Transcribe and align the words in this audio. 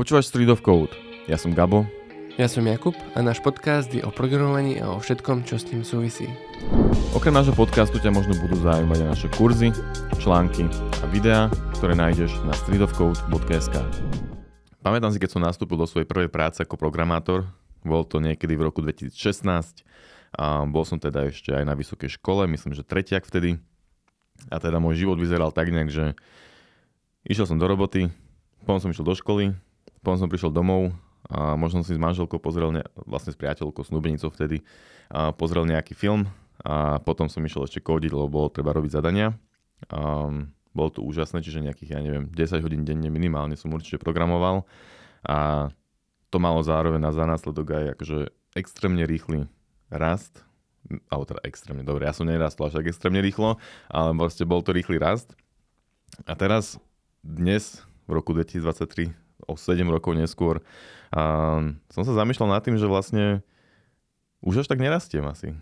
Počúvaš 0.00 0.32
Street 0.32 0.48
of 0.48 0.64
Code. 0.64 0.96
Ja 1.28 1.36
som 1.36 1.52
Gabo. 1.52 1.84
Ja 2.40 2.48
som 2.48 2.64
Jakub 2.64 2.96
a 3.12 3.20
náš 3.20 3.44
podcast 3.44 3.92
je 3.92 4.00
o 4.00 4.08
programovaní 4.08 4.80
a 4.80 4.88
o 4.88 4.96
všetkom, 4.96 5.44
čo 5.44 5.60
s 5.60 5.68
tým 5.68 5.84
súvisí. 5.84 6.24
Okrem 7.12 7.36
nášho 7.36 7.52
podcastu 7.52 8.00
ťa 8.00 8.08
možno 8.08 8.32
budú 8.40 8.56
zaujímať 8.64 8.96
aj 8.96 9.08
naše 9.12 9.28
kurzy, 9.36 9.68
články 10.16 10.64
a 10.72 11.06
videá, 11.12 11.52
ktoré 11.76 11.92
nájdeš 11.92 12.32
na 12.48 12.56
streetofcode.sk. 12.56 13.76
Pamätám 14.80 15.12
si, 15.12 15.20
keď 15.20 15.36
som 15.36 15.44
nastúpil 15.44 15.76
do 15.76 15.84
svojej 15.84 16.08
prvej 16.08 16.32
práce 16.32 16.64
ako 16.64 16.80
programátor. 16.80 17.44
Bol 17.84 18.08
to 18.08 18.24
niekedy 18.24 18.56
v 18.56 18.72
roku 18.72 18.80
2016. 18.80 19.84
A 20.32 20.64
bol 20.64 20.88
som 20.88 20.96
teda 20.96 21.28
ešte 21.28 21.52
aj 21.52 21.68
na 21.68 21.76
vysokej 21.76 22.16
škole, 22.16 22.48
myslím, 22.48 22.72
že 22.72 22.88
tretiak 22.88 23.28
vtedy. 23.28 23.60
A 24.48 24.56
teda 24.64 24.80
môj 24.80 24.96
život 24.96 25.20
vyzeral 25.20 25.52
tak 25.52 25.68
nejak, 25.68 25.92
že 25.92 26.16
išiel 27.28 27.44
som 27.44 27.60
do 27.60 27.68
roboty, 27.68 28.08
potom 28.64 28.80
som 28.80 28.88
išiel 28.88 29.04
do 29.04 29.12
školy, 29.12 29.52
potom 30.00 30.16
som 30.20 30.28
prišiel 30.28 30.52
domov 30.52 30.92
a 31.30 31.54
možno 31.54 31.84
si 31.84 31.94
s 31.94 32.00
manželkou 32.00 32.40
pozrel, 32.40 32.72
ne, 32.74 32.82
vlastne 33.06 33.30
s 33.30 33.38
priateľkou, 33.38 33.84
snúbenicou 33.84 34.32
vtedy, 34.32 34.64
a 35.12 35.30
pozrel 35.30 35.68
nejaký 35.68 35.94
film 35.94 36.26
a 36.64 36.98
potom 37.00 37.28
som 37.28 37.44
išiel 37.44 37.64
ešte 37.68 37.80
kódiť, 37.80 38.10
lebo 38.12 38.28
bolo 38.28 38.48
treba 38.52 38.74
robiť 38.74 38.98
zadania. 38.98 39.36
A 39.88 40.28
bolo 40.70 40.90
to 40.90 41.02
úžasné, 41.02 41.42
čiže 41.42 41.64
nejakých, 41.66 41.98
ja 41.98 42.00
neviem, 42.00 42.30
10 42.30 42.62
hodín 42.62 42.86
denne 42.86 43.10
minimálne 43.10 43.58
som 43.58 43.74
určite 43.74 43.98
programoval 43.98 44.62
a 45.26 45.68
to 46.30 46.38
malo 46.38 46.62
zároveň 46.62 47.02
na 47.02 47.10
následok 47.10 47.74
aj 47.74 47.84
akože 47.98 48.18
extrémne 48.54 49.02
rýchly 49.02 49.50
rast, 49.90 50.46
alebo 51.10 51.26
teda 51.26 51.42
extrémne, 51.42 51.82
dobre, 51.82 52.06
ja 52.06 52.14
som 52.14 52.24
nerastol 52.24 52.70
až 52.70 52.78
tak 52.80 52.88
extrémne 52.94 53.18
rýchlo, 53.18 53.58
ale 53.90 54.14
vlastne 54.14 54.46
bol 54.46 54.62
to 54.62 54.70
rýchly 54.70 54.96
rast. 54.96 55.34
A 56.24 56.38
teraz, 56.38 56.78
dnes, 57.20 57.82
v 58.06 58.14
roku 58.14 58.30
2023, 58.30 59.10
o 59.50 59.58
7 59.58 59.82
rokov 59.90 60.14
neskôr. 60.14 60.62
A 61.10 61.58
som 61.90 62.06
sa 62.06 62.14
zamýšľal 62.14 62.54
nad 62.54 62.62
tým, 62.62 62.78
že 62.78 62.86
vlastne 62.86 63.42
už 64.40 64.62
až 64.62 64.66
tak 64.70 64.78
nerastiem 64.78 65.26
asi. 65.26 65.58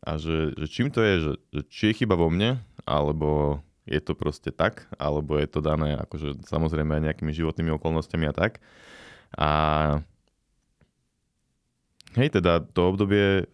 A 0.00 0.16
že, 0.16 0.56
že 0.56 0.66
čím 0.72 0.88
to 0.88 1.04
je, 1.04 1.14
že, 1.20 1.32
že 1.52 1.62
či 1.68 1.82
je 1.92 1.98
chyba 2.04 2.16
vo 2.16 2.32
mne, 2.32 2.64
alebo 2.88 3.60
je 3.86 4.00
to 4.02 4.18
proste 4.18 4.50
tak, 4.50 4.90
alebo 4.98 5.38
je 5.38 5.46
to 5.46 5.62
dané 5.62 5.94
akože 5.94 6.42
samozrejme 6.42 6.98
aj 6.98 7.02
nejakými 7.12 7.32
životnými 7.32 7.70
okolnostiami 7.78 8.26
a 8.26 8.34
tak. 8.34 8.58
A 9.38 9.50
hej, 12.18 12.28
teda 12.34 12.64
to 12.66 12.80
obdobie 12.90 13.46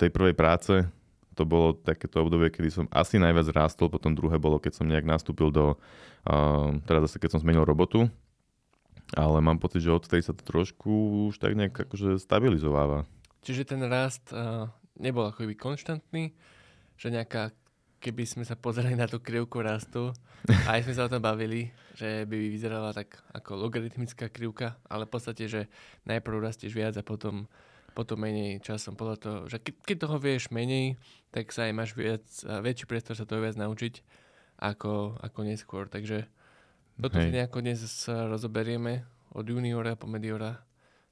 tej 0.00 0.10
prvej 0.10 0.34
práce, 0.34 0.72
to 1.34 1.42
bolo 1.42 1.74
takéto 1.74 2.22
obdobie, 2.22 2.48
kedy 2.48 2.70
som 2.70 2.86
asi 2.94 3.18
najviac 3.18 3.50
rástol, 3.50 3.90
potom 3.90 4.14
druhé 4.14 4.38
bolo, 4.38 4.62
keď 4.62 4.80
som 4.80 4.86
nejak 4.86 5.04
nastúpil 5.04 5.50
do, 5.50 5.74
uh, 6.26 6.70
teda 6.86 7.04
zase 7.04 7.18
keď 7.18 7.36
som 7.36 7.42
zmenil 7.42 7.66
robotu, 7.66 8.06
ale 9.12 9.38
mám 9.44 9.60
pocit, 9.60 9.84
že 9.84 9.92
odtedy 9.92 10.24
sa 10.24 10.32
to 10.32 10.40
trošku 10.40 11.28
už 11.28 11.36
tak 11.36 11.52
nejak 11.52 11.76
akože 11.76 12.16
stabilizováva. 12.16 13.04
Čiže 13.44 13.76
ten 13.76 13.84
rast 13.84 14.32
uh, 14.32 14.72
nebol 14.96 15.28
ako 15.28 15.44
keby 15.44 15.54
konštantný, 15.60 16.32
že 16.96 17.08
nejaká, 17.12 17.52
keby 18.00 18.24
sme 18.24 18.44
sa 18.48 18.56
pozerali 18.56 18.96
na 18.96 19.04
tú 19.04 19.20
krivku 19.20 19.60
rastu, 19.60 20.16
aj 20.70 20.88
sme 20.88 20.96
sa 20.96 21.04
o 21.04 21.12
tom 21.12 21.20
bavili, 21.20 21.68
že 21.94 22.24
by 22.24 22.36
vyzerala 22.48 22.96
tak 22.96 23.20
ako 23.36 23.60
logaritmická 23.68 24.32
krivka, 24.32 24.80
ale 24.88 25.04
v 25.04 25.12
podstate, 25.12 25.44
že 25.46 25.68
najprv 26.08 26.40
rastieš 26.40 26.72
viac 26.72 26.96
a 26.96 27.04
potom, 27.04 27.46
potom 27.92 28.16
menej 28.16 28.64
časom. 28.64 28.96
Podľa 28.96 29.16
toho, 29.20 29.38
že 29.46 29.60
keď, 29.60 29.74
keď 29.84 29.96
toho 30.08 30.16
vieš 30.18 30.48
menej, 30.48 30.96
tak 31.30 31.52
sa 31.52 31.68
aj 31.68 31.72
máš 31.76 31.90
viac, 31.92 32.24
väčší 32.42 32.84
priestor 32.88 33.14
sa 33.14 33.28
toho 33.28 33.44
viac 33.44 33.56
naučiť 33.60 34.04
ako, 34.60 35.20
ako 35.20 35.38
neskôr. 35.44 35.86
Takže 35.88 36.28
toto 37.00 37.16
si 37.18 37.30
nejako 37.34 37.58
dnes 37.60 37.80
rozoberieme 38.06 39.04
od 39.34 39.44
juniora 39.48 39.98
po 39.98 40.06
mediora, 40.06 40.62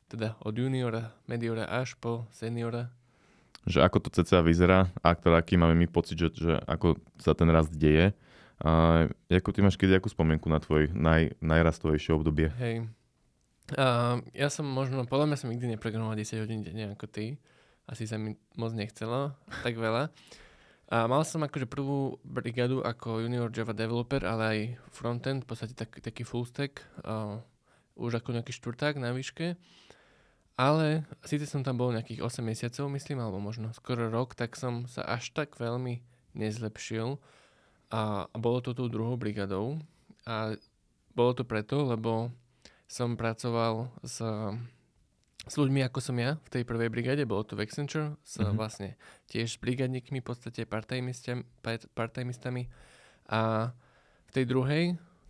teda 0.07 0.39
od 0.47 0.55
juniora, 0.55 1.11
mediora 1.27 1.67
až 1.67 1.99
po 1.99 2.31
seniora. 2.31 2.93
Že 3.67 3.83
ako 3.87 3.99
to 4.03 4.09
cca 4.23 4.43
vyzerá 4.43 4.91
a 5.03 5.15
teda 5.15 5.39
aký 5.39 5.55
máme 5.59 5.75
my 5.75 5.87
pocit, 5.87 6.19
že, 6.19 6.35
že 6.35 6.55
ako 6.67 6.99
sa 7.19 7.35
ten 7.35 7.51
rast 7.51 7.71
deje. 7.75 8.15
A 8.63 9.07
ako 9.27 9.51
ty 9.51 9.59
máš 9.59 9.75
kedy 9.75 9.99
akú 9.99 10.07
spomienku 10.07 10.47
na 10.47 10.63
tvoj 10.63 10.95
naj, 10.95 11.35
najrastovejšie 11.43 12.15
obdobie? 12.15 12.55
Hej. 12.63 12.87
Uh, 13.75 14.23
ja 14.35 14.51
som 14.51 14.67
možno, 14.67 15.03
podľa 15.07 15.35
mňa 15.35 15.39
som 15.39 15.51
nikdy 15.51 15.67
neprogramoval 15.75 16.15
10 16.15 16.43
hodín 16.43 16.63
denne 16.63 16.95
ako 16.95 17.11
ty. 17.11 17.39
Asi 17.91 18.07
sa 18.07 18.19
mi 18.19 18.39
moc 18.55 18.71
nechcelo, 18.75 19.35
tak 19.67 19.75
veľa. 19.75 20.15
A 20.93 21.09
mal 21.09 21.25
som 21.25 21.41
akože 21.41 21.65
prvú 21.65 22.21
brigádu 22.21 22.85
ako 22.85 23.25
junior 23.25 23.49
Java 23.49 23.73
developer, 23.73 24.21
ale 24.29 24.43
aj 24.45 24.59
frontend, 24.93 25.41
v 25.41 25.49
podstate 25.49 25.73
tak, 25.73 25.89
taký 26.05 26.21
full 26.21 26.45
stack, 26.45 26.85
uh, 27.09 27.41
už 27.97 28.21
ako 28.21 28.37
nejaký 28.37 28.53
štvrták 28.53 29.01
na 29.01 29.17
výške. 29.17 29.57
Ale 30.61 31.09
síce 31.25 31.49
som 31.49 31.65
tam 31.65 31.81
bol 31.81 31.97
nejakých 31.97 32.21
8 32.21 32.45
mesiacov, 32.45 32.93
myslím, 32.93 33.25
alebo 33.25 33.41
možno 33.41 33.73
skoro 33.73 34.13
rok, 34.13 34.37
tak 34.37 34.53
som 34.53 34.85
sa 34.85 35.01
až 35.09 35.33
tak 35.33 35.57
veľmi 35.57 36.05
nezlepšil. 36.37 37.17
A, 37.89 38.29
a 38.29 38.37
bolo 38.37 38.61
to 38.61 38.77
tou 38.77 38.93
druhou 38.93 39.17
brigadou. 39.17 39.81
A 40.29 40.61
bolo 41.17 41.33
to 41.33 41.49
preto, 41.49 41.89
lebo 41.89 42.29
som 42.85 43.17
pracoval 43.17 43.89
s 44.05 44.21
s 45.43 45.59
ľuďmi 45.59 45.83
ako 45.91 45.99
som 45.99 46.17
ja 46.23 46.39
v 46.39 46.49
tej 46.49 46.63
prvej 46.63 46.87
brigade, 46.87 47.27
bolo 47.27 47.43
to 47.43 47.59
v 47.59 47.67
Accenture, 47.67 48.15
s 48.23 48.39
mm-hmm. 48.39 48.55
vlastne 48.55 48.95
tiež 49.27 49.59
brigadníkmi, 49.59 50.23
v 50.23 50.27
podstate 50.27 50.63
part-timistami. 50.69 52.71
A 53.27 53.73
v 54.29 54.31
tej 54.31 54.45
druhej, 54.47 54.85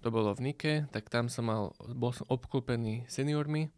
to 0.04 0.12
bolo 0.12 0.36
v 0.36 0.52
Nike, 0.52 0.84
tak 0.92 1.08
tam 1.08 1.32
som 1.32 1.48
mal, 1.48 1.72
bol 1.96 2.12
som 2.12 2.28
obklopený 2.28 3.08
seniormi 3.08 3.72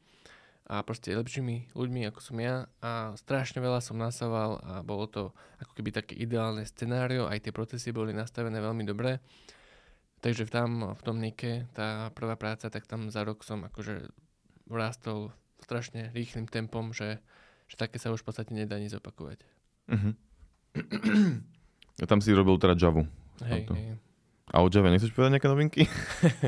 a 0.64 0.80
proste 0.80 1.12
lepšími 1.12 1.76
ľuďmi 1.76 2.08
ako 2.08 2.20
som 2.24 2.40
ja 2.40 2.64
a 2.80 3.12
strašne 3.20 3.60
veľa 3.60 3.84
som 3.84 4.00
nasával 4.00 4.56
a 4.64 4.80
bolo 4.80 5.04
to 5.04 5.22
ako 5.60 5.76
keby 5.76 5.92
také 5.92 6.16
ideálne 6.16 6.64
scenário, 6.64 7.28
aj 7.28 7.44
tie 7.44 7.52
procesy 7.52 7.92
boli 7.92 8.16
nastavené 8.16 8.64
veľmi 8.64 8.88
dobre. 8.88 9.20
Takže 10.24 10.48
tam 10.48 10.96
v 10.96 11.02
tom 11.04 11.20
Nike, 11.20 11.68
tá 11.76 12.08
prvá 12.16 12.40
práca, 12.40 12.72
tak 12.72 12.88
tam 12.88 13.12
za 13.12 13.28
rok 13.28 13.44
som 13.44 13.60
akože 13.68 14.08
vrastol 14.64 15.36
strašne 15.64 16.12
rýchlým 16.12 16.46
tempom, 16.46 16.92
že, 16.92 17.18
že 17.66 17.76
také 17.80 17.96
sa 17.96 18.12
už 18.12 18.22
v 18.22 18.26
podstate 18.28 18.52
nedá 18.52 18.76
ani 18.76 18.92
zopakovať. 18.92 19.40
Uh-huh. 19.88 20.12
A 22.02 22.04
tam 22.10 22.20
si 22.20 22.34
robil 22.34 22.58
teda 22.58 22.74
Javu. 22.74 23.06
Hej, 23.42 23.70
hej. 23.70 23.98
A 24.52 24.60
o 24.60 24.68
Java 24.68 24.92
nechceš 24.92 25.14
povedať 25.14 25.38
nejaké 25.38 25.48
novinky? 25.48 25.82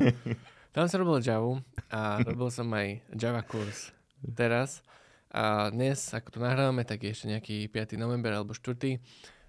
tam 0.74 0.84
som 0.90 1.00
robil 1.00 1.24
Javu 1.24 1.62
a 1.88 2.20
robil 2.20 2.50
som 2.52 2.68
aj 2.74 3.00
Java 3.16 3.40
kurz 3.46 3.94
teraz. 4.36 4.84
A 5.32 5.72
dnes, 5.72 5.98
ako 6.12 6.36
tu 6.36 6.38
nahrávame, 6.38 6.84
tak 6.84 7.02
je 7.02 7.12
ešte 7.12 7.26
nejaký 7.30 7.56
5. 7.72 7.96
november 7.98 8.36
alebo 8.36 8.52
4. 8.52 9.00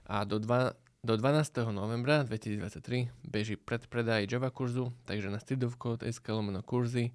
A 0.08 0.24
do, 0.24 0.40
dva, 0.40 0.74
do 1.04 1.14
12. 1.20 1.70
novembra 1.76 2.24
2023 2.24 3.12
beží 3.28 3.60
predpredaj 3.60 4.26
Java 4.32 4.50
kurzu, 4.50 4.96
takže 5.04 5.28
na 5.28 5.38
streetofcode.sk 5.38 6.26
lomeno 6.32 6.64
kurzy 6.64 7.12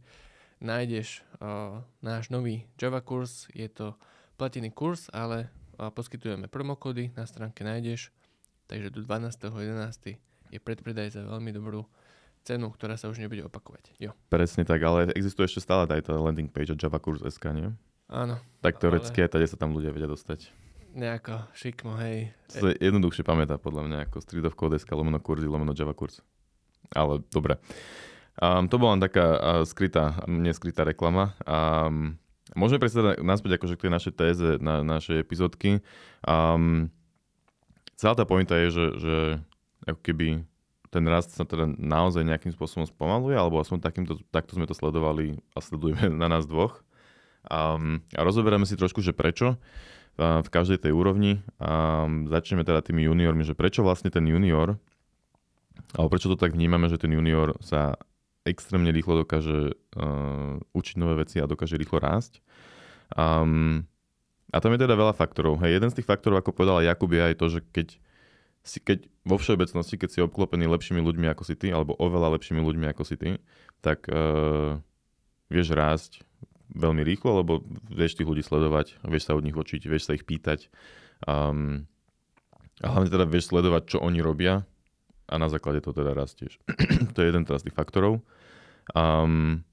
nájdeš 0.62 1.26
uh, 1.42 1.82
náš 2.00 2.30
nový 2.30 2.64
Java 2.78 3.02
kurz. 3.02 3.50
Je 3.52 3.66
to 3.66 3.98
platený 4.38 4.70
kurz, 4.70 5.10
ale 5.10 5.50
uh, 5.76 5.90
poskytujeme 5.90 6.46
promokody, 6.46 7.10
na 7.18 7.26
stránke 7.26 7.66
nájdeš. 7.66 8.14
Takže 8.70 8.94
do 8.94 9.02
12.11. 9.04 10.16
je 10.54 10.58
predpredaj 10.62 11.18
za 11.18 11.26
veľmi 11.26 11.50
dobrú 11.52 11.84
cenu, 12.46 12.70
ktorá 12.70 12.94
sa 12.94 13.10
už 13.10 13.18
nebude 13.18 13.42
opakovať. 13.46 13.94
Jo. 13.98 14.14
Presne 14.30 14.62
tak, 14.62 14.82
ale 14.82 15.10
existuje 15.14 15.50
ešte 15.50 15.62
stále 15.62 15.86
aj 15.86 16.08
tá 16.10 16.14
landing 16.14 16.50
page 16.50 16.74
od 16.74 16.78
JavaKurs.sk, 16.78 17.44
nie? 17.54 17.68
Áno. 18.10 18.38
Tak 18.62 18.82
teoreticky 18.82 19.22
ale... 19.22 19.30
aj 19.30 19.50
sa 19.54 19.58
tam 19.58 19.74
ľudia 19.74 19.94
vedia 19.94 20.10
dostať. 20.10 20.50
Nejako 20.92 21.48
šikmo, 21.56 21.96
hej. 22.04 22.36
To 22.52 22.68
sa 22.68 22.76
jednoduchšie 22.76 23.24
pamätá 23.24 23.56
podľa 23.56 23.88
mňa 23.88 23.98
ako 24.08 24.20
streetofcode.sk 24.20 24.90
lomeno 24.92 25.16
kurzy 25.24 25.48
lomeno 25.48 25.72
JavaKurs. 25.72 26.20
Ale 26.92 27.24
dobre. 27.32 27.56
Um, 28.41 28.65
to 28.70 28.81
bola 28.81 28.97
len 28.97 29.03
taká 29.04 29.26
uh, 29.37 29.41
skrytá, 29.69 30.25
neskrytá 30.25 30.88
reklama. 30.88 31.37
Um, 31.44 32.16
môžeme 32.56 32.80
predsa 32.80 33.18
naspäť 33.21 33.60
akože 33.60 33.77
k 33.77 33.84
tej 33.89 33.92
našej 33.92 34.12
téze, 34.16 34.48
na 34.62 34.80
našej 34.80 35.21
epizódky. 35.21 35.84
Um, 36.24 36.89
celá 38.01 38.16
tá 38.16 38.24
pointa 38.24 38.56
je, 38.56 38.68
že, 38.72 38.86
že 38.97 39.16
ako 39.84 40.01
keby 40.01 40.48
ten 40.92 41.04
rast 41.09 41.33
sa 41.33 41.45
teda 41.45 41.68
naozaj 41.77 42.24
nejakým 42.24 42.53
spôsobom 42.53 42.84
spomaluje, 42.89 43.36
alebo 43.36 43.60
aspoň 43.60 43.84
takýmto, 43.84 44.21
takto 44.33 44.56
sme 44.56 44.68
to 44.68 44.77
sledovali 44.77 45.41
a 45.53 45.60
sledujeme 45.60 46.09
na 46.12 46.28
nás 46.28 46.48
dvoch. 46.48 46.84
Um, 47.48 48.01
a 48.16 48.21
rozoberáme 48.24 48.65
si 48.68 48.77
trošku, 48.77 49.01
že 49.04 49.16
prečo 49.16 49.60
v 50.21 50.45
každej 50.45 50.84
tej 50.84 50.92
úrovni. 50.92 51.41
Um, 51.56 52.28
začneme 52.28 52.68
teda 52.68 52.84
tými 52.84 53.09
juniormi, 53.09 53.48
že 53.48 53.56
prečo 53.56 53.80
vlastne 53.80 54.12
ten 54.12 54.28
junior, 54.28 54.77
alebo 55.97 56.09
prečo 56.12 56.28
to 56.28 56.36
tak 56.36 56.53
vnímame, 56.53 56.92
že 56.92 57.01
ten 57.01 57.16
junior 57.16 57.56
sa 57.65 57.97
extrémne 58.42 58.91
rýchlo 58.91 59.22
dokáže 59.22 59.74
uh, 59.97 60.59
učiť 60.74 60.97
nové 60.98 61.22
veci 61.22 61.39
a 61.39 61.50
dokáže 61.50 61.78
rýchlo 61.78 62.03
rásť. 62.03 62.42
Um, 63.15 63.86
a 64.53 64.60
tam 64.60 64.74
je 64.77 64.84
teda 64.84 64.98
veľa 64.98 65.15
faktorov. 65.16 65.62
Hej, 65.65 65.80
jeden 65.80 65.91
z 65.91 66.03
tých 66.03 66.09
faktorov, 66.10 66.42
ako 66.42 66.53
povedala 66.53 66.84
Jakub, 66.84 67.09
je 67.09 67.22
aj 67.22 67.34
to, 67.39 67.47
že 67.48 67.60
keď, 67.72 67.89
si, 68.66 68.78
keď 68.83 69.09
vo 69.24 69.41
všeobecnosti, 69.41 69.97
keď 69.97 70.09
si 70.12 70.18
obklopený 70.21 70.68
lepšími 70.68 71.00
ľuďmi 71.00 71.27
ako 71.33 71.42
si 71.47 71.54
ty, 71.56 71.72
alebo 71.72 71.97
oveľa 71.97 72.36
lepšími 72.36 72.60
ľuďmi 72.60 72.86
ako 72.92 73.03
si 73.06 73.16
ty, 73.16 73.41
tak 73.80 74.10
uh, 74.10 74.77
vieš 75.48 75.72
rásť 75.72 76.27
veľmi 76.72 77.04
rýchlo, 77.04 77.44
lebo 77.44 77.53
vieš 77.89 78.18
tých 78.18 78.28
ľudí 78.28 78.42
sledovať, 78.42 79.00
vieš 79.06 79.28
sa 79.28 79.36
od 79.36 79.44
nich 79.44 79.56
učiť, 79.56 79.83
vieš 79.89 80.09
sa 80.09 80.16
ich 80.16 80.24
pýtať. 80.24 80.72
Um, 81.28 81.86
a 82.83 82.91
hlavne 82.91 83.12
teda 83.12 83.28
vieš 83.28 83.53
sledovať, 83.53 83.97
čo 83.97 83.98
oni 84.03 84.18
robia 84.24 84.66
a 85.32 85.40
na 85.40 85.48
základe 85.48 85.80
toho 85.80 85.96
teda 85.96 86.12
rastieš. 86.12 86.60
to 87.16 87.18
je 87.24 87.26
jeden 87.32 87.48
teraz 87.48 87.64
tých 87.64 87.72
faktorov. 87.72 88.20
Um, 88.92 89.64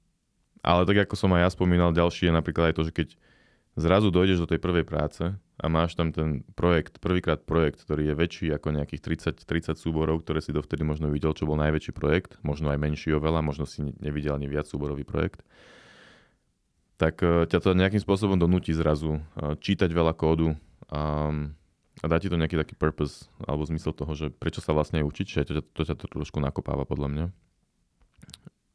ale 0.64 0.88
tak 0.88 1.04
ako 1.08 1.14
som 1.16 1.36
aj 1.36 1.40
ja 1.44 1.50
spomínal, 1.52 1.92
ďalší 1.92 2.32
je 2.32 2.34
napríklad 2.34 2.72
aj 2.72 2.76
to, 2.80 2.82
že 2.88 2.92
keď 2.96 3.08
zrazu 3.76 4.08
dojdeš 4.08 4.44
do 4.44 4.50
tej 4.50 4.60
prvej 4.60 4.84
práce 4.88 5.22
a 5.36 5.66
máš 5.68 5.96
tam 5.96 6.12
ten 6.12 6.42
projekt, 6.56 6.98
prvýkrát 7.00 7.44
projekt, 7.44 7.84
ktorý 7.84 8.12
je 8.12 8.14
väčší 8.16 8.46
ako 8.56 8.72
nejakých 8.76 9.36
30, 9.36 9.44
30 9.44 9.76
súborov, 9.76 10.24
ktoré 10.24 10.40
si 10.40 10.52
dovtedy 10.52 10.84
možno 10.84 11.12
videl, 11.12 11.36
čo 11.36 11.44
bol 11.44 11.60
najväčší 11.60 11.92
projekt, 11.92 12.40
možno 12.40 12.72
aj 12.72 12.80
menší 12.80 13.12
oveľa, 13.16 13.44
možno 13.44 13.68
si 13.68 13.84
nevidel 14.00 14.36
ani 14.36 14.48
viac 14.48 14.68
súborový 14.68 15.04
projekt, 15.04 15.44
tak 16.96 17.20
uh, 17.24 17.48
ťa 17.48 17.58
to 17.60 17.76
nejakým 17.76 18.00
spôsobom 18.00 18.36
donúti 18.36 18.76
zrazu 18.76 19.20
uh, 19.20 19.56
čítať 19.56 19.88
veľa 19.88 20.12
kódu 20.16 20.56
um, 20.92 21.56
a 22.00 22.04
dá 22.08 22.16
ti 22.16 22.32
to 22.32 22.40
nejaký 22.40 22.56
taký 22.56 22.74
purpose 22.76 23.28
alebo 23.44 23.68
zmysel 23.68 23.92
toho, 23.92 24.12
že 24.16 24.26
prečo 24.32 24.64
sa 24.64 24.72
vlastne 24.72 25.04
učiť, 25.04 25.26
že 25.28 25.42
to, 25.44 25.52
to, 25.60 25.62
to 25.76 25.82
ťa 25.84 25.96
to 26.00 26.06
trošku 26.08 26.40
nakopáva 26.40 26.88
podľa 26.88 27.08
mňa. 27.12 27.26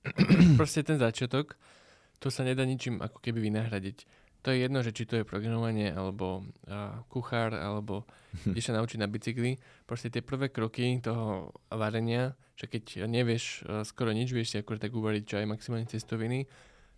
Proste 0.61 0.85
ten 0.85 1.01
začiatok, 1.01 1.57
to 2.21 2.29
sa 2.29 2.45
nedá 2.45 2.61
ničím 2.61 3.01
ako 3.01 3.17
keby 3.19 3.49
vynahradiť. 3.49 4.05
To 4.45 4.53
je 4.53 4.61
jedno, 4.61 4.85
že 4.85 4.93
či 4.93 5.09
to 5.09 5.17
je 5.17 5.25
programovanie, 5.25 5.89
alebo 5.89 6.45
uh, 6.69 7.01
kuchár, 7.09 7.57
alebo 7.57 8.05
kde 8.45 8.61
sa 8.61 8.77
naučiť 8.77 9.01
na 9.01 9.09
bicykli. 9.09 9.57
Proste 9.89 10.13
tie 10.13 10.21
prvé 10.21 10.53
kroky 10.53 11.01
toho 11.01 11.49
varenia, 11.73 12.37
že 12.53 12.69
keď 12.69 13.09
nevieš 13.09 13.65
uh, 13.65 13.81
skoro 13.81 14.13
nič, 14.13 14.29
vieš 14.29 14.53
si 14.53 14.61
akurát 14.61 14.85
tak 14.85 14.93
uvariť 14.93 15.23
čaj, 15.25 15.49
maximálne 15.49 15.89
cestoviny, 15.89 16.45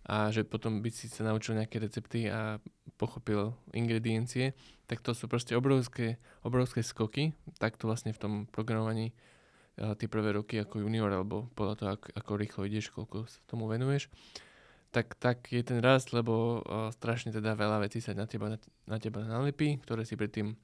a 0.08 0.28
že 0.28 0.44
potom 0.44 0.80
by 0.84 0.88
si 0.92 1.08
sa 1.08 1.24
naučil 1.24 1.56
nejaké 1.56 1.80
recepty 1.80 2.28
a 2.28 2.60
pochopil 2.96 3.56
ingrediencie, 3.72 4.56
tak 4.88 5.04
to 5.04 5.12
sú 5.12 5.28
proste 5.28 5.52
obrovské, 5.52 6.16
obrovské 6.40 6.80
skoky. 6.80 7.36
Takto 7.60 7.86
vlastne 7.86 8.16
v 8.16 8.18
tom 8.18 8.32
programovaní 8.48 9.12
uh, 9.12 9.92
tie 9.94 10.08
prvé 10.08 10.32
roky 10.32 10.56
ako 10.56 10.80
junior, 10.80 11.12
alebo 11.12 11.52
podľa 11.52 11.74
toho, 11.76 11.88
ako, 12.00 12.06
ako 12.16 12.30
rýchlo 12.40 12.62
ideš, 12.64 12.88
koľko 12.90 13.28
sa 13.28 13.38
tomu 13.44 13.68
venuješ, 13.68 14.08
tak, 14.88 15.12
tak 15.20 15.44
je 15.52 15.60
ten 15.60 15.84
rast, 15.84 16.16
lebo 16.16 16.64
uh, 16.64 16.88
strašne 16.88 17.28
teda 17.36 17.52
veľa 17.52 17.84
vecí 17.84 18.00
sa 18.00 18.16
na 18.16 18.24
teba, 18.24 18.48
na, 18.48 18.58
na 18.88 18.96
teba 18.96 19.20
nalepí, 19.20 19.76
ktoré 19.84 20.08
si 20.08 20.16
predtým 20.16 20.56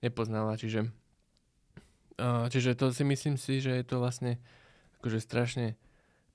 nepoznala, 0.00 0.56
čiže 0.56 0.88
uh, 2.16 2.48
čiže 2.48 2.72
to 2.72 2.88
si 2.88 3.04
myslím 3.04 3.36
si, 3.36 3.60
že 3.60 3.76
je 3.76 3.84
to 3.84 4.00
vlastne 4.00 4.40
akože 5.04 5.20
strašne 5.20 5.76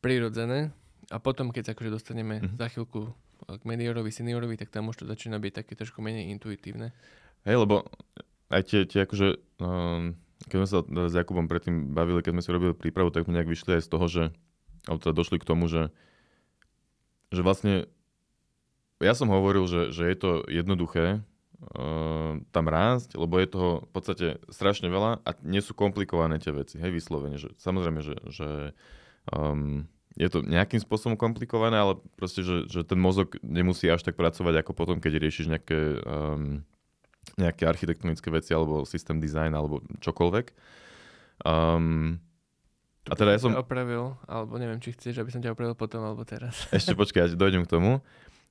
prirodzené 0.05 0.69
a 1.09 1.17
potom, 1.17 1.49
keď 1.49 1.63
sa 1.65 1.73
akože 1.73 1.91
dostaneme 1.91 2.39
mm-hmm. 2.39 2.59
za 2.61 2.67
chvíľku 2.69 3.11
k 3.47 3.63
mediorovi, 3.67 4.09
seniorovi, 4.09 4.55
tak 4.55 4.71
tam 4.71 4.89
už 4.89 5.03
to 5.03 5.05
začína 5.05 5.37
byť 5.39 5.53
také 5.63 5.73
trošku 5.75 5.99
menej 5.99 6.31
intuitívne. 6.31 6.95
Hej, 7.43 7.67
lebo 7.67 7.83
aj 8.47 8.61
tie, 8.69 8.81
tie 8.87 9.03
akože, 9.03 9.27
um, 9.59 10.15
keď 10.47 10.57
sme 10.63 10.67
sa 10.67 10.77
s 11.11 11.13
Jakubom 11.13 11.51
predtým 11.51 11.91
bavili, 11.91 12.23
keď 12.23 12.39
sme 12.39 12.43
si 12.43 12.53
robili 12.55 12.73
prípravu, 12.75 13.11
tak 13.11 13.27
sme 13.27 13.35
nejak 13.35 13.51
vyšli 13.51 13.79
aj 13.79 13.83
z 13.83 13.91
toho, 13.91 14.05
že, 14.07 14.23
alebo 14.87 14.99
teda 15.03 15.13
došli 15.15 15.37
k 15.41 15.47
tomu, 15.47 15.65
že, 15.67 15.91
že 17.33 17.41
vlastne, 17.43 17.89
ja 19.03 19.13
som 19.17 19.27
hovoril, 19.27 19.67
že, 19.67 19.91
že 19.91 20.07
je 20.07 20.15
to 20.15 20.31
jednoduché 20.47 21.19
uh, 21.19 22.39
tam 22.55 22.65
rásť, 22.71 23.19
lebo 23.19 23.35
je 23.41 23.47
toho 23.51 23.71
v 23.83 23.91
podstate 23.91 24.27
strašne 24.47 24.87
veľa 24.87 25.19
a 25.23 25.29
nie 25.43 25.59
sú 25.59 25.75
komplikované 25.75 26.39
tie 26.39 26.55
veci, 26.55 26.79
hej, 26.79 26.95
vyslovene, 26.95 27.35
že 27.35 27.51
samozrejme, 27.59 27.99
že, 27.99 28.15
že 28.31 28.49
um, 29.31 29.87
je 30.13 30.29
to 30.29 30.45
nejakým 30.45 30.77
spôsobom 30.77 31.17
komplikované, 31.17 31.77
ale 31.77 31.93
proste, 32.17 32.45
že, 32.45 32.69
že 32.69 32.85
ten 32.85 33.01
mozog 33.01 33.33
nemusí 33.41 33.89
až 33.89 34.05
tak 34.05 34.13
pracovať 34.13 34.61
ako 34.61 34.71
potom, 34.77 34.97
keď 35.01 35.17
riešiš 35.17 35.49
nejaké, 35.49 35.79
um, 36.05 36.61
nejaké 37.37 37.65
architektonické 37.65 38.29
veci 38.29 38.53
alebo 38.53 38.85
systém 38.85 39.17
design 39.17 39.57
alebo 39.57 39.81
čokoľvek. 40.05 40.53
Um, 41.41 42.21
a 43.09 43.13
teda 43.17 43.35
ja 43.35 43.41
som... 43.41 43.57
opravil, 43.57 44.15
alebo 44.29 44.55
neviem, 44.61 44.79
či 44.79 44.93
chceš, 44.93 45.19
aby 45.19 45.33
som 45.33 45.41
ťa 45.41 45.57
opravil 45.57 45.73
potom 45.73 46.05
alebo 46.05 46.21
teraz. 46.23 46.61
Ešte 46.77 46.93
počkaj, 46.93 47.21
ja 47.25 47.27
dojdem 47.33 47.65
k 47.65 47.73
tomu. 47.73 47.99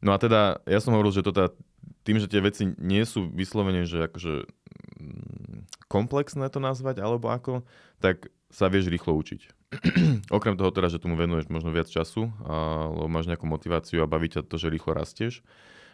No 0.02 0.10
a 0.10 0.18
teda, 0.18 0.58
ja 0.66 0.82
som 0.82 0.98
hovoril, 0.98 1.14
že 1.14 1.22
to 1.22 1.30
teda, 1.30 1.54
tým, 2.02 2.18
že 2.18 2.26
tie 2.26 2.42
veci 2.42 2.74
nie 2.82 3.06
sú 3.06 3.30
vyslovene, 3.30 3.86
že 3.86 4.10
akože 4.10 4.50
mm, 4.98 5.86
komplexné 5.86 6.50
to 6.50 6.58
nazvať, 6.58 6.98
alebo 6.98 7.30
ako, 7.30 7.62
tak 8.02 8.34
sa 8.50 8.66
vieš 8.66 8.90
rýchlo 8.90 9.14
učiť. 9.14 9.61
okrem 10.36 10.54
toho 10.56 10.70
teda, 10.70 10.92
že 10.92 11.02
tomu 11.02 11.16
venuješ 11.16 11.48
možno 11.48 11.72
viac 11.72 11.88
času, 11.88 12.28
a, 12.44 12.88
lebo 12.92 13.08
máš 13.08 13.28
nejakú 13.28 13.48
motiváciu 13.48 14.04
a 14.04 14.10
baví 14.10 14.28
ťa 14.28 14.44
to, 14.44 14.56
že 14.60 14.72
rýchlo 14.72 14.92
rastieš, 14.92 15.40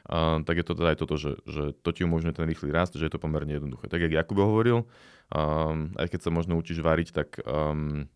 a, 0.09 0.43
tak 0.43 0.61
je 0.61 0.65
to 0.67 0.75
teda 0.75 0.95
aj 0.95 0.99
toto, 0.99 1.15
že, 1.17 1.39
že 1.47 1.77
to 1.79 1.91
ti 1.95 2.03
umožňuje 2.03 2.35
ten 2.35 2.47
rýchly 2.47 2.75
rast, 2.75 2.99
že 2.99 3.07
je 3.07 3.13
to 3.13 3.23
pomerne 3.23 3.55
jednoduché. 3.55 3.87
Tak, 3.87 4.03
jak 4.03 4.13
Jakub 4.13 4.39
hovoril, 4.43 4.89
um, 5.31 5.95
aj 5.95 6.09
keď 6.11 6.21
sa 6.27 6.31
možno 6.35 6.59
učíš 6.59 6.83
variť, 6.83 7.15
tak 7.15 7.39
um, 7.47 8.11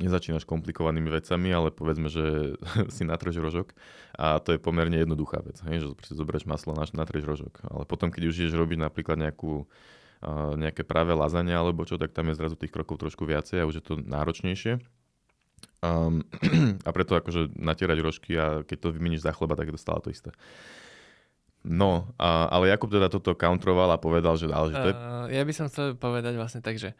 nezačínaš 0.00 0.48
komplikovanými 0.48 1.10
vecami, 1.10 1.48
ale 1.52 1.68
povedzme, 1.74 2.08
že 2.08 2.56
si 2.94 3.02
natreš 3.04 3.38
rožok 3.38 3.76
a 4.16 4.42
to 4.42 4.56
je 4.56 4.62
pomerne 4.62 4.96
jednoduchá 4.96 5.44
vec, 5.44 5.60
hej? 5.68 5.84
že 5.84 5.86
proste 5.94 6.16
zoberieš 6.16 6.48
maslo, 6.48 6.74
natreš 6.74 7.24
rožok. 7.26 7.62
Ale 7.68 7.84
potom, 7.84 8.08
keď 8.08 8.32
už 8.32 8.34
ideš 8.46 8.56
robiť 8.56 8.78
napríklad 8.80 9.20
nejakú 9.20 9.68
nejaké 10.54 10.86
práve 10.86 11.10
lazania 11.12 11.58
alebo 11.58 11.82
čo, 11.82 11.98
tak 11.98 12.14
tam 12.14 12.30
je 12.30 12.38
zrazu 12.38 12.54
tých 12.54 12.70
krokov 12.70 13.02
trošku 13.02 13.26
viacej 13.26 13.62
a 13.62 13.68
už 13.68 13.82
je 13.82 13.84
to 13.84 13.94
náročnejšie. 13.98 14.78
Um, 15.82 16.22
a 16.86 16.90
preto 16.94 17.18
akože 17.18 17.58
natierať 17.58 17.98
rožky 17.98 18.38
a 18.38 18.62
keď 18.62 18.78
to 18.86 18.94
vymeníš 18.94 19.26
za 19.26 19.34
chleba, 19.34 19.58
tak 19.58 19.70
je 19.70 19.74
to 19.74 19.82
stále 19.82 19.98
to 19.98 20.14
isté. 20.14 20.30
No, 21.62 22.10
a, 22.18 22.50
ale 22.50 22.74
Jakub 22.74 22.90
teda 22.90 23.06
toto 23.06 23.38
countroval 23.38 23.94
a 23.94 23.98
povedal, 23.98 24.34
že, 24.34 24.50
ale, 24.50 24.74
že 24.74 24.78
to 24.82 24.88
je... 24.90 24.94
Ja 25.30 25.42
by 25.46 25.52
som 25.54 25.66
chcel 25.70 25.94
povedať 25.94 26.34
vlastne 26.34 26.58
tak, 26.58 26.74
že 26.74 26.90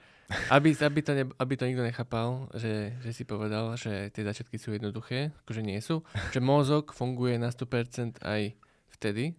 aby, 0.54 0.70
aby, 0.78 1.00
to, 1.02 1.12
ne, 1.18 1.24
aby 1.34 1.54
to 1.58 1.66
nikto 1.66 1.82
nechápal, 1.82 2.46
že, 2.54 2.94
že 3.02 3.10
si 3.10 3.26
povedal, 3.26 3.74
že 3.74 4.14
tie 4.14 4.22
začiatky 4.22 4.56
sú 4.62 4.70
jednoduché, 4.70 5.34
akože 5.42 5.62
nie 5.66 5.82
sú, 5.82 6.06
že 6.30 6.38
mozog 6.38 6.94
funguje 6.94 7.42
na 7.42 7.50
100% 7.50 8.22
aj 8.22 8.54
vtedy, 8.98 9.34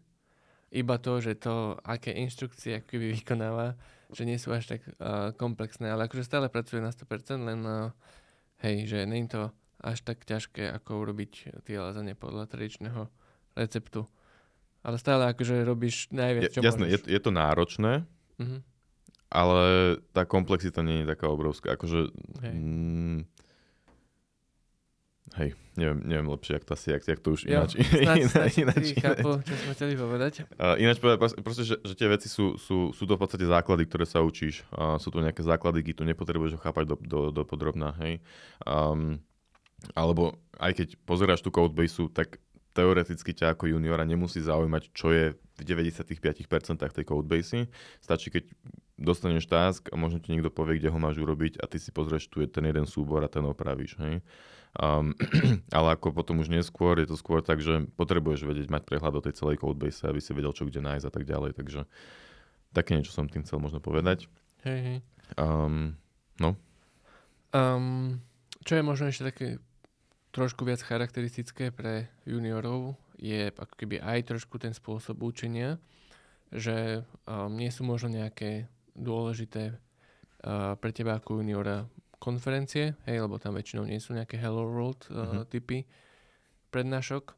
iba 0.73 0.97
to, 0.97 1.21
že 1.21 1.37
to, 1.37 1.77
aké 1.85 2.09
inštrukcie 2.17 2.81
akoby 2.81 3.13
vykonáva, 3.21 3.77
že 4.09 4.25
nie 4.25 4.41
sú 4.41 4.49
až 4.49 4.77
tak 4.77 4.81
uh, 4.97 5.29
komplexné, 5.37 5.93
ale 5.93 6.09
akože 6.09 6.25
stále 6.25 6.49
pracuje 6.49 6.81
na 6.81 6.89
100%, 6.89 7.45
len 7.45 7.61
uh, 7.61 7.93
hej, 8.65 8.89
že 8.89 9.05
nie 9.05 9.25
je 9.25 9.37
to 9.37 9.43
až 9.83 10.01
tak 10.01 10.25
ťažké, 10.25 10.73
ako 10.73 11.05
urobiť 11.05 11.61
tie 11.67 11.77
lazanie 11.77 12.17
podľa 12.17 12.49
tradičného 12.49 13.11
receptu. 13.53 14.09
Ale 14.83 14.99
stále 14.99 15.31
akože 15.31 15.63
robíš 15.63 16.11
najviac, 16.11 16.51
čo 16.51 16.63
Jasné, 16.63 16.91
je, 16.91 16.99
je 17.07 17.21
to 17.21 17.31
náročné, 17.31 18.03
uh-huh. 18.39 18.59
ale 19.31 19.61
tá 20.11 20.27
komplexita 20.27 20.83
nie 20.83 21.03
je 21.03 21.11
taká 21.15 21.31
obrovská. 21.31 21.75
Akože, 21.79 22.11
hej. 22.43 22.53
Mm, 22.55 23.19
Hej, 25.33 25.57
neviem, 25.73 25.99
neviem 26.05 26.29
lepšie, 26.29 26.61
jak 26.61 26.65
to 26.69 26.77
asi, 26.77 26.87
jak, 26.93 27.01
jak 27.09 27.19
to 27.25 27.33
už 27.33 27.49
jo, 27.49 27.57
ináč. 27.57 27.73
Ináč, 27.97 28.53
ináč, 28.61 28.85
chápu, 29.01 29.41
čo 29.41 29.53
sme 29.57 29.71
chceli 29.73 29.93
povedať. 29.97 30.45
Uh, 30.61 30.77
ináč 30.77 31.01
povedať, 31.01 31.41
proste, 31.41 31.65
že, 31.65 31.81
že 31.81 31.93
tie 31.97 32.05
veci 32.05 32.29
sú, 32.29 32.53
sú, 32.61 32.93
sú 32.93 33.03
to 33.09 33.17
v 33.17 33.21
podstate 33.25 33.45
základy, 33.49 33.89
ktoré 33.89 34.05
sa 34.05 34.21
učíš. 34.21 34.61
Uh, 34.69 35.01
sú 35.01 35.09
to 35.09 35.25
nejaké 35.25 35.41
základy, 35.41 35.81
kde 35.81 35.97
tu 35.97 36.03
nepotrebuješ 36.05 36.53
ho 36.53 36.61
chápať 36.61 36.85
do, 36.93 36.95
do, 37.01 37.19
do 37.33 37.41
podrobná, 37.49 37.97
hej. 38.05 38.21
Um, 38.61 39.17
alebo 39.97 40.37
aj 40.61 40.77
keď 40.77 40.87
pozeráš 41.01 41.41
tú 41.41 41.49
codebase, 41.49 42.05
tak 42.13 42.37
teoreticky 42.77 43.33
ťa 43.33 43.57
ako 43.57 43.73
juniora 43.73 44.05
nemusí 44.05 44.37
zaujímať, 44.37 44.93
čo 44.93 45.09
je 45.13 45.33
v 45.33 45.61
95% 45.65 46.29
tej 46.77 47.05
codebase. 47.05 47.69
Stačí, 48.01 48.29
keď 48.29 48.49
dostaneš 48.97 49.49
task 49.49 49.89
a 49.89 49.95
možno 49.97 50.21
ti 50.21 50.33
niekto 50.33 50.53
povie, 50.53 50.77
kde 50.77 50.93
ho 50.93 50.99
máš 51.01 51.17
urobiť 51.17 51.61
a 51.61 51.65
ty 51.65 51.81
si 51.81 51.89
pozrieš, 51.89 52.29
tu 52.29 52.41
je 52.41 52.49
ten 52.49 52.65
jeden 52.65 52.85
súbor 52.85 53.25
a 53.25 53.29
ten 53.29 53.45
opravíš. 53.45 53.97
Hej. 53.97 54.21
Um, 54.73 55.13
ale 55.77 55.93
ako 55.93 56.17
potom 56.17 56.41
už 56.41 56.49
neskôr, 56.49 56.97
je 56.97 57.13
to 57.13 57.17
skôr 57.17 57.45
tak, 57.45 57.61
že 57.61 57.85
potrebuješ 57.93 58.41
vedieť, 58.49 58.73
mať 58.73 58.83
prehľad 58.89 59.21
o 59.21 59.25
tej 59.25 59.37
celej 59.37 59.61
codebase, 59.61 60.01
aby 60.09 60.17
si 60.17 60.33
vedel, 60.33 60.49
čo 60.49 60.65
kde 60.65 60.81
nájsť 60.81 61.05
a 61.05 61.11
tak 61.13 61.23
ďalej. 61.29 61.51
Takže 61.53 61.85
také 62.73 62.97
niečo 62.97 63.13
som 63.13 63.29
tým 63.29 63.45
chcel 63.45 63.61
možno 63.61 63.77
povedať. 63.77 64.25
Hej, 64.65 64.79
hej. 64.81 64.97
Um, 65.37 65.93
no. 66.41 66.57
Um, 67.53 68.17
čo 68.65 68.81
je 68.81 68.83
možno 68.83 69.13
ešte 69.13 69.29
také 69.29 69.47
trošku 70.33 70.65
viac 70.65 70.81
charakteristické 70.81 71.69
pre 71.69 72.09
juniorov, 72.25 72.97
je 73.21 73.53
ako 73.53 73.73
keby 73.77 74.01
aj 74.01 74.33
trošku 74.33 74.57
ten 74.57 74.73
spôsob 74.73 75.21
učenia, 75.21 75.77
že 76.49 77.05
um, 77.29 77.53
nie 77.53 77.69
sú 77.69 77.85
možno 77.85 78.09
nejaké 78.09 78.65
dôležité 78.97 79.77
uh, 79.77 80.73
pre 80.81 80.89
teba 80.89 81.21
ako 81.21 81.45
juniora 81.45 81.85
konferencie, 82.23 82.95
hej, 83.03 83.19
lebo 83.19 83.35
tam 83.35 83.59
väčšinou 83.59 83.83
nie 83.83 83.99
sú 83.99 84.15
nejaké 84.15 84.39
Hello 84.39 84.63
World 84.63 85.11
uh, 85.11 85.11
uh-huh. 85.11 85.43
typy 85.43 85.83
prednášok 86.71 87.35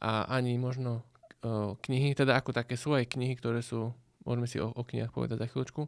a 0.00 0.24
ani 0.32 0.56
možno 0.56 1.04
uh, 1.44 1.76
knihy, 1.84 2.16
teda 2.16 2.40
ako 2.40 2.56
také 2.56 2.80
sú 2.80 2.96
aj 2.96 3.12
knihy, 3.12 3.36
ktoré 3.36 3.60
sú, 3.60 3.92
môžeme 4.24 4.48
si 4.48 4.56
o, 4.64 4.72
o 4.72 4.80
knihách 4.80 5.12
povedať 5.12 5.44
za 5.44 5.46
chvíľočku, 5.52 5.84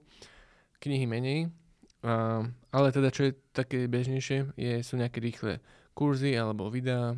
knihy 0.85 1.09
menej, 1.09 1.49
uh, 2.05 2.45
ale 2.77 2.93
teda 2.93 3.09
čo 3.09 3.33
je 3.33 3.33
také 3.57 3.89
bežnejšie, 3.89 4.53
je, 4.61 4.85
sú 4.85 5.01
nejaké 5.01 5.25
rýchle 5.25 5.65
kurzy 5.97 6.37
alebo 6.37 6.69
videá, 6.69 7.17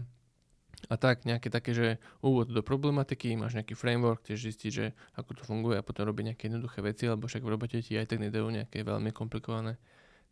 a 0.87 0.95
tak, 0.95 1.27
nejaké 1.27 1.51
také, 1.51 1.75
že 1.75 1.99
úvod 2.23 2.55
do 2.55 2.63
problematiky, 2.63 3.35
máš 3.35 3.59
nejaký 3.59 3.75
framework, 3.75 4.23
tiež 4.23 4.47
zistí, 4.47 4.71
že 4.71 4.95
ako 5.19 5.35
to 5.35 5.43
funguje 5.43 5.75
a 5.75 5.83
potom 5.83 6.07
robí 6.07 6.23
nejaké 6.23 6.47
jednoduché 6.47 6.79
veci, 6.87 7.11
lebo 7.11 7.27
však 7.27 7.43
v 7.43 7.51
robote 7.51 7.83
ti 7.83 7.99
aj 7.99 8.15
tak 8.15 8.23
nedajú 8.23 8.47
nejaké 8.47 8.87
veľmi 8.87 9.11
komplikované 9.11 9.75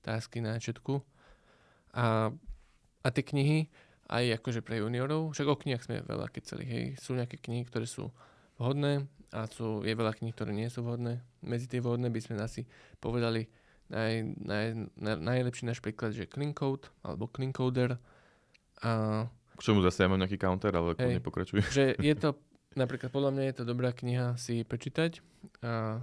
tásky 0.02 0.44
na 0.44 0.56
začiatku. 0.56 1.00
A, 1.96 2.30
a 3.00 3.08
tie 3.08 3.24
knihy, 3.24 3.72
aj 4.06 4.38
akože 4.42 4.60
pre 4.62 4.78
juniorov, 4.78 5.34
však 5.34 5.46
o 5.48 5.56
knihách 5.58 5.84
sme 5.86 5.96
veľa 6.06 6.30
keceli, 6.30 6.64
hej, 6.64 6.84
sú 7.00 7.18
nejaké 7.18 7.40
knihy, 7.40 7.66
ktoré 7.66 7.88
sú 7.88 8.14
vhodné 8.56 9.08
a 9.34 9.50
sú, 9.50 9.82
je 9.82 9.92
veľa 9.92 10.14
kníh, 10.14 10.32
ktoré 10.32 10.54
nie 10.54 10.70
sú 10.70 10.86
vhodné. 10.86 11.20
Medzi 11.42 11.66
tie 11.66 11.82
vhodné 11.82 12.08
by 12.08 12.20
sme 12.22 12.38
asi 12.38 12.64
povedali 13.02 13.50
naj, 13.90 14.12
naj, 14.38 14.66
naj, 14.98 15.16
najlepší 15.18 15.66
náš 15.66 15.82
príklad, 15.82 16.14
že 16.14 16.30
Clean 16.30 16.54
Code 16.54 16.86
alebo 17.02 17.26
Clean 17.30 17.50
Coder. 17.50 17.98
A, 18.82 18.90
K 19.58 19.62
čomu 19.62 19.82
zase 19.82 20.06
ja 20.06 20.10
mám 20.10 20.20
nejaký 20.22 20.38
counter, 20.38 20.72
ale 20.74 20.94
Hej. 20.94 21.18
nepokračuj. 21.20 21.60
že 21.72 21.98
je 21.98 22.14
to, 22.22 22.38
napríklad 22.78 23.10
podľa 23.10 23.30
mňa 23.34 23.44
je 23.50 23.54
to 23.56 23.64
dobrá 23.66 23.90
kniha 23.90 24.38
si 24.38 24.62
prečítať 24.62 25.20
a, 25.64 26.00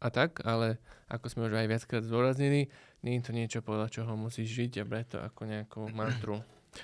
a 0.00 0.08
tak, 0.12 0.44
ale 0.44 0.76
ako 1.08 1.26
sme 1.30 1.46
už 1.48 1.54
aj 1.56 1.70
viackrát 1.70 2.02
zdôraznili, 2.04 2.68
nie 3.00 3.18
je 3.18 3.22
to 3.24 3.32
niečo, 3.32 3.58
podľa 3.62 3.88
čoho 3.88 4.12
musíš 4.18 4.52
žiť 4.52 4.82
a 4.82 4.84
brať 4.84 5.06
to 5.16 5.18
ako 5.22 5.40
nejakú 5.46 5.80
mantru. 5.94 6.42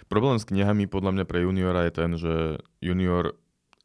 Problém 0.08 0.40
s 0.40 0.48
knihami 0.48 0.88
podľa 0.88 1.12
mňa 1.20 1.24
pre 1.28 1.44
juniora 1.44 1.84
je 1.84 1.92
ten, 1.92 2.10
že 2.16 2.32
junior, 2.80 3.36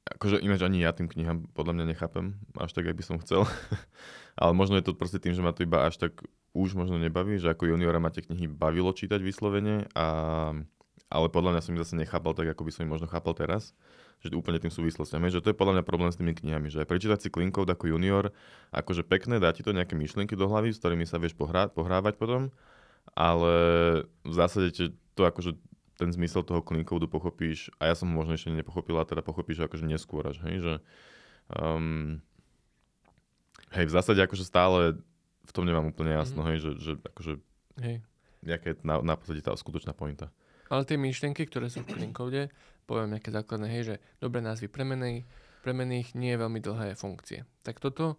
akože 0.07 0.39
ináč 0.39 0.63
ani 0.63 0.79
ja 0.85 0.95
tým 0.95 1.11
knihám 1.11 1.51
podľa 1.51 1.73
mňa 1.75 1.85
nechápem, 1.91 2.39
až 2.55 2.71
tak, 2.71 2.87
ak 2.87 2.95
by 2.95 3.03
som 3.03 3.19
chcel. 3.19 3.43
Ale 4.39 4.53
možno 4.53 4.79
je 4.79 4.85
to 4.85 4.95
proste 4.95 5.19
tým, 5.19 5.33
že 5.33 5.43
ma 5.43 5.51
to 5.51 5.65
iba 5.65 5.83
až 5.83 5.97
tak 5.97 6.23
už 6.53 6.77
možno 6.77 7.01
nebaví, 7.01 7.41
že 7.41 7.51
ako 7.51 7.73
juniora 7.73 7.99
ma 7.99 8.13
tie 8.13 8.23
knihy 8.23 8.47
bavilo 8.47 8.93
čítať 8.93 9.19
vyslovene, 9.19 9.89
a, 9.97 10.07
ale 11.09 11.27
podľa 11.27 11.57
mňa 11.57 11.61
som 11.61 11.73
ich 11.75 11.81
zase 11.83 11.99
nechápal 11.99 12.37
tak, 12.37 12.49
ako 12.53 12.63
by 12.65 12.71
som 12.71 12.85
ich 12.85 12.93
možno 12.93 13.09
chápal 13.09 13.33
teraz. 13.33 13.73
Že 14.25 14.33
úplne 14.33 14.57
tým 14.57 14.73
súvislostiam. 14.73 15.21
Že 15.29 15.45
to 15.45 15.49
je 15.53 15.57
podľa 15.57 15.79
mňa 15.79 15.83
problém 15.85 16.09
s 16.09 16.17
tými 16.17 16.33
knihami, 16.33 16.73
že 16.73 16.89
prečítať 16.89 17.21
si 17.21 17.29
Code 17.29 17.69
ako 17.69 17.85
junior, 17.93 18.33
akože 18.73 19.05
pekné, 19.05 19.37
dá 19.37 19.53
ti 19.53 19.61
to 19.61 19.77
nejaké 19.77 19.93
myšlienky 19.93 20.33
do 20.33 20.49
hlavy, 20.49 20.73
s 20.73 20.81
ktorými 20.81 21.05
sa 21.05 21.21
vieš 21.21 21.37
pohrá, 21.37 21.69
pohrávať 21.69 22.17
potom, 22.17 22.49
ale 23.13 23.53
v 24.25 24.33
zásade 24.33 24.73
to 25.13 25.21
akože 25.21 25.53
ten 25.97 26.13
zmysel 26.13 26.45
toho 26.45 26.61
code 26.61 27.09
pochopíš, 27.09 27.73
a 27.81 27.89
ja 27.89 27.95
som 27.97 28.05
ho 28.09 28.13
možno 28.13 28.37
ešte 28.37 28.53
nepochopil, 28.53 28.93
a 29.01 29.09
teda 29.09 29.25
pochopíš 29.25 29.65
akože 29.65 29.89
neskôr 29.89 30.29
až, 30.29 30.37
hej, 30.45 30.61
že 30.61 30.73
um, 31.57 32.21
hej, 33.73 33.85
v 33.89 33.93
zásade 33.93 34.21
akože 34.21 34.45
stále 34.45 35.01
v 35.47 35.51
tom 35.51 35.65
nemám 35.65 35.89
úplne 35.89 36.13
jasno, 36.13 36.45
Mhm. 36.45 36.47
hej, 36.53 36.57
že, 36.61 36.71
že 36.77 36.91
akože, 37.01 37.33
Hej. 37.81 37.97
jaká 38.45 38.67
je 38.73 38.75
na, 38.85 39.01
na 39.01 39.15
tá 39.17 39.57
skutočná 39.57 39.97
pointa. 39.97 40.29
Ale 40.67 40.83
tie 40.83 40.99
myšlienky, 40.99 41.47
ktoré 41.47 41.71
sú 41.71 41.83
v 41.83 41.95
clean 41.95 42.13
code, 42.15 42.51
poviem 42.87 43.15
nejaké 43.15 43.31
základné, 43.31 43.67
hej, 43.67 43.83
že 43.83 43.95
dobré 44.19 44.39
názvy 44.39 44.71
premenej, 44.71 45.27
premených 45.63 46.15
nie 46.15 46.35
je 46.35 46.41
veľmi 46.41 46.59
dlhé 46.63 46.95
funkcie. 46.95 47.43
Tak 47.63 47.83
toto 47.83 48.15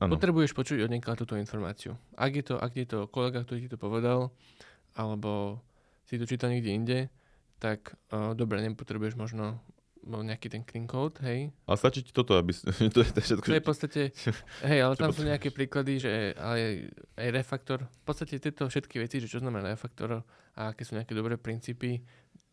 Áno, 0.00 0.12
potrebuješ 0.12 0.52
počuť 0.52 0.84
od 0.84 0.92
niekoho 0.92 1.16
túto 1.16 1.40
informáciu. 1.40 1.96
Ak 2.16 2.36
je 2.36 2.44
to, 2.44 2.60
ak 2.60 2.72
je 2.76 2.86
to 2.88 2.98
kolega, 3.08 3.44
ktorý 3.44 3.64
ti 3.64 3.72
to 3.72 3.80
povedal, 3.80 4.32
alebo 4.96 5.60
si 6.08 6.20
to 6.20 6.28
čítal 6.28 6.52
niekde 6.52 6.72
inde, 6.72 6.98
tak 7.56 7.96
uh, 8.12 8.36
dobre, 8.36 8.60
nepotrebuješ 8.60 9.16
možno 9.16 9.60
no, 9.60 9.75
nejaký 10.06 10.46
ten 10.46 10.62
clean 10.62 10.86
code, 10.86 11.18
hej. 11.26 11.50
ale 11.66 11.76
stačí 11.76 12.06
ti 12.06 12.14
toto, 12.14 12.38
aby 12.38 12.54
to 12.94 12.98
je 13.02 13.10
to 13.10 13.20
všetko, 13.20 13.46
To 13.50 13.58
je 13.58 13.64
v 13.64 13.68
podstate, 13.68 14.00
hej, 14.70 14.78
ale 14.86 14.94
tam 14.94 15.10
sú 15.10 15.26
nejaké 15.26 15.50
príklady, 15.50 15.98
že 15.98 16.12
ale 16.38 16.90
aj 17.18 17.28
refaktor, 17.34 17.78
v 17.82 18.04
podstate 18.06 18.38
tieto 18.38 18.70
všetky 18.70 19.02
veci, 19.02 19.18
že 19.18 19.26
čo 19.26 19.42
znamená 19.42 19.74
refaktor 19.74 20.22
a 20.54 20.60
aké 20.70 20.86
sú 20.86 20.94
nejaké 20.94 21.12
dobré 21.12 21.34
princípy, 21.34 22.00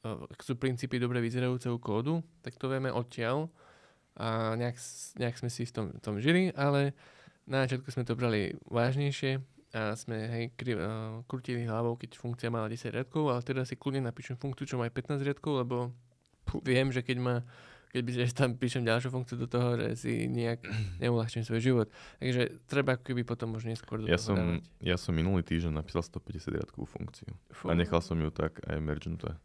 ak 0.03 0.39
sú 0.43 0.59
princípy 0.59 0.99
dobre 0.99 1.23
vyzerajúceho 1.23 1.79
kódu, 1.79 2.19
tak 2.43 2.59
to 2.59 2.67
vieme 2.67 2.91
odtiaľ 2.91 3.47
a 4.19 4.53
nejak, 4.59 4.77
nejak 5.17 5.35
sme 5.39 5.49
si 5.49 5.63
v 5.65 5.73
tom, 5.73 5.85
tom 6.03 6.15
žili, 6.19 6.51
ale 6.53 6.93
na 7.47 7.65
začiatku 7.65 7.89
sme 7.89 8.05
to 8.05 8.13
brali 8.13 8.53
vážnejšie 8.69 9.41
a 9.73 9.97
sme 9.97 10.17
hej, 10.29 10.45
kri, 10.53 10.77
uh, 10.77 11.25
krutili 11.25 11.65
hlavou, 11.65 11.97
keď 11.97 12.21
funkcia 12.21 12.53
mala 12.53 12.69
10 12.69 12.93
riadkov, 12.93 13.33
ale 13.33 13.41
teraz 13.41 13.73
si 13.73 13.75
kľudne 13.75 14.05
napíšem 14.05 14.37
funkciu, 14.37 14.69
čo 14.69 14.75
má 14.77 14.85
aj 14.85 14.93
15 15.17 15.25
riadkov, 15.25 15.65
lebo 15.65 15.89
viem, 16.63 16.91
že 16.91 17.01
keď 17.05 17.17
ma 17.19 17.35
keď 17.93 18.01
by 18.01 18.11
že 18.25 18.33
tam 18.33 18.57
píšem 18.57 18.81
ďalšiu 18.81 19.13
funkciu 19.13 19.37
do 19.37 19.45
toho, 19.45 19.77
že 19.77 19.87
si 20.01 20.25
nejak 20.25 20.65
neulahčím 21.03 21.45
svoj 21.45 21.61
život. 21.61 21.87
Takže 22.17 22.65
treba 22.65 22.97
keby 22.97 23.21
potom 23.21 23.53
už 23.53 23.69
neskôr 23.69 24.01
do 24.01 24.09
ja 24.09 24.17
toho 24.17 24.33
som, 24.33 24.37
dávať. 24.41 24.65
ja 24.81 24.97
som 24.97 25.13
minulý 25.13 25.45
týždeň 25.45 25.77
napísal 25.77 26.01
150 26.01 26.57
riadkovú 26.57 26.89
funkciu. 26.89 27.29
Fú. 27.53 27.69
A 27.69 27.77
nechal 27.77 28.01
som 28.01 28.17
ju 28.17 28.33
tak 28.33 28.57
aj 28.65 28.81
emergentuje. 28.81 29.37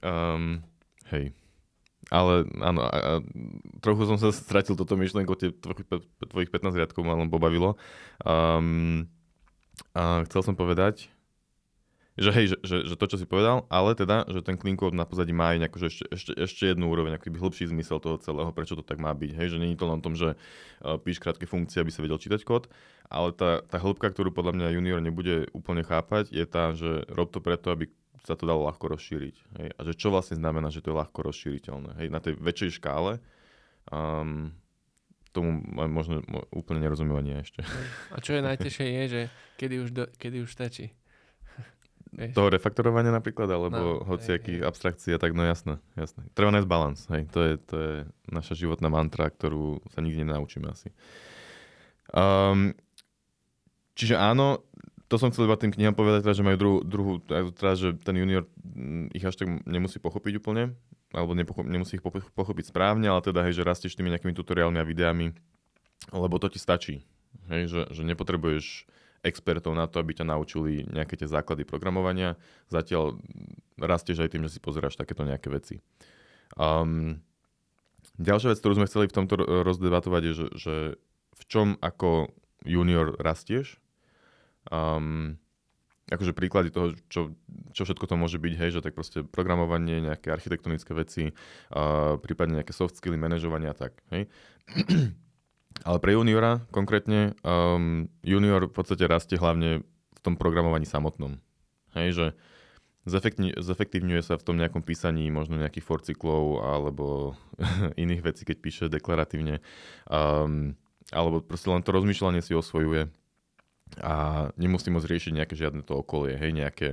um, 0.00 0.64
hej. 1.12 1.36
Ale 2.08 2.48
áno, 2.64 2.80
a, 2.80 2.88
a, 2.96 3.12
trochu 3.84 4.08
som 4.08 4.16
sa 4.16 4.32
stratil 4.32 4.72
toto 4.72 4.96
myšlienko, 4.96 5.36
tie 5.36 5.52
tvojich 6.24 6.48
15 6.48 6.72
riadkov 6.72 7.04
ma 7.04 7.12
len 7.12 7.28
pobavilo. 7.28 7.76
Um, 8.24 9.04
a 9.92 10.24
chcel 10.24 10.40
som 10.40 10.56
povedať, 10.56 11.12
že 12.18 12.30
hej, 12.34 12.46
že, 12.50 12.56
že, 12.66 12.76
že 12.90 12.94
to, 12.98 13.06
čo 13.06 13.16
si 13.22 13.26
povedal, 13.30 13.64
ale 13.70 13.94
teda, 13.94 14.26
že 14.26 14.42
ten 14.42 14.58
clean 14.58 14.74
code 14.74 14.98
na 14.98 15.06
pozadí 15.06 15.30
má 15.30 15.54
aj 15.54 15.58
nejakú, 15.62 15.76
že 15.78 15.86
ešte, 15.88 16.04
ešte, 16.10 16.32
ešte 16.34 16.62
jednu 16.74 16.90
úroveň, 16.90 17.14
aký 17.14 17.30
hĺbší 17.30 17.70
zmysel 17.70 18.02
toho 18.02 18.18
celého, 18.18 18.50
prečo 18.50 18.74
to 18.74 18.82
tak 18.82 18.98
má 18.98 19.14
byť. 19.14 19.30
Hej, 19.38 19.46
že 19.54 19.56
je 19.62 19.78
to 19.78 19.86
len 19.86 20.02
o 20.02 20.04
tom, 20.04 20.18
že 20.18 20.34
uh, 20.34 20.98
píš 20.98 21.22
krátke 21.22 21.46
funkcie, 21.46 21.78
aby 21.78 21.94
sa 21.94 22.02
vedel 22.02 22.18
čítať 22.18 22.42
kód, 22.42 22.66
ale 23.06 23.30
tá, 23.32 23.62
tá 23.62 23.78
hĺbka, 23.78 24.10
ktorú 24.10 24.34
podľa 24.34 24.58
mňa 24.58 24.74
junior 24.74 24.98
nebude 24.98 25.46
úplne 25.54 25.86
chápať, 25.86 26.34
je 26.34 26.44
tá, 26.44 26.74
že 26.74 27.06
rob 27.08 27.30
to 27.30 27.38
preto, 27.38 27.70
aby 27.70 27.86
sa 28.26 28.34
to 28.34 28.44
dalo 28.44 28.66
ľahko 28.66 28.98
rozšíriť. 28.98 29.36
Hej? 29.62 29.68
A 29.78 29.80
že 29.86 29.92
čo 29.94 30.10
vlastne 30.10 30.36
znamená, 30.36 30.68
že 30.68 30.82
to 30.82 30.90
je 30.90 31.00
ľahko 31.00 31.22
rozšíriteľné. 31.22 32.02
Hej? 32.02 32.08
Na 32.10 32.18
tej 32.18 32.36
väčšej 32.36 32.82
škále 32.82 33.22
um, 33.88 34.52
tomu 35.30 35.62
mo- 35.62 35.88
možno 35.88 36.20
mo- 36.26 36.44
úplne 36.50 36.82
ja 36.82 37.38
ešte. 37.40 37.62
A 38.12 38.18
čo 38.18 38.34
je 38.36 38.42
najtežšie 38.42 38.86
je, 38.86 39.04
že 39.08 39.20
kedy 39.56 39.74
už, 39.86 39.90
do, 39.94 40.04
kedy 40.18 40.44
už 40.44 40.50
stačí. 40.50 40.92
Vieš? 42.08 42.32
Toho 42.32 42.48
refaktorovania 42.48 43.12
napríklad, 43.12 43.48
alebo 43.52 44.00
No, 44.00 44.06
hociakých 44.08 44.64
abstrakcií 44.64 45.12
a 45.12 45.20
tak, 45.20 45.36
no 45.36 45.44
jasné, 45.44 45.76
jasné. 45.92 46.24
Treba 46.32 46.54
nájsť 46.56 46.68
balans, 46.68 47.00
hej, 47.12 47.28
to 47.28 47.38
je, 47.44 47.52
to 47.60 47.74
je 47.76 47.92
naša 48.32 48.54
životná 48.56 48.88
mantra, 48.88 49.28
ktorú 49.28 49.84
sa 49.92 50.00
nikdy 50.00 50.24
nenaučíme 50.24 50.72
asi. 50.72 50.88
Um, 52.08 52.72
čiže 53.92 54.16
áno, 54.16 54.64
to 55.08 55.16
som 55.20 55.28
chcel 55.32 55.48
iba 55.48 55.56
tým 55.60 55.72
knihám 55.72 55.96
povedať, 55.96 56.24
teda, 56.24 56.36
že 56.36 56.44
majú 56.44 56.56
druhú, 56.56 56.76
druhú 56.84 57.12
teda, 57.52 57.72
že 57.76 57.88
ten 58.00 58.16
junior 58.16 58.44
mm, 58.60 59.12
ich 59.12 59.24
až 59.24 59.40
tak 59.40 59.48
nemusí 59.68 60.00
pochopiť 60.00 60.40
úplne, 60.40 60.76
alebo 61.12 61.32
nepocho- 61.36 61.64
nemusí 61.64 62.00
ich 62.00 62.04
pocho- 62.04 62.24
pochopiť 62.32 62.72
správne, 62.72 63.08
ale 63.08 63.20
teda, 63.20 63.44
hej, 63.44 63.56
že 63.60 63.68
rastieš 63.68 63.96
tými 63.96 64.12
nejakými 64.12 64.36
tutoriálmi 64.36 64.80
a 64.80 64.84
videami, 64.84 65.32
lebo 66.12 66.36
to 66.40 66.48
ti 66.48 66.60
stačí. 66.60 67.04
Hej, 67.48 67.68
že, 67.68 67.80
že 67.92 68.02
nepotrebuješ 68.04 68.88
expertov 69.22 69.74
na 69.74 69.90
to, 69.90 69.98
aby 69.98 70.14
ťa 70.14 70.26
naučili 70.26 70.86
nejaké 70.88 71.18
tie 71.18 71.28
základy 71.28 71.66
programovania. 71.66 72.38
Zatiaľ 72.70 73.18
rastieš 73.78 74.24
aj 74.24 74.30
tým, 74.34 74.42
že 74.46 74.58
si 74.58 74.60
pozeráš 74.62 74.98
takéto 74.98 75.26
nejaké 75.26 75.50
veci. 75.50 75.82
Um, 76.54 77.20
ďalšia 78.18 78.54
vec, 78.54 78.58
ktorú 78.62 78.78
sme 78.78 78.88
chceli 78.88 79.10
v 79.10 79.16
tomto 79.16 79.34
ro- 79.38 79.48
rozdebatovať, 79.66 80.22
je, 80.22 80.32
že, 80.32 80.46
že 80.54 80.74
v 81.38 81.42
čom 81.46 81.68
ako 81.78 82.30
junior 82.66 83.14
rastieš. 83.18 83.78
Um, 84.70 85.38
akože 86.08 86.32
príklady 86.32 86.72
toho, 86.72 86.96
čo, 87.12 87.36
čo 87.76 87.84
všetko 87.84 88.08
to 88.08 88.16
môže 88.16 88.40
byť, 88.40 88.54
hej, 88.56 88.70
že 88.80 88.84
tak 88.84 88.96
proste 88.96 89.22
programovanie, 89.28 90.00
nejaké 90.00 90.32
architektonické 90.32 90.96
veci, 90.96 91.36
uh, 91.74 92.16
prípadne 92.16 92.64
nejaké 92.64 92.72
soft 92.72 92.96
skilly, 92.96 93.20
manažovanie 93.20 93.68
a 93.68 93.76
tak, 93.76 94.00
hej. 94.08 94.24
Ale 95.84 95.98
pre 96.02 96.14
juniora 96.14 96.64
konkrétne, 96.74 97.38
um, 97.46 98.10
junior 98.22 98.66
v 98.66 98.74
podstate 98.74 99.04
rastie 99.06 99.38
hlavne 99.38 99.82
v 99.84 100.20
tom 100.20 100.34
programovaní 100.34 100.86
samotnom. 100.86 101.38
Hej, 101.94 102.08
že 102.14 102.26
zefektívňuje 103.58 104.20
sa 104.20 104.36
v 104.36 104.44
tom 104.44 104.56
nejakom 104.60 104.84
písaní 104.84 105.32
možno 105.32 105.56
nejakých 105.56 105.86
for 105.86 106.00
cyklov 106.04 106.60
alebo 106.60 107.36
iných 108.02 108.22
vecí, 108.22 108.42
keď 108.44 108.56
píše 108.60 108.84
deklaratívne. 108.92 109.64
Um, 110.10 110.76
alebo 111.08 111.40
proste 111.40 111.72
len 111.72 111.80
to 111.80 111.94
rozmýšľanie 111.96 112.44
si 112.44 112.52
osvojuje 112.52 113.08
a 114.04 114.48
nemusí 114.60 114.92
moc 114.92 115.00
riešiť 115.08 115.32
nejaké 115.32 115.54
žiadne 115.56 115.80
to 115.80 115.96
okolie, 115.96 116.36
hej, 116.36 116.52
nejaké 116.52 116.88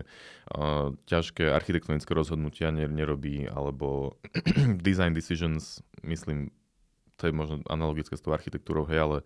uh, 0.56 0.96
ťažké 1.12 1.52
architektonické 1.52 2.16
rozhodnutia 2.16 2.72
ner- 2.72 2.88
nerobí, 2.88 3.52
alebo 3.52 4.16
design 4.88 5.12
decisions, 5.12 5.84
myslím, 6.08 6.56
to 7.16 7.28
je 7.28 7.34
možno 7.34 7.64
analogické 7.68 8.16
s 8.16 8.24
tou 8.24 8.36
architektúrou, 8.36 8.88
hej, 8.88 9.00
ale 9.00 9.18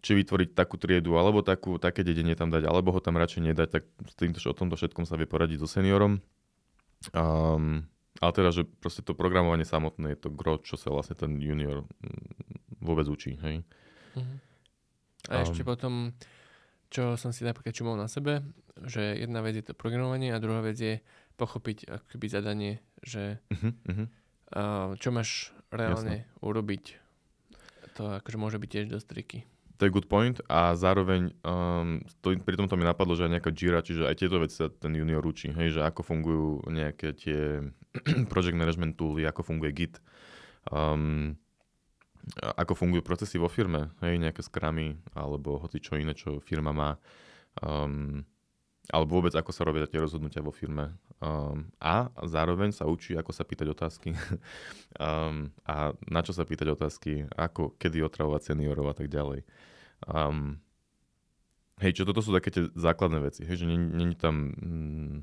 či 0.00 0.16
vytvoriť 0.16 0.56
takú 0.56 0.80
triedu, 0.80 1.20
alebo 1.20 1.44
takú, 1.44 1.76
také 1.76 2.00
dedenie 2.00 2.32
tam 2.32 2.48
dať, 2.48 2.64
alebo 2.64 2.90
ho 2.96 3.00
tam 3.04 3.20
radšej 3.20 3.52
nedať, 3.52 3.68
tak 3.68 3.84
s 4.08 4.14
týmto, 4.16 4.40
o 4.40 4.56
tomto 4.56 4.76
všetkom 4.80 5.04
sa 5.04 5.20
vie 5.20 5.28
poradiť 5.28 5.60
so 5.60 5.68
seniorom. 5.68 6.24
Um, 7.12 7.84
ale 8.20 8.32
teda, 8.32 8.50
že 8.52 8.64
proste 8.64 9.04
to 9.04 9.16
programovanie 9.16 9.68
samotné 9.68 10.16
je 10.16 10.20
to 10.24 10.32
gro, 10.32 10.60
čo 10.60 10.80
sa 10.80 10.88
vlastne 10.88 11.16
ten 11.16 11.36
junior 11.36 11.84
mm, 12.00 12.80
vôbec 12.80 13.06
učí, 13.08 13.36
hej. 13.44 13.60
Mhm. 14.16 14.36
A 15.28 15.44
ešte 15.44 15.62
Um. 15.62 15.68
potom, 15.68 15.92
čo 16.88 17.20
som 17.20 17.28
si 17.30 17.44
napríklad 17.44 17.76
čumol 17.76 18.00
na 18.00 18.08
sebe, 18.08 18.40
že 18.88 19.20
jedna 19.20 19.44
vec 19.44 19.60
je 19.60 19.64
to 19.68 19.76
programovanie 19.76 20.32
a 20.32 20.40
druhá 20.40 20.64
vec 20.64 20.80
je 20.80 21.04
pochopiť 21.36 21.92
akoby 21.92 22.26
zadanie, 22.28 22.72
že 23.04 23.36
Uh-huh, 23.52 23.72
uh-huh. 23.84 24.06
uh, 24.56 24.90
čo 24.96 25.12
máš 25.12 25.52
reálne 25.70 26.26
Jasne. 26.26 26.38
urobiť. 26.42 26.84
To 27.98 28.18
akože 28.22 28.38
môže 28.38 28.58
byť 28.58 28.68
tiež 28.70 28.86
dosť 28.90 29.06
triky. 29.06 29.38
To 29.80 29.88
je 29.88 29.94
good 29.96 30.12
point 30.12 30.36
a 30.44 30.76
zároveň 30.76 31.32
um, 31.40 32.04
to, 32.20 32.36
pri 32.36 32.52
tomto 32.60 32.76
mi 32.76 32.84
napadlo, 32.84 33.16
že 33.16 33.24
aj 33.24 33.40
nejaká 33.40 33.50
Jira, 33.56 33.80
čiže 33.80 34.04
aj 34.04 34.16
tieto 34.20 34.36
veci 34.36 34.60
sa 34.60 34.68
ten 34.68 34.92
junior 34.92 35.24
učí, 35.24 35.48
hej, 35.56 35.72
že 35.72 35.80
ako 35.80 36.04
fungujú 36.04 36.68
nejaké 36.68 37.16
tie 37.16 37.64
project 38.32 38.60
management 38.60 39.00
tooly, 39.00 39.24
ako 39.24 39.40
funguje 39.40 39.72
Git, 39.72 39.96
um, 40.68 41.32
ako 42.60 42.76
fungujú 42.76 43.00
procesy 43.00 43.40
vo 43.40 43.48
firme, 43.48 43.88
hej, 44.04 44.20
nejaké 44.20 44.44
skramy 44.44 45.00
alebo 45.16 45.56
hoci 45.56 45.80
čo 45.80 45.96
iné, 45.96 46.12
čo 46.12 46.44
firma 46.44 46.76
má. 46.76 47.00
Um, 47.64 48.28
alebo 48.92 49.22
vôbec 49.22 49.32
ako 49.32 49.48
sa 49.48 49.64
robia 49.64 49.88
tie 49.88 50.02
rozhodnutia 50.02 50.44
vo 50.44 50.52
firme. 50.52 50.92
Um, 51.20 51.68
a 51.76 52.08
zároveň 52.24 52.72
sa 52.72 52.88
učí, 52.88 53.12
ako 53.12 53.36
sa 53.36 53.44
pýtať 53.44 53.68
otázky. 53.76 54.16
um, 54.96 55.52
a 55.68 55.92
na 56.08 56.20
čo 56.24 56.32
sa 56.32 56.48
pýtať 56.48 56.72
otázky, 56.72 57.28
ako, 57.36 57.76
kedy 57.76 58.00
otravovať 58.00 58.52
seniorov 58.56 58.88
a 58.88 58.96
tak 58.96 59.12
ďalej. 59.12 59.44
Um, 60.08 60.64
hej, 61.84 62.00
čo 62.00 62.08
toto 62.08 62.24
sú 62.24 62.32
také 62.32 62.48
tie 62.48 62.72
základné 62.72 63.20
veci, 63.20 63.44
hej, 63.44 63.60
že 63.60 63.66
není 63.68 64.16
tam 64.16 64.56
mm, 64.56 65.16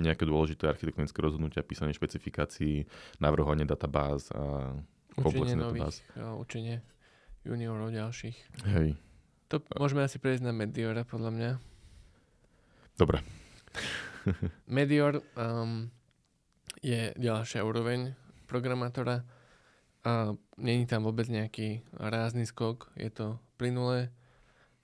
nejaké 0.00 0.24
dôležité 0.24 0.64
architektonické 0.64 1.20
rozhodnutia, 1.20 1.60
písanie 1.60 1.92
špecifikácií, 1.92 2.88
navrhovanie 3.20 3.68
databáz 3.68 4.32
a 4.32 4.72
nových, 5.20 6.00
jo, 6.16 6.40
učenie 6.40 6.80
juniorov 7.44 7.92
ďalších. 7.92 8.64
Hej. 8.72 8.96
To 9.52 9.60
môžeme 9.76 10.00
asi 10.00 10.16
prejsť 10.16 10.48
na 10.48 10.56
Mediora, 10.56 11.04
podľa 11.04 11.30
mňa. 11.36 11.50
Dobre. 12.96 13.20
Medior 14.66 15.22
um, 15.34 15.90
je 16.82 17.14
ďalšia 17.18 17.62
úroveň 17.62 18.14
programátora 18.46 19.22
a 20.02 20.34
není 20.58 20.84
tam 20.86 21.06
vôbec 21.06 21.30
nejaký 21.30 21.86
rázny 21.94 22.42
skok, 22.42 22.90
je 22.98 23.10
to 23.10 23.38
plynulé 23.54 24.10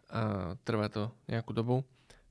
a 0.09 0.55
trvá 0.63 0.89
to 0.89 1.11
nejakú 1.27 1.53
dobu. 1.53 1.83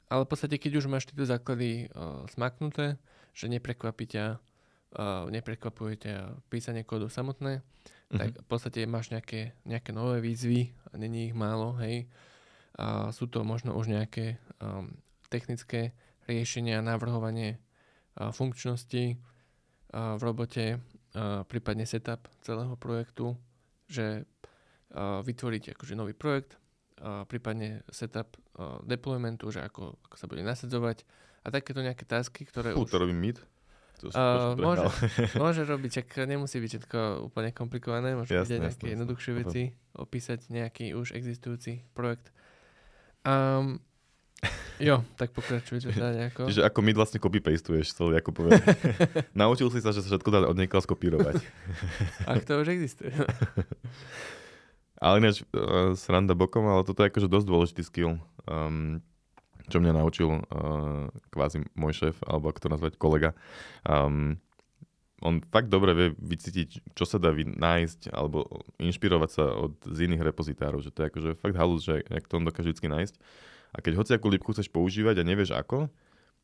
Ale 0.07 0.23
v 0.23 0.31
podstate, 0.31 0.55
keď 0.55 0.79
už 0.79 0.87
máš 0.87 1.03
tieto 1.11 1.27
základy 1.27 1.91
uh, 1.91 2.23
smaknuté, 2.31 2.95
že 3.35 3.51
neprekvapí 3.51 4.07
ťa, 4.07 4.39
uh, 4.39 5.27
neprekvapuje 5.27 6.07
ťa 6.07 6.15
písanie 6.47 6.87
kódu 6.87 7.11
samotné, 7.11 7.59
mm-hmm. 7.59 8.15
tak 8.17 8.29
v 8.39 8.47
podstate 8.47 8.87
máš 8.87 9.11
nejaké, 9.11 9.51
nejaké 9.67 9.91
nové 9.91 10.23
výzvy, 10.23 10.71
a 10.89 10.95
není 10.95 11.27
ich 11.27 11.35
málo, 11.35 11.75
hej. 11.83 12.07
A 12.79 13.11
sú 13.11 13.27
to 13.27 13.43
možno 13.43 13.75
už 13.75 13.91
nejaké 13.91 14.39
um, 14.63 14.95
technické 15.27 15.91
riešenia, 16.27 16.83
navrhovanie 16.83 17.57
funkčnosti 18.17 19.17
v 19.93 20.21
robote, 20.21 20.83
prípadne 21.47 21.87
setup 21.87 22.27
celého 22.43 22.75
projektu, 22.75 23.39
že 23.87 24.27
vytvoriť 24.97 25.73
akože 25.77 25.93
nový 25.95 26.11
projekt, 26.11 26.59
prípadne 27.31 27.85
setup 27.89 28.35
deploymentu, 28.83 29.47
že 29.53 29.63
ako, 29.63 29.95
ako 30.09 30.15
sa 30.17 30.27
bude 30.27 30.43
nasadzovať 30.43 31.07
a 31.45 31.47
takéto 31.47 31.79
nejaké 31.79 32.03
tasky, 32.03 32.43
ktoré 32.43 32.75
Fú, 32.75 32.83
už... 32.83 32.91
to 32.91 32.99
robím 32.99 33.21
mid? 33.23 33.37
To 34.03 34.13
uh, 34.13 34.53
môže, 34.53 34.85
môže 35.41 35.61
robiť, 35.71 35.89
čak 36.03 36.29
nemusí 36.29 36.61
byť 36.61 36.69
všetko 36.69 36.99
úplne 37.31 37.49
komplikované, 37.49 38.13
môže 38.13 38.35
byť 38.35 38.51
aj 38.51 38.61
nejaké 38.61 38.85
jednoduchšie 38.93 39.31
veci, 39.41 39.61
opísať 39.97 40.53
nejaký 40.53 40.93
už 40.93 41.17
existujúci 41.17 41.81
projekt. 41.97 42.29
Um, 43.25 43.81
Jo, 44.77 45.01
tak 45.17 45.33
pokračuj 45.33 45.89
teda 45.89 46.13
nejako. 46.13 46.45
Čiže 46.53 46.61
ako 46.61 46.79
my 46.85 46.91
vlastne 46.93 47.17
copy-pastuješ 47.17 47.97
celý, 47.97 48.21
ako 48.21 48.29
povedal. 48.29 48.61
Naučil 49.37 49.73
si 49.73 49.81
sa, 49.81 49.89
že 49.89 50.05
sa 50.05 50.13
všetko 50.13 50.29
dá 50.29 50.45
od 50.45 50.53
niekoho 50.53 50.81
skopírovať. 50.85 51.41
Ach, 52.29 52.41
to 52.45 52.61
už 52.61 52.77
existuje. 52.77 53.09
ale 55.03 55.13
ináč, 55.17 55.41
uh, 55.57 55.97
sranda 55.97 56.37
bokom, 56.37 56.69
ale 56.69 56.85
toto 56.85 57.01
je 57.01 57.09
akože 57.09 57.25
dosť 57.25 57.47
dôležitý 57.49 57.81
skill. 57.81 58.21
Um, 58.45 59.01
čo 59.67 59.81
mňa 59.81 59.97
naučil 59.97 60.29
uh, 60.29 61.09
kvázi 61.33 61.65
môj 61.73 61.93
šéf, 61.97 62.15
alebo 62.29 62.53
ako 62.53 62.59
to 62.61 62.69
nazvať, 62.69 62.93
kolega. 63.01 63.33
Um, 63.81 64.37
on 65.25 65.41
fakt 65.49 65.73
dobre 65.73 65.97
vie 65.97 66.07
vycítiť, 66.13 66.93
čo 66.93 67.03
sa 67.09 67.17
dá 67.17 67.33
nájsť, 67.33 68.13
alebo 68.13 68.45
inšpirovať 68.77 69.29
sa 69.33 69.49
od 69.49 69.73
z 69.81 70.05
iných 70.05 70.21
repozitárov, 70.21 70.85
že 70.85 70.93
to 70.93 71.01
je 71.01 71.09
akože 71.09 71.29
fakt 71.41 71.57
halus, 71.57 71.81
že 71.81 72.05
jak 72.05 72.29
to 72.29 72.37
on 72.37 72.45
dokáže 72.45 72.69
vždy 72.77 72.85
nájsť. 72.85 73.15
A 73.77 73.79
keď 73.79 74.01
hociakú 74.01 74.25
lipku 74.33 74.49
chceš 74.57 74.73
používať 74.73 75.21
a 75.21 75.27
nevieš 75.27 75.53
ako, 75.53 75.85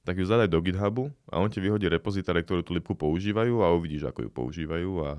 tak 0.05 0.21
ju 0.21 0.25
zadaj 0.29 0.51
do 0.51 0.61
GitHubu 0.61 1.09
a 1.33 1.41
on 1.41 1.49
ti 1.49 1.57
vyhodí 1.57 1.89
repozitáre, 1.89 2.45
ktoré 2.45 2.61
tú 2.61 2.77
lipku 2.77 2.93
používajú 2.93 3.65
a 3.65 3.73
uvidíš, 3.73 4.05
ako 4.05 4.27
ju 4.27 4.29
používajú 4.29 4.91
a 5.01 5.09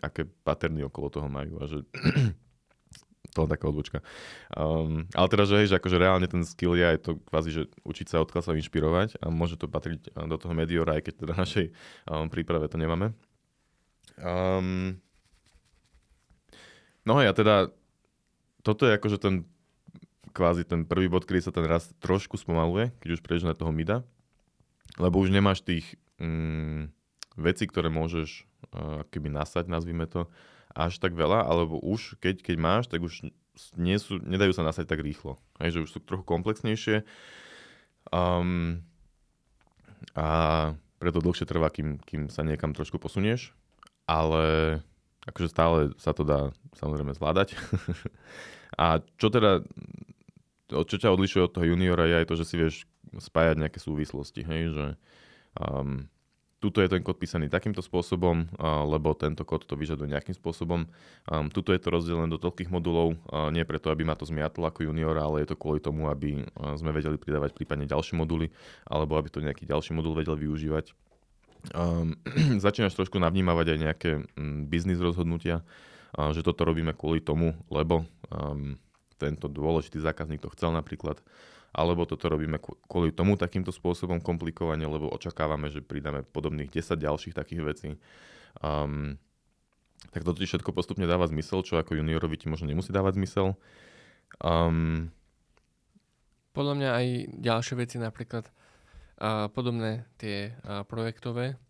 aké 0.00 0.24
paterny 0.24 0.86
okolo 0.86 1.12
toho 1.12 1.28
majú. 1.28 1.60
A 1.60 1.68
že 1.68 1.84
to 3.34 3.44
je 3.44 3.50
taká 3.50 3.68
odbočka. 3.68 3.98
Um, 4.54 5.10
ale 5.12 5.26
teda, 5.28 5.44
že, 5.44 5.54
hej, 5.60 5.68
že 5.74 5.76
akože 5.76 5.98
reálne 5.98 6.30
ten 6.30 6.46
skill 6.46 6.78
je 6.78 6.86
aj 6.86 6.98
to 7.04 7.10
kvázi, 7.28 7.50
že 7.52 7.62
učiť 7.84 8.06
sa 8.08 8.22
od 8.22 8.30
sa 8.30 8.54
inšpirovať 8.54 9.20
a 9.20 9.28
môže 9.28 9.58
to 9.58 9.68
patriť 9.68 10.14
do 10.14 10.36
toho 10.38 10.54
Mediora, 10.54 10.96
aj 10.96 11.10
keď 11.10 11.14
teda 11.26 11.34
našej 11.34 11.66
um, 12.08 12.30
príprave 12.30 12.70
to 12.70 12.78
nemáme. 12.78 13.12
Um, 14.18 15.02
no 17.02 17.18
a 17.18 17.34
teda 17.34 17.74
toto 18.62 18.86
je 18.86 18.94
akože 18.94 19.18
ten 19.18 19.34
kvázi 20.38 20.62
ten 20.62 20.86
prvý 20.86 21.10
bod, 21.10 21.26
kedy 21.26 21.50
sa 21.50 21.50
ten 21.50 21.66
rast 21.66 21.90
trošku 21.98 22.38
spomaluje, 22.38 22.94
keď 23.02 23.18
už 23.18 23.22
prejdeš 23.26 23.50
na 23.50 23.58
toho 23.58 23.74
mida, 23.74 24.06
lebo 25.02 25.18
už 25.18 25.34
nemáš 25.34 25.66
tých 25.66 25.98
mm, 26.22 26.94
vecí, 27.34 27.66
ktoré 27.66 27.90
môžeš 27.90 28.46
uh, 28.70 29.02
keby 29.10 29.34
nasať, 29.34 29.66
nazvime 29.66 30.06
to, 30.06 30.30
až 30.70 31.02
tak 31.02 31.18
veľa, 31.18 31.42
alebo 31.42 31.82
už 31.82 32.22
keď, 32.22 32.46
keď 32.46 32.56
máš, 32.62 32.84
tak 32.86 33.02
už 33.02 33.26
nie 33.74 33.98
sú, 33.98 34.22
nedajú 34.22 34.54
sa 34.54 34.62
nasať 34.62 34.86
tak 34.86 35.02
rýchlo. 35.02 35.34
Hej, 35.58 35.74
že 35.74 35.82
už 35.82 35.90
sú 35.90 35.98
trochu 35.98 36.22
komplexnejšie. 36.22 37.02
Um, 38.14 38.86
a 40.14 40.28
preto 41.02 41.18
dlhšie 41.18 41.46
trvá, 41.46 41.66
kým, 41.74 41.98
kým 42.06 42.30
sa 42.30 42.46
niekam 42.46 42.70
trošku 42.70 43.02
posunieš, 43.02 43.50
ale 44.06 44.78
akože 45.26 45.48
stále 45.50 45.78
sa 45.98 46.14
to 46.14 46.22
dá 46.22 46.54
samozrejme 46.78 47.12
zvládať. 47.18 47.58
a 48.82 49.02
čo 49.18 49.28
teda 49.28 49.66
čo 50.68 50.96
ťa 51.00 51.14
odlišuje 51.16 51.42
od 51.48 51.52
toho 51.56 51.66
juniora 51.72 52.04
je 52.04 52.14
aj 52.20 52.26
to, 52.28 52.34
že 52.36 52.44
si 52.44 52.56
vieš 52.60 52.74
spájať 53.16 53.56
nejaké 53.56 53.80
súvislosti, 53.80 54.44
hej, 54.44 54.62
že 54.76 54.86
um, 55.56 56.04
tuto 56.58 56.82
je 56.82 56.90
ten 56.90 57.00
kód 57.00 57.16
písaný 57.16 57.46
takýmto 57.46 57.80
spôsobom, 57.80 58.50
uh, 58.58 58.82
lebo 58.84 59.14
tento 59.14 59.46
kód 59.46 59.64
to 59.64 59.78
vyžaduje 59.78 60.10
nejakým 60.10 60.34
spôsobom. 60.34 60.90
Um, 61.30 61.46
tuto 61.48 61.70
je 61.70 61.80
to 61.80 61.88
rozdelené 61.94 62.28
do 62.28 62.36
toľkých 62.36 62.68
modulov, 62.68 63.14
uh, 63.30 63.48
nie 63.54 63.62
preto, 63.62 63.88
aby 63.94 64.02
ma 64.02 64.18
to 64.18 64.26
zmiatlo 64.26 64.66
ako 64.66 64.90
junior, 64.90 65.14
ale 65.16 65.46
je 65.46 65.54
to 65.54 65.56
kvôli 65.56 65.78
tomu, 65.78 66.10
aby 66.10 66.42
uh, 66.42 66.74
sme 66.74 66.90
vedeli 66.90 67.16
pridávať 67.16 67.54
prípadne 67.54 67.86
ďalšie 67.86 68.18
moduly, 68.18 68.50
alebo 68.90 69.16
aby 69.16 69.30
to 69.30 69.40
nejaký 69.40 69.64
ďalší 69.64 69.94
modul 69.94 70.18
vedel 70.18 70.34
využívať. 70.34 70.92
Um, 71.74 72.18
začínaš 72.64 72.98
trošku 72.98 73.22
navnímavať 73.22 73.66
aj 73.72 73.78
nejaké 73.78 74.10
um, 74.34 74.66
biznis 74.66 74.98
rozhodnutia, 74.98 75.62
uh, 76.18 76.34
že 76.34 76.42
toto 76.42 76.66
robíme 76.66 76.90
kvôli 76.90 77.22
tomu, 77.22 77.54
lebo 77.70 78.02
um, 78.34 78.74
tento 79.18 79.50
dôležitý 79.50 79.98
zákazník 79.98 80.40
to 80.40 80.54
chcel 80.54 80.70
napríklad, 80.70 81.18
alebo 81.74 82.08
toto 82.08 82.30
robíme 82.30 82.56
kvôli 82.88 83.12
tomu 83.12 83.36
takýmto 83.36 83.74
spôsobom 83.74 84.22
komplikovane, 84.24 84.86
lebo 84.86 85.10
očakávame, 85.12 85.68
že 85.68 85.84
pridáme 85.84 86.24
podobných 86.24 86.72
10 86.72 86.96
ďalších 86.96 87.34
takých 87.36 87.62
vecí. 87.66 87.88
Um, 88.64 89.20
tak 90.14 90.24
toto 90.24 90.40
ti 90.40 90.48
všetko 90.48 90.72
postupne 90.72 91.04
dáva 91.04 91.28
zmysel, 91.28 91.60
čo 91.66 91.76
ako 91.76 91.98
juniorovi 91.98 92.38
ti 92.40 92.46
možno 92.48 92.70
nemusí 92.70 92.94
dávať 92.94 93.20
zmysel. 93.20 93.58
Um, 94.40 95.12
Podľa 96.56 96.74
mňa 96.78 96.90
aj 96.94 97.06
ďalšie 97.42 97.74
veci, 97.76 97.96
napríklad 98.00 98.48
uh, 98.48 99.50
podobné 99.52 100.08
tie 100.16 100.56
uh, 100.64 100.86
projektové, 100.86 101.60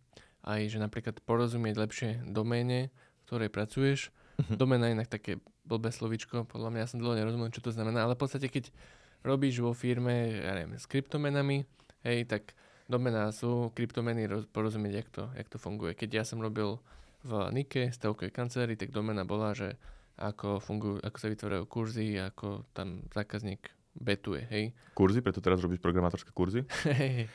aj 0.47 0.61
že 0.71 0.79
napríklad 0.79 1.19
porozumieť 1.25 1.75
lepšie 1.77 2.11
doméne, 2.29 2.95
v 2.95 3.23
ktorej 3.27 3.51
pracuješ. 3.51 4.15
Uh-huh. 4.39 4.55
Doména 4.55 4.89
je 4.89 4.97
inak 5.03 5.11
také 5.11 5.43
blbé 5.69 5.93
slovičko, 5.93 6.49
podľa 6.49 6.73
mňa 6.73 6.81
ja 6.81 6.89
som 6.89 6.99
dlho 6.99 7.15
nerozumel, 7.15 7.53
čo 7.53 7.61
to 7.61 7.71
znamená, 7.71 8.09
ale 8.09 8.17
v 8.17 8.25
podstate 8.25 8.49
keď 8.49 8.73
robíš 9.21 9.61
vo 9.61 9.77
firme, 9.77 10.41
ja 10.41 10.57
neviem, 10.57 10.81
s 10.81 10.89
kryptomenami, 10.89 11.69
hej, 12.09 12.25
tak 12.25 12.57
domena 12.89 13.29
sú 13.29 13.69
kryptomeny, 13.77 14.25
roz, 14.25 14.49
porozumieť, 14.49 14.95
jak 14.97 15.09
to, 15.13 15.25
jak 15.37 15.49
to 15.53 15.59
funguje. 15.61 15.93
Keď 15.93 16.11
ja 16.11 16.25
som 16.25 16.41
robil 16.41 16.81
v 17.21 17.33
Nike, 17.53 17.93
stavkovej 17.93 18.33
kancelárii, 18.33 18.81
tak 18.81 18.95
domena 18.95 19.29
bola, 19.29 19.53
že 19.53 19.77
ako 20.19 20.59
fungujú, 20.59 20.97
ako 21.05 21.17
sa 21.21 21.29
vytvárajú 21.31 21.65
kurzy, 21.69 22.19
ako 22.19 22.67
tam 22.75 23.07
zákazník 23.15 23.71
betuje, 23.95 24.43
hej. 24.51 24.65
Kurzy? 24.95 25.23
Preto 25.23 25.43
teraz 25.43 25.63
robíš 25.63 25.83
programátorské 25.83 26.31
kurzy? 26.31 26.67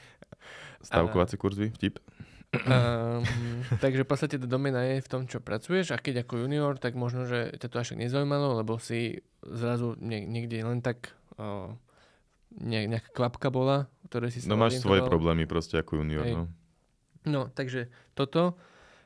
Stavkovacie 0.87 1.39
kurzy, 1.39 1.71
vtip. 1.75 1.99
Um, 2.53 3.25
takže 3.81 4.05
v 4.05 4.09
podstate 4.09 4.37
tá 4.37 4.45
domena 4.45 4.85
je 4.85 5.01
v 5.01 5.09
tom, 5.09 5.25
čo 5.25 5.41
pracuješ 5.41 5.89
a 5.89 5.97
keď 5.97 6.21
ako 6.21 6.45
junior, 6.45 6.77
tak 6.77 6.93
možno, 6.93 7.25
že 7.25 7.49
ťa 7.57 7.67
to 7.73 7.75
až 7.81 7.97
nezaujímalo, 7.97 8.61
lebo 8.61 8.77
si 8.77 9.25
zrazu 9.41 9.97
nie, 9.97 10.21
niekde 10.21 10.61
len 10.61 10.85
tak 10.85 11.17
uh, 11.41 11.73
ne, 12.61 12.85
nejaká 12.85 13.09
kvapka 13.09 13.49
bola, 13.49 13.89
ktoré 14.05 14.29
si 14.29 14.45
No 14.45 14.53
máš 14.53 14.85
svoje 14.85 15.01
problémy 15.01 15.49
proste 15.49 15.81
ako 15.81 16.05
junior, 16.05 16.25
Hej. 16.29 16.33
no. 16.37 16.43
No, 17.25 17.41
takže 17.49 17.89
toto 18.13 18.53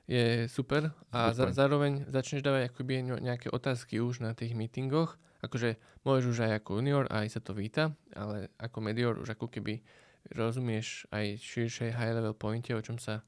je 0.10 0.52
super 0.52 0.92
a 1.12 1.32
za, 1.32 1.52
zároveň 1.52 2.08
začneš 2.12 2.44
dávať 2.44 2.72
akoby 2.72 3.04
nejaké 3.24 3.48
otázky 3.52 4.04
už 4.04 4.24
na 4.24 4.36
tých 4.36 4.56
meetingoch. 4.56 5.16
Akože 5.40 5.78
môžeš 6.04 6.26
už 6.34 6.40
aj 6.50 6.52
ako 6.64 6.82
junior 6.82 7.06
a 7.08 7.24
aj 7.24 7.38
sa 7.38 7.42
to 7.44 7.54
víta, 7.54 7.94
ale 8.12 8.52
ako 8.58 8.78
medior 8.82 9.16
už 9.22 9.38
ako 9.38 9.48
keby 9.52 9.86
rozumieš 10.34 11.06
aj 11.14 11.40
širšej 11.40 11.96
high 11.96 12.16
level 12.18 12.36
pointe, 12.36 12.74
o 12.74 12.82
čom 12.82 12.98
sa 12.98 13.24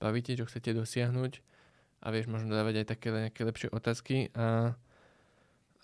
bavíte, 0.00 0.34
čo 0.38 0.48
chcete 0.48 0.74
dosiahnuť 0.74 1.32
a 2.04 2.06
vieš 2.12 2.28
možno 2.28 2.52
dávať 2.52 2.84
aj 2.84 2.86
také 2.86 3.08
nejaké 3.12 3.42
lepšie 3.48 3.68
otázky 3.72 4.28
a 4.36 4.76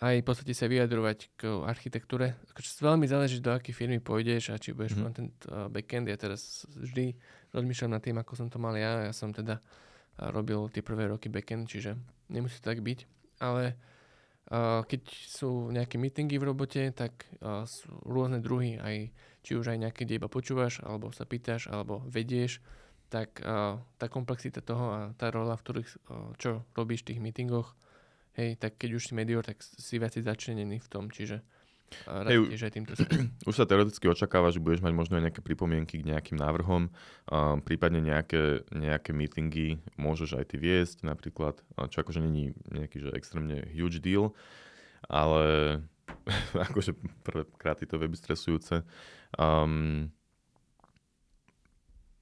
aj 0.00 0.24
v 0.24 0.26
podstate 0.26 0.56
sa 0.56 0.64
vyjadrovať 0.64 1.18
k 1.36 1.60
architektúre. 1.68 2.32
Akože 2.48 2.80
veľmi 2.80 3.04
záleží, 3.04 3.36
do 3.44 3.52
akej 3.52 3.76
firmy 3.76 4.00
pôjdeš 4.00 4.48
a 4.48 4.56
či 4.56 4.72
budeš 4.72 4.96
mm. 4.96 5.12
ten 5.12 5.28
backend. 5.68 6.08
Ja 6.08 6.16
teraz 6.16 6.64
vždy 6.72 7.12
rozmýšľam 7.52 7.92
nad 7.92 8.00
tým, 8.00 8.16
ako 8.16 8.32
som 8.32 8.48
to 8.48 8.56
mal 8.56 8.72
ja. 8.80 9.04
Ja 9.04 9.12
som 9.12 9.36
teda 9.36 9.60
robil 10.16 10.72
tie 10.72 10.80
prvé 10.80 11.04
roky 11.12 11.28
backend, 11.28 11.68
čiže 11.68 12.00
nemusí 12.32 12.64
to 12.64 12.72
tak 12.72 12.80
byť. 12.80 13.04
Ale 13.44 13.76
uh, 14.48 14.80
keď 14.88 15.02
sú 15.28 15.68
nejaké 15.68 16.00
meetingy 16.00 16.40
v 16.40 16.48
robote, 16.48 16.80
tak 16.96 17.28
uh, 17.44 17.68
sú 17.68 17.92
rôzne 18.00 18.40
druhy, 18.40 18.80
aj, 18.80 19.12
či 19.44 19.52
už 19.52 19.68
aj 19.68 19.84
nejaké, 19.84 20.08
kde 20.08 20.16
iba 20.16 20.32
počúvaš, 20.32 20.80
alebo 20.80 21.12
sa 21.12 21.28
pýtaš, 21.28 21.68
alebo 21.68 22.00
vedieš, 22.08 22.64
tak 23.10 23.42
uh, 23.42 23.76
tá 23.98 24.06
komplexita 24.06 24.62
toho 24.62 24.86
a 24.94 25.00
tá 25.18 25.34
rola, 25.34 25.58
v 25.58 25.64
ktorých, 25.66 25.88
uh, 26.08 26.32
čo 26.38 26.62
robíš 26.78 27.02
v 27.04 27.08
tých 27.12 27.22
meetingoch, 27.22 27.74
hej, 28.38 28.54
tak 28.56 28.78
keď 28.78 28.96
už 28.96 29.10
si 29.10 29.12
medior, 29.18 29.42
tak 29.42 29.58
si 29.60 29.98
viac 29.98 30.14
začlenený 30.14 30.78
v 30.78 30.88
tom, 30.88 31.10
čiže 31.10 31.42
Hej, 32.06 32.54
aj 32.54 32.72
týmto 32.72 32.94
už 33.50 33.54
sa 33.54 33.66
teoreticky 33.66 34.06
očakáva, 34.06 34.54
že 34.54 34.62
budeš 34.62 34.78
mať 34.78 34.94
možno 34.94 35.18
aj 35.18 35.30
nejaké 35.30 35.42
pripomienky 35.42 35.98
k 35.98 36.06
nejakým 36.06 36.38
návrhom, 36.38 36.86
um, 36.86 37.58
prípadne 37.58 37.98
nejaké, 37.98 38.62
nejaké 38.70 39.10
meetingy 39.10 39.82
môžeš 39.98 40.38
aj 40.38 40.54
ty 40.54 40.56
viesť 40.62 41.02
napríklad, 41.02 41.58
čo 41.90 41.96
akože 41.98 42.22
není 42.22 42.54
nejaký 42.70 43.02
že 43.02 43.10
extrémne 43.10 43.66
huge 43.74 43.98
deal, 43.98 44.32
ale 45.10 45.82
akože 46.70 46.94
prvýkrát 47.26 47.82
to 47.82 47.98
vie 47.98 48.08
byť 48.08 48.20
stresujúce. 48.22 48.86
Um, 49.34 50.14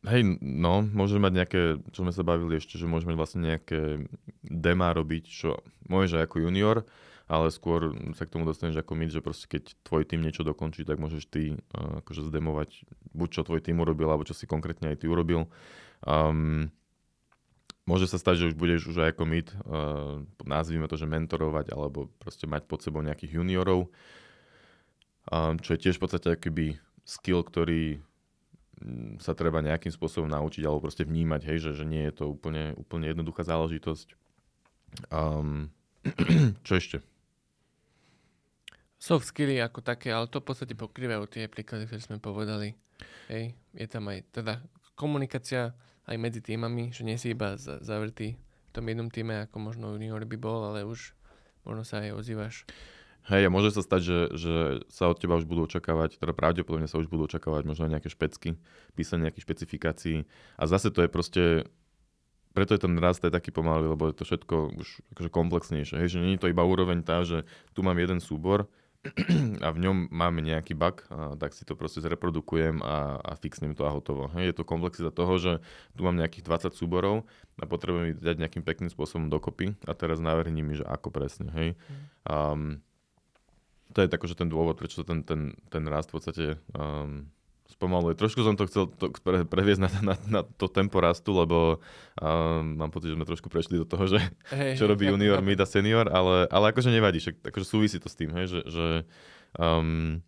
Hej, 0.07 0.39
no, 0.39 0.87
môžeme 0.87 1.27
mať 1.27 1.33
nejaké, 1.35 1.63
čo 1.91 2.07
sme 2.07 2.15
sa 2.15 2.23
bavili 2.23 2.63
ešte, 2.63 2.79
že 2.79 2.87
môžeme 2.87 3.19
vlastne 3.19 3.43
nejaké 3.43 4.07
dema 4.47 4.95
robiť, 4.95 5.25
čo 5.27 5.59
môžeš 5.91 6.23
aj 6.23 6.25
ako 6.31 6.47
junior, 6.47 6.87
ale 7.27 7.51
skôr 7.51 7.91
sa 8.15 8.23
k 8.23 8.31
tomu 8.31 8.47
dostaneš 8.47 8.79
ako 8.79 8.95
mid, 8.95 9.11
že 9.11 9.19
proste 9.19 9.51
keď 9.51 9.75
tvoj 9.83 10.07
tým 10.07 10.23
niečo 10.23 10.47
dokončí, 10.47 10.87
tak 10.87 11.03
môžeš 11.03 11.27
ty 11.27 11.59
uh, 11.75 11.99
akože 12.01 12.31
zdemovať 12.31 12.87
buď 13.11 13.29
čo 13.29 13.43
tvoj 13.43 13.59
tým 13.59 13.83
urobil, 13.83 14.07
alebo 14.07 14.23
čo 14.23 14.39
si 14.39 14.47
konkrétne 14.47 14.95
aj 14.95 15.03
ty 15.03 15.11
urobil. 15.11 15.51
Um, 16.07 16.71
môže 17.83 18.07
sa 18.07 18.23
stať, 18.23 18.39
že 18.39 18.49
už 18.49 18.57
budeš 18.57 18.95
už 18.95 19.03
aj 19.03 19.19
ako 19.19 19.25
mid, 19.27 19.51
uh, 19.67 20.23
nazvime 20.47 20.87
to, 20.87 20.95
že 20.95 21.11
mentorovať, 21.11 21.75
alebo 21.75 22.07
proste 22.23 22.47
mať 22.47 22.71
pod 22.71 22.87
sebou 22.87 23.03
nejakých 23.03 23.43
juniorov, 23.43 23.91
um, 25.27 25.59
čo 25.59 25.75
je 25.75 25.91
tiež 25.91 25.99
v 25.99 26.03
podstate 26.07 26.31
akýby 26.31 26.79
skill, 27.03 27.43
ktorý 27.43 27.99
sa 29.19 29.35
treba 29.35 29.65
nejakým 29.65 29.91
spôsobom 29.91 30.31
naučiť 30.31 30.63
alebo 30.63 30.87
proste 30.87 31.03
vnímať, 31.03 31.41
hej, 31.49 31.59
že, 31.71 31.71
že 31.83 31.85
nie 31.85 32.07
je 32.09 32.23
to 32.23 32.25
úplne, 32.31 32.75
úplne 32.79 33.11
jednoduchá 33.11 33.43
záležitosť. 33.47 34.15
Um, 35.13 35.75
čo 36.67 36.79
ešte? 36.79 36.99
soft 38.99 39.31
skilly 39.31 39.63
ako 39.63 39.81
také, 39.81 40.11
ale 40.11 40.27
to 40.27 40.43
v 40.43 40.49
podstate 40.51 40.75
pokrývajú 40.75 41.25
tie 41.31 41.47
príklady, 41.47 41.87
ktoré 41.87 42.03
sme 42.03 42.19
povedali. 42.19 42.75
Hej, 43.31 43.55
je 43.73 43.87
tam 43.87 44.11
aj 44.11 44.27
teda 44.35 44.59
komunikácia 44.99 45.73
aj 46.11 46.17
medzi 46.19 46.43
týmami, 46.43 46.91
že 46.91 47.07
nie 47.07 47.15
si 47.15 47.31
iba 47.31 47.55
zavretý 47.57 48.35
v 48.35 48.71
tom 48.75 48.85
jednom 48.85 49.09
týme, 49.09 49.47
ako 49.47 49.57
možno 49.63 49.95
junior 49.95 50.21
by 50.27 50.37
bol, 50.37 50.67
ale 50.67 50.83
už 50.83 51.15
možno 51.63 51.87
sa 51.87 52.03
aj 52.03 52.19
ozývaš. 52.19 52.67
Hej, 53.29 53.49
a 53.49 53.53
môže 53.53 53.77
sa 53.77 53.85
stať, 53.85 54.01
že, 54.01 54.19
že 54.41 54.55
sa 54.89 55.13
od 55.13 55.21
teba 55.21 55.37
už 55.37 55.45
budú 55.45 55.69
očakávať, 55.69 56.17
teda 56.17 56.33
pravdepodobne 56.33 56.89
sa 56.89 56.97
už 56.97 57.13
budú 57.13 57.29
očakávať 57.29 57.69
možno 57.69 57.85
nejaké 57.85 58.09
špecky, 58.09 58.57
písanie 58.97 59.29
nejakých 59.29 59.45
špecifikácií. 59.45 60.17
A 60.57 60.65
zase 60.65 60.89
to 60.89 61.05
je 61.05 61.13
proste, 61.13 61.45
preto 62.57 62.73
je 62.73 62.81
ten 62.81 62.97
rast 62.97 63.21
aj 63.21 63.37
taký 63.37 63.53
pomalý, 63.53 63.93
lebo 63.93 64.09
je 64.09 64.17
to 64.17 64.25
všetko 64.25 64.81
už 64.81 64.89
akože 65.13 65.29
komplexnejšie. 65.29 66.01
Hej, 66.01 66.17
že 66.17 66.25
nie 66.25 66.41
je 66.41 66.43
to 66.43 66.49
iba 66.49 66.65
úroveň 66.65 67.05
tá, 67.05 67.21
že 67.21 67.45
tu 67.77 67.85
mám 67.85 68.01
jeden 68.01 68.25
súbor, 68.25 68.65
a 69.65 69.69
v 69.71 69.79
ňom 69.79 70.11
máme 70.11 70.43
nejaký 70.43 70.75
bug, 70.75 71.07
a 71.13 71.39
tak 71.39 71.55
si 71.55 71.63
to 71.63 71.79
proste 71.79 72.03
zreprodukujem 72.03 72.83
a, 72.83 73.23
a 73.23 73.33
fixnem 73.39 73.79
to 73.79 73.87
a 73.87 73.95
hotovo. 73.95 74.27
Hej, 74.35 74.53
je 74.53 74.55
to 74.59 74.65
komplexita 74.67 75.15
toho, 75.15 75.39
že 75.39 75.53
tu 75.95 76.03
mám 76.03 76.19
nejakých 76.19 76.45
20 76.45 76.75
súborov 76.75 77.29
a 77.63 77.65
potrebujem 77.65 78.15
ich 78.15 78.19
dať 78.19 78.37
nejakým 78.43 78.65
pekným 78.67 78.91
spôsobom 78.91 79.31
dokopy 79.31 79.79
a 79.87 79.93
teraz 79.95 80.19
navrhni 80.19 80.67
mi, 80.67 80.75
že 80.75 80.85
ako 80.85 81.15
presne. 81.15 81.51
Hej. 81.55 81.69
Um, 82.27 82.83
to 83.99 84.07
je 84.07 84.31
že 84.31 84.39
ten 84.39 84.47
dôvod, 84.47 84.79
prečo 84.79 85.03
ten, 85.03 85.27
ten, 85.27 85.59
ten 85.67 85.83
rast 85.91 86.15
v 86.15 86.15
podstate 86.15 86.45
um, 86.71 87.27
spomaluje. 87.67 88.15
Trošku 88.15 88.47
som 88.47 88.55
to 88.55 88.71
chcel 88.71 88.87
to 88.87 89.11
pre, 89.21 89.43
previesť 89.43 89.81
na, 89.83 89.91
na, 90.03 90.15
na 90.31 90.41
to 90.47 90.71
tempo 90.71 91.03
rastu, 91.03 91.35
lebo 91.35 91.79
uh, 92.23 92.63
mám 92.63 92.95
pocit, 92.95 93.11
že 93.11 93.19
sme 93.19 93.27
trošku 93.27 93.51
prešli 93.51 93.83
do 93.83 93.87
toho, 93.87 94.07
že 94.07 94.23
hey, 94.55 94.79
čo 94.79 94.87
robí 94.87 95.11
junior, 95.11 95.43
mid 95.43 95.59
a 95.59 95.67
senior, 95.67 96.07
ale, 96.07 96.47
ale 96.49 96.71
akože 96.71 96.95
nevadí, 96.95 97.19
však 97.19 97.51
akože 97.51 97.67
súvisí 97.67 97.99
to 97.99 98.07
s 98.07 98.15
tým, 98.15 98.31
hej, 98.39 98.47
že, 98.55 98.61
že 98.71 98.87
um, 99.59 100.23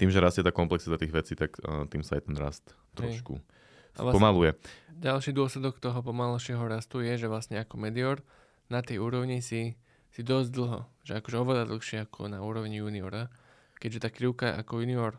tým, 0.00 0.08
že 0.08 0.18
rastie 0.18 0.42
tá 0.42 0.50
komplexita 0.50 0.96
tých 0.96 1.12
vecí, 1.14 1.36
tak 1.36 1.60
uh, 1.62 1.84
tým 1.86 2.00
sa 2.00 2.16
aj 2.16 2.22
ten 2.24 2.36
rast 2.40 2.64
trošku 2.96 3.36
hey. 3.36 4.12
pomaluje. 4.12 4.56
Ďalší 4.92 5.36
dôsledok 5.36 5.78
toho 5.78 6.00
pomalšieho 6.00 6.62
rastu 6.64 7.04
je, 7.04 7.20
že 7.20 7.30
vlastne 7.30 7.60
ako 7.60 7.76
medior 7.76 8.24
na 8.66 8.80
tej 8.80 8.98
úrovni 8.98 9.44
si, 9.44 9.78
si 10.12 10.20
dosť 10.20 10.48
dlho, 10.52 10.80
že 11.02 11.18
akože 11.18 11.36
oveľa 11.40 11.64
dlhšie 11.72 12.04
ako 12.04 12.28
na 12.28 12.44
úrovni 12.44 12.78
juniora, 12.78 13.32
keďže 13.80 14.02
tá 14.04 14.08
krivka 14.12 14.52
ako 14.60 14.84
junior 14.84 15.16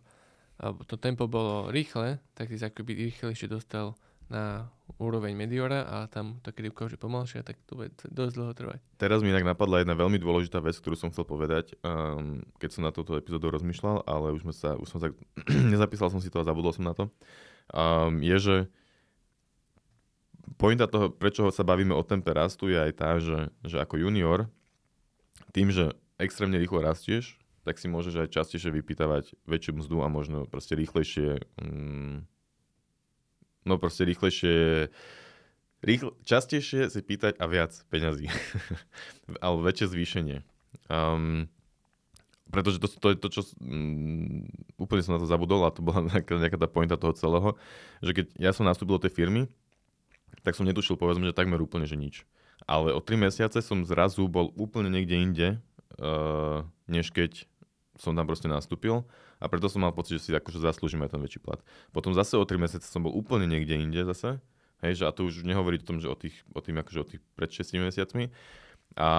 alebo 0.62 0.86
to 0.86 1.02
tempo 1.02 1.26
bolo 1.26 1.74
rýchle, 1.74 2.22
tak 2.38 2.48
si 2.48 2.62
sa 2.62 2.70
akoby 2.70 3.10
rýchlejšie 3.10 3.50
dostal 3.50 3.98
na 4.32 4.72
úroveň 5.02 5.36
Mediora 5.36 5.84
a 5.84 5.96
tam 6.08 6.40
tá 6.40 6.56
krivka 6.56 6.88
už 6.88 6.96
je 6.96 7.02
pomalšia, 7.02 7.42
tak 7.44 7.60
to 7.68 7.76
bude 7.76 7.92
dosť 8.08 8.34
dlho 8.34 8.54
trvať. 8.56 8.80
Teraz 8.96 9.20
mi 9.20 9.34
inak 9.34 9.44
napadla 9.44 9.84
jedna 9.84 9.98
veľmi 9.98 10.16
dôležitá 10.22 10.64
vec, 10.64 10.78
ktorú 10.80 10.96
som 10.96 11.12
chcel 11.12 11.28
povedať, 11.28 11.76
um, 11.84 12.40
keď 12.62 12.70
som 12.72 12.82
na 12.86 12.96
toto 12.96 13.20
epizódu 13.20 13.52
rozmýšľal, 13.52 14.08
ale 14.08 14.32
už, 14.32 14.48
sme 14.48 14.54
sa, 14.56 14.80
už 14.80 14.88
som 14.88 15.00
sa, 15.04 15.12
nezapísal 15.74 16.08
som 16.08 16.24
si 16.24 16.32
to 16.32 16.40
a 16.40 16.48
zabudol 16.48 16.72
som 16.72 16.88
na 16.88 16.96
to, 16.96 17.12
um, 17.76 18.22
je, 18.24 18.38
že 18.40 18.56
pointa 20.56 20.88
toho, 20.88 21.12
prečo 21.12 21.50
sa 21.52 21.68
bavíme 21.68 21.92
o 21.92 22.04
tempe 22.06 22.32
rastu, 22.32 22.72
je 22.72 22.80
aj 22.80 22.92
tá, 22.96 23.20
že, 23.20 23.52
že 23.66 23.82
ako 23.82 24.08
junior, 24.08 24.48
tým, 25.54 25.70
že 25.70 25.94
extrémne 26.18 26.58
rýchlo 26.58 26.82
rastieš, 26.82 27.38
tak 27.63 27.80
si 27.80 27.88
môžeš 27.88 28.28
aj 28.28 28.34
častejšie 28.34 28.74
vypýtavať 28.84 29.38
väčšiu 29.48 29.80
mzdu 29.80 30.04
a 30.04 30.12
možno 30.12 30.44
proste 30.50 30.76
rýchlejšie 30.76 31.39
mm, 31.62 32.28
no 33.63 33.74
proste 33.80 34.04
rýchlejšie 34.04 34.88
rýchl, 35.84 36.16
častejšie 36.28 36.92
si 36.92 37.00
pýtať 37.00 37.39
a 37.39 37.46
viac 37.48 37.72
peňazí. 37.88 38.28
alebo 39.44 39.63
väčšie 39.63 39.92
zvýšenie. 39.92 40.38
Um, 40.92 41.48
pretože 42.52 42.78
to, 42.78 42.88
to 42.88 43.08
je 43.13 43.18
to, 43.18 43.28
čo 43.32 43.42
um, 43.63 44.44
úplne 44.78 45.02
som 45.02 45.16
na 45.16 45.22
to 45.24 45.28
zabudol 45.28 45.63
a 45.63 45.74
to 45.74 45.84
bola 45.84 46.06
nejaká, 46.12 46.36
nejaká 46.36 46.58
tá 46.60 46.68
pointa 46.68 47.00
toho 47.00 47.16
celého, 47.16 47.56
že 48.04 48.12
keď 48.12 48.26
ja 48.39 48.52
som 48.52 48.68
nastúpil 48.68 49.00
do 49.00 49.04
tej 49.08 49.16
firmy, 49.16 49.48
tak 50.44 50.60
som 50.60 50.68
netušil, 50.68 51.00
povedzme, 51.00 51.32
že 51.32 51.36
takmer 51.36 51.60
úplne, 51.63 51.88
že 51.88 51.96
nič. 51.96 52.28
Ale 52.63 52.96
o 52.96 53.02
3 53.04 53.20
mesiace 53.20 53.60
som 53.60 53.84
zrazu 53.84 54.26
bol 54.32 54.56
úplne 54.56 54.88
niekde 54.88 55.16
inde, 55.20 55.48
uh, 56.00 56.63
než 56.88 57.12
keď 57.12 57.44
som 58.00 58.18
tam 58.18 58.26
proste 58.26 58.50
nastúpil 58.50 59.06
a 59.38 59.46
preto 59.52 59.70
som 59.70 59.84
mal 59.84 59.94
pocit, 59.94 60.18
že 60.18 60.24
si 60.24 60.32
akože 60.32 60.63
zaslúžim 60.63 61.04
aj 61.06 61.13
ten 61.13 61.22
väčší 61.22 61.44
plat. 61.44 61.60
Potom 61.94 62.16
zase 62.16 62.39
o 62.39 62.46
3 62.48 62.58
mesiace 62.58 62.88
som 62.88 63.04
bol 63.04 63.13
úplne 63.13 63.46
niekde 63.46 63.78
inde 63.78 64.02
zase, 64.08 64.39
hej, 64.82 64.94
že 65.00 65.04
a 65.06 65.12
to 65.13 65.28
už 65.28 65.46
nehovorí 65.46 65.78
o 65.78 65.86
tom, 65.86 66.00
že 66.00 66.08
o 66.10 66.18
tých, 66.18 66.36
o 66.56 66.60
tým, 66.63 66.80
akože 66.80 67.00
o 67.00 67.06
tých 67.06 67.22
pred 67.38 67.50
6 67.52 67.78
mesiacmi. 67.84 68.34
A, 68.98 69.10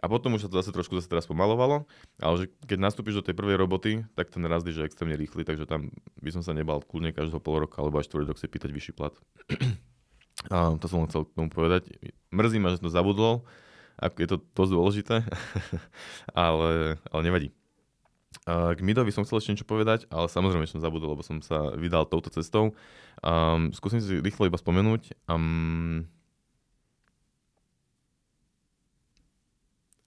a 0.00 0.06
potom 0.06 0.34
už 0.34 0.46
sa 0.46 0.50
to 0.50 0.58
zase 0.58 0.74
trošku 0.74 0.96
zase 0.98 1.10
teraz 1.10 1.28
pomalovalo, 1.30 1.86
ale 2.18 2.34
že 2.40 2.46
keď 2.66 2.78
nastúpiš 2.80 3.22
do 3.22 3.26
tej 3.26 3.34
prvej 3.36 3.60
roboty, 3.60 4.02
tak 4.18 4.32
ten 4.32 4.42
rast 4.48 4.66
je 4.66 4.74
extrémne 4.82 5.14
rýchly, 5.14 5.44
takže 5.44 5.68
tam 5.68 5.92
by 6.18 6.30
som 6.32 6.42
sa 6.42 6.56
nebal 6.56 6.82
kľudne 6.82 7.14
každého 7.14 7.42
pol 7.42 7.62
roka 7.66 7.78
alebo 7.78 8.02
až 8.02 8.10
4 8.10 8.26
rok 8.26 8.38
si 8.38 8.50
pýtať 8.50 8.70
vyšší 8.72 8.92
plat. 8.96 9.14
A 10.48 10.78
to 10.80 10.86
som 10.88 11.04
chcel 11.04 11.28
k 11.28 11.34
tomu 11.36 11.52
povedať. 11.52 11.92
Mrzí 12.32 12.56
ma, 12.56 12.72
že 12.72 12.80
to 12.80 12.88
zabudol, 12.88 13.44
je 14.00 14.28
to 14.30 14.40
dosť 14.56 14.72
dôležité, 14.72 15.16
ale, 16.32 16.96
ale 17.12 17.20
nevadí. 17.20 17.48
K 18.48 18.80
Midovi 18.80 19.12
som 19.12 19.26
chcel 19.26 19.42
ešte 19.42 19.52
niečo 19.52 19.68
povedať, 19.68 20.08
ale 20.08 20.30
samozrejme 20.30 20.64
som 20.64 20.80
zabudol, 20.80 21.12
lebo 21.12 21.26
som 21.26 21.44
sa 21.44 21.74
vydal 21.76 22.08
touto 22.08 22.32
cestou. 22.32 22.72
Um, 23.20 23.68
skúsim 23.74 24.00
si 24.00 24.22
rýchlo 24.22 24.48
iba 24.48 24.56
spomenúť. 24.56 25.12
Um, 25.28 26.08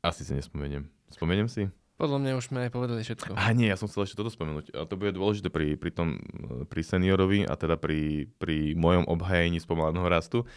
asi 0.01 0.25
si 0.25 0.33
nespomeniem. 0.33 0.89
Spomeniem 1.13 1.45
si? 1.45 1.69
Podľa 1.93 2.17
mňa 2.25 2.31
už 2.41 2.49
sme 2.49 2.65
aj 2.65 2.71
povedali 2.73 3.05
všetko. 3.05 3.37
A 3.37 3.53
nie, 3.53 3.69
ja 3.69 3.77
som 3.77 3.85
chcel 3.85 4.09
ešte 4.09 4.17
toto 4.17 4.33
spomenúť. 4.33 4.73
A 4.73 4.89
to 4.89 4.97
bude 4.97 5.13
dôležité 5.13 5.53
pri, 5.53 5.77
pri 5.77 5.93
tom, 5.93 6.17
pri 6.65 6.81
seniorovi 6.81 7.45
a 7.45 7.53
teda 7.53 7.77
pri, 7.77 8.33
pri 8.41 8.73
mojom 8.73 9.05
obhajení 9.05 9.61
spomaleného 9.61 10.09
rastu. 10.09 10.49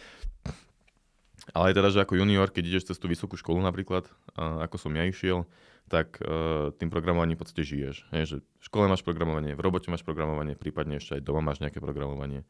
Ale 1.53 1.71
aj 1.71 1.75
teda, 1.77 1.89
že 1.93 2.01
ako 2.01 2.17
junior, 2.17 2.49
keď 2.49 2.63
ideš 2.65 2.89
cez 2.91 2.97
tú 2.97 3.05
vysokú 3.05 3.37
školu 3.37 3.61
napríklad, 3.61 4.09
ako 4.35 4.75
som 4.81 4.91
ja 4.97 5.05
išiel, 5.05 5.45
tak 5.87 6.19
uh, 6.19 6.75
tým 6.75 6.91
programovaním 6.91 7.39
v 7.39 7.41
podstate 7.47 7.63
žiješ. 7.63 8.11
Hej, 8.11 8.23
že 8.27 8.35
v 8.43 8.63
škole 8.67 8.91
máš 8.91 9.07
programovanie, 9.07 9.55
v 9.55 9.63
robote 9.63 9.87
máš 9.87 10.03
programovanie, 10.03 10.59
prípadne 10.59 10.99
ešte 10.99 11.15
aj 11.15 11.23
doma 11.23 11.39
máš 11.39 11.63
nejaké 11.63 11.79
programovanie. 11.79 12.43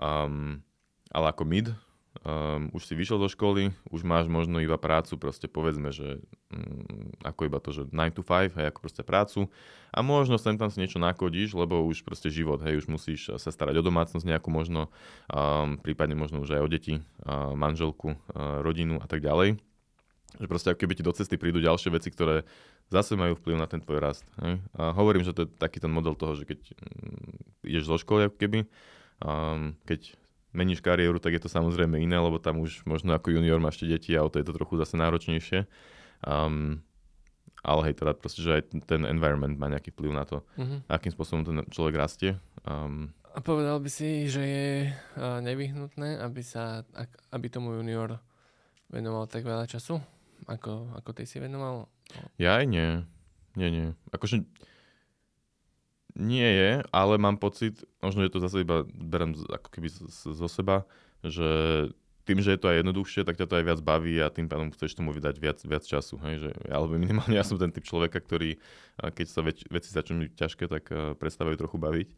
Um, 0.00 0.64
ale 1.12 1.36
ako 1.36 1.44
mid, 1.44 1.68
um, 2.20 2.68
už 2.76 2.84
si 2.84 2.94
vyšiel 2.94 3.16
zo 3.16 3.28
školy, 3.32 3.72
už 3.88 4.04
máš 4.04 4.28
možno 4.28 4.60
iba 4.60 4.76
prácu, 4.76 5.16
proste 5.16 5.48
povedzme, 5.48 5.88
že 5.90 6.20
um, 6.52 7.08
ako 7.24 7.48
iba 7.48 7.58
to, 7.58 7.72
že 7.72 7.88
9 7.88 7.96
to 8.12 8.22
5, 8.22 8.56
hej, 8.56 8.66
ako 8.68 8.78
proste 8.84 9.02
prácu 9.02 9.48
a 9.92 9.98
možno 10.00 10.36
sem 10.36 10.56
tam 10.56 10.68
si 10.68 10.80
niečo 10.80 11.00
nakodíš, 11.00 11.56
lebo 11.56 11.84
už 11.84 12.04
proste 12.04 12.28
život, 12.28 12.60
hej, 12.64 12.84
už 12.84 12.86
musíš 12.88 13.32
sa 13.36 13.50
starať 13.52 13.80
o 13.80 13.86
domácnosť 13.86 14.24
nejakú 14.24 14.48
možno, 14.52 14.92
um, 15.32 15.80
prípadne 15.80 16.16
možno 16.16 16.44
už 16.44 16.56
aj 16.56 16.62
o 16.64 16.68
deti, 16.68 16.94
uh, 17.24 17.56
manželku, 17.56 18.16
uh, 18.16 18.60
rodinu 18.60 19.00
a 19.00 19.06
tak 19.08 19.24
ďalej. 19.24 19.60
Že 20.40 20.46
proste 20.48 20.68
ako 20.72 20.80
keby 20.80 20.94
ti 20.96 21.04
do 21.04 21.12
cesty 21.12 21.36
prídu 21.36 21.60
ďalšie 21.60 21.92
veci, 21.92 22.08
ktoré 22.08 22.48
zase 22.88 23.20
majú 23.20 23.36
vplyv 23.36 23.56
na 23.60 23.68
ten 23.68 23.84
tvoj 23.84 24.00
rast. 24.00 24.24
Hej? 24.40 24.64
A 24.80 24.96
hovorím, 24.96 25.28
že 25.28 25.36
to 25.36 25.44
je 25.44 25.52
taký 25.60 25.76
ten 25.76 25.92
model 25.92 26.16
toho, 26.16 26.32
že 26.40 26.48
keď 26.48 26.72
um, 26.72 27.36
ideš 27.68 27.84
zo 27.84 27.96
školy 28.00 28.32
ako 28.32 28.36
keby, 28.40 28.58
um, 29.20 29.76
keď 29.84 30.16
meníš 30.52 30.84
kariéru, 30.84 31.18
tak 31.18 31.36
je 31.36 31.42
to 31.42 31.50
samozrejme 31.50 31.96
iné, 31.96 32.16
lebo 32.16 32.36
tam 32.36 32.60
už 32.60 32.84
možno 32.84 33.16
ako 33.16 33.32
junior 33.32 33.58
máš 33.58 33.80
ešte 33.80 33.92
deti 33.92 34.10
a 34.16 34.24
o 34.24 34.28
to 34.28 34.40
je 34.40 34.46
to 34.46 34.56
trochu 34.56 34.76
zase 34.76 34.94
náročnejšie. 34.96 35.64
Um, 36.22 36.84
ale 37.62 37.90
hej, 37.90 37.94
teda 38.02 38.12
proste, 38.18 38.42
že 38.42 38.58
aj 38.58 38.62
ten 38.84 39.06
environment 39.06 39.54
má 39.54 39.70
nejaký 39.70 39.94
vplyv 39.94 40.12
na 40.12 40.24
to, 40.26 40.42
uh-huh. 40.58 40.82
akým 40.90 41.14
spôsobom 41.14 41.42
ten 41.46 41.56
človek 41.70 41.94
rastie. 41.94 42.36
Um, 42.66 43.14
a 43.32 43.40
povedal 43.40 43.80
by 43.80 43.88
si, 43.88 44.28
že 44.28 44.42
je 44.44 44.68
uh, 44.92 45.40
nevyhnutné, 45.40 46.20
aby 46.20 46.44
sa, 46.44 46.84
ak, 46.92 47.32
aby 47.32 47.46
tomu 47.48 47.72
junior 47.80 48.20
venoval 48.92 49.24
tak 49.24 49.48
veľa 49.48 49.64
času, 49.64 49.96
ako, 50.44 50.92
ako 51.00 51.10
ty 51.16 51.24
si 51.24 51.40
venoval? 51.40 51.88
Ja 52.36 52.60
aj 52.60 52.66
nie. 52.68 52.88
Nie, 53.56 53.68
nie. 53.72 53.88
Akože 54.12 54.44
nie 56.12 56.44
je, 56.44 56.70
ale 56.92 57.14
mám 57.16 57.40
pocit, 57.40 57.80
možno 58.04 58.24
je 58.24 58.32
to 58.32 58.42
zase 58.44 58.64
iba 58.64 58.84
berem 58.92 59.32
ako 59.48 59.68
keby 59.72 59.88
zo 60.12 60.48
seba, 60.48 60.84
že 61.24 61.48
tým, 62.22 62.38
že 62.38 62.54
je 62.54 62.60
to 62.60 62.70
aj 62.70 62.86
jednoduchšie, 62.86 63.26
tak 63.26 63.34
ťa 63.34 63.46
to 63.50 63.58
aj 63.58 63.64
viac 63.66 63.80
baví 63.82 64.14
a 64.22 64.30
tým 64.30 64.46
pádom 64.46 64.70
chceš 64.70 64.94
tomu 64.94 65.10
vydať 65.10 65.42
viac, 65.42 65.58
viac 65.66 65.82
času. 65.82 66.22
Hej? 66.22 66.34
Že, 66.46 66.50
alebo 66.70 66.94
minimálne 66.94 67.34
ja 67.40 67.42
som 67.42 67.58
ten 67.58 67.74
typ 67.74 67.82
človeka, 67.82 68.22
ktorý, 68.22 68.62
keď 69.02 69.26
sa 69.26 69.42
več, 69.42 69.66
veci 69.66 69.90
začnú 69.90 70.30
byť 70.30 70.32
ťažké, 70.38 70.64
tak 70.70 70.84
uh, 70.94 71.18
prestávajú 71.18 71.58
trochu 71.58 71.76
baviť. 71.82 72.08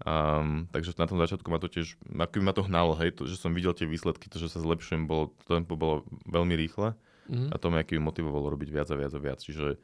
Um, 0.00 0.64
takže 0.72 0.96
na 0.96 1.04
tom 1.04 1.20
začiatku 1.20 1.44
ma 1.52 1.60
to 1.60 1.68
tiež, 1.68 2.00
ako 2.08 2.40
by 2.40 2.44
ma 2.48 2.54
to 2.56 2.64
hnalo, 2.64 2.96
hej, 3.04 3.12
to, 3.12 3.28
že 3.28 3.36
som 3.36 3.52
videl 3.52 3.76
tie 3.76 3.84
výsledky, 3.84 4.32
to, 4.32 4.40
že 4.40 4.48
sa 4.48 4.64
zlepšujem, 4.64 5.04
bolo, 5.04 5.36
to 5.44 5.60
tempo 5.60 5.76
bolo 5.76 6.08
veľmi 6.24 6.56
rýchle 6.56 6.96
mm-hmm. 7.28 7.52
a 7.52 7.56
to 7.60 7.68
ma 7.68 7.84
aký 7.84 8.00
motivovalo 8.00 8.48
robiť 8.48 8.68
viac 8.72 8.88
a 8.88 8.96
viac 8.96 9.12
a 9.12 9.20
viac. 9.20 9.44
Čiže 9.44 9.76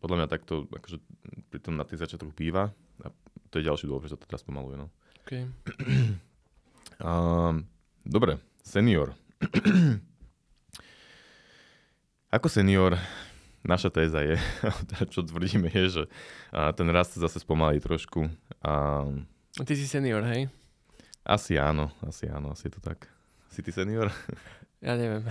podľa 0.00 0.16
mňa 0.24 0.28
takto 0.32 0.64
akože 0.72 0.98
pri 1.52 1.60
tom 1.60 1.76
na 1.76 1.84
tých 1.84 2.00
začiatkoch 2.00 2.32
býva 2.32 2.72
a 3.04 3.08
to 3.52 3.60
je 3.60 3.68
ďalší 3.68 3.86
dôvod, 3.86 4.08
že 4.08 4.16
to 4.16 4.26
teraz 4.26 4.42
pomaluje. 4.42 4.80
No. 4.80 4.88
Okay. 5.28 5.44
um, 7.04 7.68
dobre, 8.02 8.40
senior. 8.64 9.12
Ako 12.30 12.46
senior, 12.46 12.94
naša 13.66 13.90
téza 13.90 14.22
je, 14.22 14.38
čo 15.12 15.26
tvrdíme 15.26 15.66
je, 15.66 15.84
že 15.90 16.02
ten 16.78 16.88
rast 16.88 17.18
zase 17.18 17.42
spomalí 17.42 17.82
trošku. 17.82 18.30
A... 18.62 19.02
Ty 19.58 19.74
si 19.74 19.90
senior, 19.90 20.22
hej? 20.30 20.46
Asi 21.26 21.58
áno, 21.58 21.90
asi 22.00 22.30
áno, 22.30 22.54
asi 22.54 22.70
je 22.70 22.78
to 22.78 22.80
tak. 22.80 23.10
Si 23.50 23.66
ty 23.66 23.74
senior? 23.74 24.08
Ja 24.80 24.96
neviem. 24.96 25.28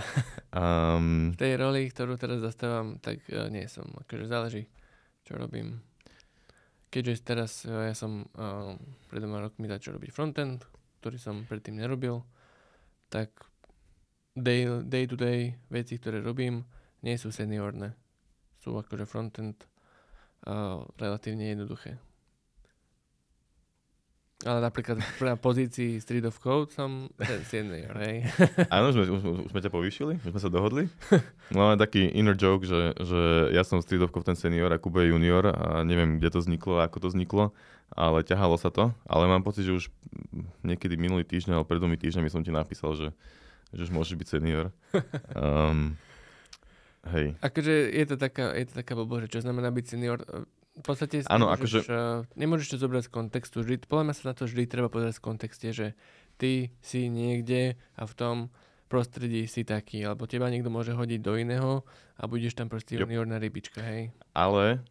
Um, 0.54 1.30
v 1.34 1.38
tej 1.38 1.58
roli, 1.58 1.90
ktorú 1.90 2.14
teraz 2.14 2.38
zastávam, 2.38 3.02
tak 3.02 3.18
uh, 3.34 3.50
nie 3.50 3.66
som. 3.66 3.86
Akože 4.06 4.30
záleží, 4.30 4.70
čo 5.26 5.34
robím. 5.34 5.82
Keďže 6.90 7.14
teraz 7.26 7.66
uh, 7.66 7.90
ja 7.90 7.94
som 7.94 8.30
uh, 8.38 8.78
pred 9.10 9.18
dvoma 9.18 9.42
rokmi 9.42 9.66
začal 9.66 9.98
robiť 9.98 10.10
frontend, 10.14 10.62
ktorý 11.02 11.18
som 11.18 11.42
predtým 11.50 11.82
nerobil, 11.82 12.22
tak 13.10 13.34
day, 14.38 14.70
day 14.86 15.10
to 15.10 15.18
day 15.18 15.58
veci, 15.66 15.98
ktoré 15.98 16.22
robím, 16.22 16.62
nie 17.02 17.18
sú 17.18 17.34
seniorné. 17.34 17.90
Sú 18.62 18.78
akože 18.78 19.02
frontend 19.02 19.66
uh, 20.46 20.86
relatívne 20.94 21.50
jednoduché. 21.50 21.98
Ale 24.40 24.64
napríklad 24.64 24.96
na 25.20 25.36
pozícii 25.36 26.00
Street 26.00 26.24
of 26.24 26.40
Code 26.40 26.72
som 26.72 27.12
ten 27.20 27.44
senior, 27.44 27.92
hej. 28.00 28.24
Áno, 28.72 28.88
už 28.88 28.94
sme, 28.96 29.04
už, 29.12 29.20
už 29.44 29.50
sme 29.52 29.60
ťa 29.60 29.68
povýšili, 29.68 30.16
už 30.16 30.32
sme 30.32 30.40
sa 30.40 30.48
dohodli. 30.48 30.88
Máme 31.52 31.76
taký 31.76 32.08
inner 32.08 32.32
joke, 32.32 32.64
že, 32.64 32.96
že 32.96 33.52
ja 33.52 33.60
som 33.68 33.84
Street 33.84 34.00
of 34.00 34.16
Code 34.16 34.32
ten 34.32 34.40
senior 34.40 34.72
a 34.72 34.80
Kube 34.80 35.04
junior 35.04 35.44
a 35.44 35.84
neviem, 35.84 36.16
kde 36.16 36.32
to 36.32 36.40
vzniklo 36.40 36.80
a 36.80 36.88
ako 36.88 37.04
to 37.04 37.08
vzniklo, 37.12 37.52
ale 37.92 38.24
ťahalo 38.24 38.56
sa 38.56 38.72
to. 38.72 38.96
Ale 39.04 39.28
mám 39.28 39.44
pocit, 39.44 39.68
že 39.68 39.76
už 39.76 39.84
niekedy 40.64 40.96
minulý 40.96 41.28
týždeň 41.28 41.60
alebo 41.60 41.68
pred 41.68 41.76
dvomi 41.76 42.00
týždňami 42.00 42.32
som 42.32 42.40
ti 42.40 42.48
napísal, 42.48 42.96
že, 42.96 43.08
že 43.76 43.84
už 43.84 43.92
môžeš 43.92 44.16
byť 44.16 44.28
senior. 44.40 44.72
Um, 45.36 46.00
hej. 47.12 47.36
Akože 47.44 47.92
je 47.92 48.04
to 48.08 48.16
taká, 48.16 48.56
je 48.56 48.72
to 48.72 48.80
taká 48.80 48.96
blbosť, 48.96 49.36
čo 49.36 49.44
znamená 49.44 49.68
byť 49.68 49.84
senior 49.84 50.24
v 50.80 50.84
podstate 50.84 51.22
Áno, 51.28 51.52
akože... 51.52 51.84
Uh, 51.86 52.24
nemôžeš 52.34 52.74
to 52.74 52.76
zobrať 52.80 53.06
z 53.06 53.10
kontextu. 53.12 53.56
Vždy, 53.60 53.84
podľa 53.84 54.04
mňa 54.10 54.14
sa 54.16 54.24
na 54.32 54.34
to 54.34 54.48
vždy 54.48 54.64
treba 54.64 54.88
pozrieť 54.88 55.20
v 55.20 55.26
kontexte, 55.28 55.68
že 55.70 55.86
ty 56.40 56.72
si 56.80 57.12
niekde 57.12 57.76
a 58.00 58.02
v 58.08 58.14
tom 58.16 58.36
prostredí 58.90 59.46
si 59.46 59.62
taký, 59.62 60.02
alebo 60.02 60.26
teba 60.26 60.50
niekto 60.50 60.72
môže 60.72 60.96
hodiť 60.96 61.20
do 61.22 61.38
iného 61.38 61.86
a 62.18 62.26
budeš 62.26 62.58
tam 62.58 62.66
proste 62.66 62.98
juniorná 62.98 63.38
rybička, 63.38 63.78
hej. 63.78 64.10
Ale 64.34 64.82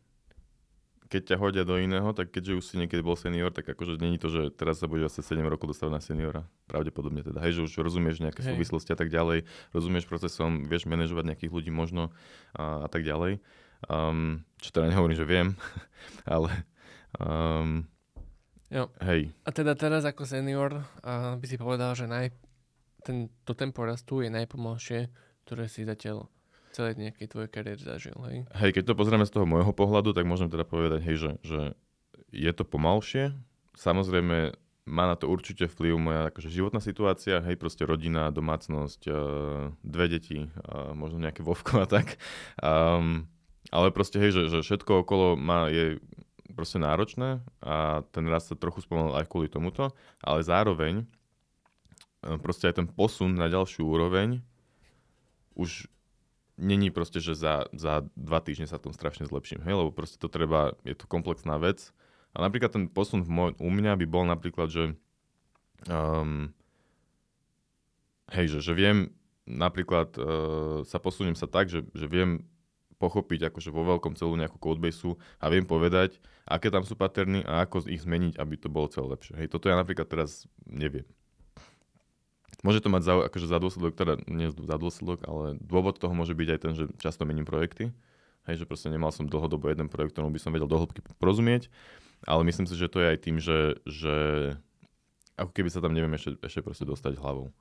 keď 1.09 1.21
ťa 1.33 1.37
hodia 1.41 1.63
do 1.65 1.75
iného, 1.81 2.13
tak 2.13 2.29
keďže 2.29 2.53
už 2.61 2.63
si 2.63 2.75
niekedy 2.77 3.01
bol 3.01 3.17
senior, 3.17 3.49
tak 3.49 3.65
akože 3.65 3.97
není 3.97 4.21
to, 4.21 4.29
že 4.29 4.53
teraz 4.53 4.77
sa 4.77 4.85
bude 4.85 5.09
asi 5.09 5.25
7 5.25 5.41
rokov 5.41 5.73
dostávať 5.73 5.93
na 5.97 6.01
seniora. 6.05 6.41
Pravdepodobne 6.69 7.25
teda. 7.25 7.41
Hej, 7.41 7.59
že 7.59 7.61
už 7.65 7.81
rozumieš 7.81 8.21
nejaké 8.21 8.45
hej. 8.45 8.53
súvislosti 8.53 8.93
a 8.93 8.97
tak 8.97 9.09
ďalej, 9.09 9.49
rozumieš 9.73 10.05
procesom, 10.05 10.69
vieš 10.69 10.85
manažovať 10.85 11.33
nejakých 11.33 11.51
ľudí 11.51 11.73
možno 11.73 12.13
a, 12.53 12.85
a 12.85 12.87
tak 12.87 13.01
ďalej. 13.01 13.41
Um, 13.87 14.43
čo 14.59 14.75
teda 14.75 14.91
nehovorím, 14.91 15.15
že 15.15 15.29
viem, 15.29 15.47
ale 16.27 16.67
um, 17.15 17.87
jo. 18.67 18.91
hej. 19.07 19.31
A 19.47 19.49
teda 19.55 19.71
teraz 19.79 20.03
ako 20.03 20.27
senior 20.27 20.83
uh, 20.99 21.39
by 21.39 21.45
si 21.47 21.55
povedal, 21.55 21.95
že 21.95 22.11
naj, 22.11 22.35
ten, 23.07 23.31
to 23.47 23.55
tempo 23.55 23.87
rastu 23.87 24.19
je 24.19 24.27
najpomalšie, 24.27 25.07
ktoré 25.47 25.71
si 25.71 25.87
zatiaľ 25.87 26.27
celé 26.75 26.93
nejakej 26.99 27.27
tvojej 27.31 27.49
kariéry 27.49 27.81
zažil, 27.81 28.17
hej? 28.29 28.45
Hej, 28.53 28.71
keď 28.77 28.93
to 28.93 28.99
pozrieme 28.99 29.25
z 29.25 29.33
toho 29.33 29.47
môjho 29.47 29.73
pohľadu, 29.73 30.13
tak 30.13 30.27
môžem 30.27 30.51
teda 30.51 30.67
povedať, 30.67 31.01
hej, 31.01 31.15
že, 31.17 31.31
že 31.41 31.61
je 32.29 32.51
to 32.53 32.67
pomalšie. 32.67 33.33
Samozrejme, 33.73 34.53
má 34.89 35.05
na 35.05 35.15
to 35.17 35.29
určite 35.29 35.69
vplyv 35.69 35.93
moja 35.97 36.21
akože 36.33 36.49
životná 36.49 36.81
situácia, 36.81 37.41
hej, 37.41 37.55
proste 37.57 37.85
rodina, 37.85 38.33
domácnosť, 38.33 39.01
uh, 39.09 39.15
dve 39.81 40.05
deti, 40.09 40.45
uh, 40.45 40.93
možno 40.93 41.21
nejaké 41.21 41.41
vovko 41.45 41.85
a 41.85 41.87
tak. 41.89 42.17
Um, 42.61 43.29
ale 43.69 43.93
proste, 43.93 44.17
hej, 44.17 44.33
že, 44.33 44.43
že 44.49 44.59
všetko 44.65 45.05
okolo 45.05 45.37
má, 45.37 45.69
je 45.69 46.01
proste 46.53 46.81
náročné 46.81 47.39
a 47.63 48.03
ten 48.11 48.25
rast 48.27 48.51
sa 48.51 48.55
trochu 48.57 48.83
spomenul 48.83 49.15
aj 49.15 49.29
kvôli 49.29 49.47
tomuto, 49.47 49.93
ale 50.19 50.43
zároveň 50.43 51.05
e, 51.05 51.05
proste 52.41 52.67
aj 52.67 52.83
ten 52.83 52.87
posun 52.89 53.37
na 53.37 53.47
ďalšiu 53.47 53.85
úroveň 53.85 54.43
už 55.55 55.87
není 56.59 56.91
proste, 56.91 57.23
že 57.23 57.39
za, 57.39 57.71
za 57.71 58.03
dva 58.19 58.43
týždne 58.43 58.67
sa 58.67 58.81
tom 58.81 58.91
strašne 58.91 59.23
zlepším, 59.23 59.63
hej, 59.63 59.75
lebo 59.79 59.95
proste 59.95 60.19
to 60.19 60.27
treba, 60.27 60.75
je 60.83 60.93
to 60.97 61.07
komplexná 61.07 61.55
vec. 61.55 61.95
A 62.35 62.43
napríklad 62.43 62.75
ten 62.75 62.85
posun 62.91 63.23
v 63.23 63.31
moj, 63.31 63.49
u 63.57 63.69
mňa 63.71 63.95
by 63.95 64.05
bol 64.05 64.27
napríklad, 64.27 64.67
že 64.69 64.83
um, 65.87 66.51
hej, 68.35 68.45
že, 68.51 68.59
že 68.59 68.73
viem 68.75 68.97
napríklad 69.49 70.13
uh, 70.19 70.85
sa 70.85 71.01
posuniem 71.01 71.33
sa 71.33 71.49
tak, 71.49 71.71
že, 71.71 71.87
že 71.95 72.05
viem 72.05 72.45
pochopiť 72.99 73.49
akože 73.49 73.71
vo 73.71 73.87
veľkom 73.87 74.19
celú 74.19 74.35
nejakú 74.35 74.59
codebase 74.59 75.15
a 75.39 75.45
viem 75.47 75.63
povedať, 75.63 76.19
aké 76.43 76.67
tam 76.67 76.83
sú 76.83 76.99
paterny 76.99 77.41
a 77.47 77.63
ako 77.63 77.87
ich 77.87 78.03
zmeniť, 78.03 78.35
aby 78.35 78.55
to 78.59 78.67
bolo 78.67 78.91
celé 78.91 79.15
lepšie. 79.15 79.33
Hej, 79.39 79.47
toto 79.55 79.71
ja 79.71 79.79
napríklad 79.79 80.11
teraz 80.11 80.45
neviem. 80.67 81.07
Môže 82.59 82.83
to 82.83 82.91
mať 82.91 83.07
za, 83.07 83.13
akože 83.31 83.47
za 83.47 83.57
dôsledok, 83.63 83.95
teda 83.95 84.13
nie 84.27 84.51
za 84.51 84.75
dôsledok, 84.75 85.23
ale 85.23 85.55
dôvod 85.63 85.95
toho 85.95 86.11
môže 86.11 86.35
byť 86.35 86.49
aj 86.51 86.59
ten, 86.59 86.73
že 86.75 86.91
často 86.99 87.23
mením 87.23 87.47
projekty. 87.47 87.95
Hej, 88.43 88.63
že 88.63 88.67
proste 88.67 88.91
nemal 88.91 89.15
som 89.15 89.31
dlhodobo 89.31 89.71
jeden 89.71 89.87
projekt, 89.87 90.19
ktorom 90.19 90.35
by 90.35 90.39
som 90.43 90.51
vedel 90.51 90.67
dohlbky 90.67 90.99
porozumieť, 91.21 91.71
ale 92.27 92.43
myslím 92.43 92.67
si, 92.67 92.75
že 92.75 92.91
to 92.91 92.99
je 92.99 93.07
aj 93.15 93.19
tým, 93.23 93.37
že, 93.39 93.79
že 93.87 94.15
ako 95.39 95.51
keby 95.55 95.69
sa 95.71 95.79
tam 95.79 95.95
neviem 95.95 96.11
ešte, 96.19 96.35
ešte 96.43 96.59
proste 96.59 96.83
dostať 96.83 97.15
hlavou. 97.15 97.55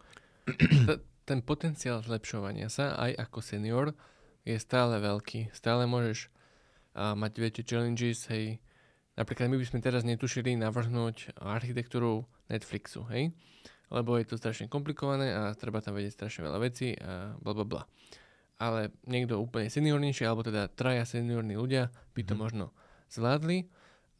Ten 1.28 1.44
potenciál 1.44 2.02
zlepšovania 2.02 2.72
sa 2.72 2.96
aj 2.98 3.28
ako 3.28 3.38
senior 3.44 3.92
je 4.44 4.56
stále 4.58 4.98
veľký. 4.98 5.50
Stále 5.54 5.88
môžeš 5.88 6.28
uh, 6.28 7.14
mať 7.14 7.32
väčšie 7.38 7.64
challenges, 7.66 8.26
hej. 8.30 8.62
Napríklad 9.18 9.50
my 9.50 9.58
by 9.58 9.66
sme 9.66 9.82
teraz 9.82 10.06
netušili 10.06 10.54
navrhnúť 10.54 11.38
architektúru 11.42 12.26
Netflixu, 12.46 13.02
hej. 13.10 13.34
Lebo 13.88 14.20
je 14.20 14.28
to 14.28 14.36
strašne 14.36 14.68
komplikované 14.68 15.32
a 15.32 15.56
treba 15.56 15.80
tam 15.80 15.96
vedieť 15.96 16.14
strašne 16.14 16.44
veľa 16.44 16.58
vecí 16.60 16.92
a 17.00 17.34
bla 17.40 17.52
bla 17.56 17.66
bla. 17.66 17.82
Ale 18.58 18.90
niekto 19.06 19.38
úplne 19.38 19.72
seniornejší, 19.72 20.26
alebo 20.26 20.44
teda 20.44 20.68
traja 20.70 21.06
seniorní 21.06 21.54
ľudia 21.54 21.94
by 22.12 22.22
to 22.26 22.34
mm. 22.34 22.40
možno 22.42 22.64
zvládli. 23.08 23.70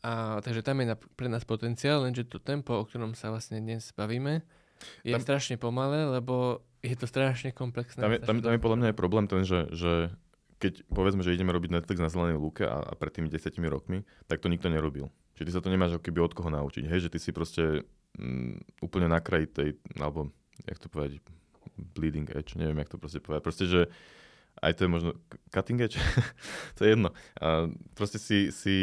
A, 0.07 0.38
takže 0.46 0.62
tam 0.62 0.78
je 0.78 0.94
na, 0.94 0.96
pre 0.96 1.26
nás 1.26 1.42
potenciál, 1.42 2.07
lenže 2.07 2.31
to 2.31 2.38
tempo, 2.38 2.78
o 2.78 2.87
ktorom 2.87 3.18
sa 3.18 3.35
vlastne 3.35 3.59
dnes 3.59 3.90
bavíme, 3.98 4.46
je 5.02 5.11
tam, 5.11 5.22
strašne 5.22 5.59
pomalé, 5.59 6.07
lebo 6.07 6.62
je 6.82 6.96
to 6.96 7.06
strašne 7.10 7.50
komplexné. 7.50 8.00
Tam 8.00 8.12
je, 8.14 8.20
tam, 8.22 8.36
tam 8.38 8.52
je 8.54 8.60
podľa 8.62 8.78
mňa 8.78 8.88
aj 8.92 8.96
problém 8.96 9.24
ten, 9.26 9.42
že, 9.42 9.66
že 9.74 10.14
keď 10.58 10.86
povedzme, 10.90 11.22
že 11.22 11.34
ideme 11.34 11.54
robiť 11.54 11.70
Netflix 11.70 11.98
na 12.02 12.10
zelenej 12.10 12.38
lúke 12.38 12.66
a, 12.66 12.82
a 12.82 12.92
pred 12.98 13.14
tými 13.14 13.30
desetimi 13.30 13.70
rokmi, 13.70 14.02
tak 14.26 14.42
to 14.42 14.50
nikto 14.50 14.70
nerobil. 14.70 15.10
Čiže 15.38 15.46
ty 15.46 15.52
sa 15.54 15.62
to 15.62 15.70
nemáš 15.70 15.98
keby 16.02 16.18
od 16.18 16.34
koho 16.34 16.50
naučiť. 16.50 16.86
Hej, 16.90 17.08
že 17.08 17.12
ty 17.14 17.18
si 17.22 17.30
proste 17.30 17.86
mm, 18.18 18.82
úplne 18.82 19.06
na 19.06 19.22
kraji 19.22 19.46
tej, 19.46 19.68
alebo 19.98 20.34
jak 20.66 20.78
to 20.82 20.90
povedať, 20.90 21.22
bleeding 21.78 22.26
edge, 22.34 22.58
neviem, 22.58 22.82
jak 22.82 22.90
to 22.90 22.98
proste 22.98 23.22
povedať. 23.22 23.42
Proste, 23.46 23.64
že 23.70 23.80
aj 24.58 24.74
to 24.74 24.80
je 24.86 24.90
možno 24.90 25.10
cutting 25.54 25.78
edge, 25.78 25.94
to 26.76 26.82
je 26.82 26.98
jedno. 26.98 27.14
A 27.38 27.70
proste 27.94 28.18
si, 28.18 28.50
si 28.50 28.76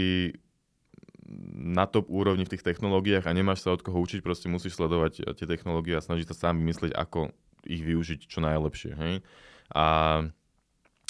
na 1.55 1.89
top 1.89 2.07
úrovni 2.07 2.45
v 2.47 2.55
tých 2.55 2.63
technológiách 2.63 3.25
a 3.27 3.35
nemáš 3.35 3.65
sa 3.65 3.73
od 3.75 3.83
koho 3.83 3.97
učiť, 3.99 4.23
proste 4.23 4.47
musíš 4.47 4.77
sledovať 4.77 5.35
tie 5.35 5.47
technológie 5.49 5.97
a 5.97 6.05
snažiť 6.05 6.31
sa 6.31 6.47
sám 6.47 6.61
vymyslieť, 6.61 6.93
ako 6.95 7.33
ich 7.65 7.81
využiť 7.81 8.29
čo 8.29 8.39
najlepšie. 8.41 8.91
Hej? 8.95 9.13
A 9.73 9.85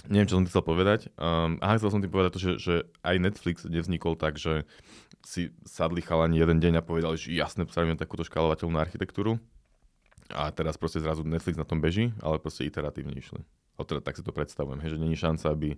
neviem, 0.08 0.28
čo 0.30 0.38
som 0.40 0.46
ti 0.46 0.52
chcel 0.52 0.66
povedať. 0.66 1.12
Um, 1.18 1.58
aha, 1.62 1.78
chcel 1.78 1.92
som 1.92 2.02
ti 2.02 2.10
povedať 2.10 2.32
to, 2.38 2.40
že, 2.42 2.52
že 2.62 2.76
aj 3.02 3.16
Netflix 3.22 3.66
nevznikol 3.66 4.16
tak, 4.18 4.38
že 4.40 4.64
si 5.26 5.50
sadli 5.66 6.06
chalani 6.06 6.38
jeden 6.38 6.62
deň 6.62 6.80
a 6.80 6.86
povedali, 6.86 7.18
že 7.18 7.34
jasne, 7.34 7.66
spravíme 7.66 7.98
takúto 7.98 8.22
škálovateľnú 8.22 8.78
architektúru. 8.78 9.42
A 10.34 10.50
teraz 10.50 10.78
proste 10.78 11.02
zrazu 11.02 11.22
Netflix 11.22 11.58
na 11.58 11.66
tom 11.66 11.82
beží, 11.82 12.14
ale 12.22 12.42
proste 12.42 12.66
iteratívne 12.66 13.14
išli. 13.14 13.42
teda, 13.78 14.02
tak 14.02 14.18
si 14.18 14.26
to 14.26 14.34
predstavujem, 14.34 14.82
hej, 14.82 14.98
že 14.98 15.02
není 15.02 15.18
šanca, 15.18 15.54
aby... 15.54 15.78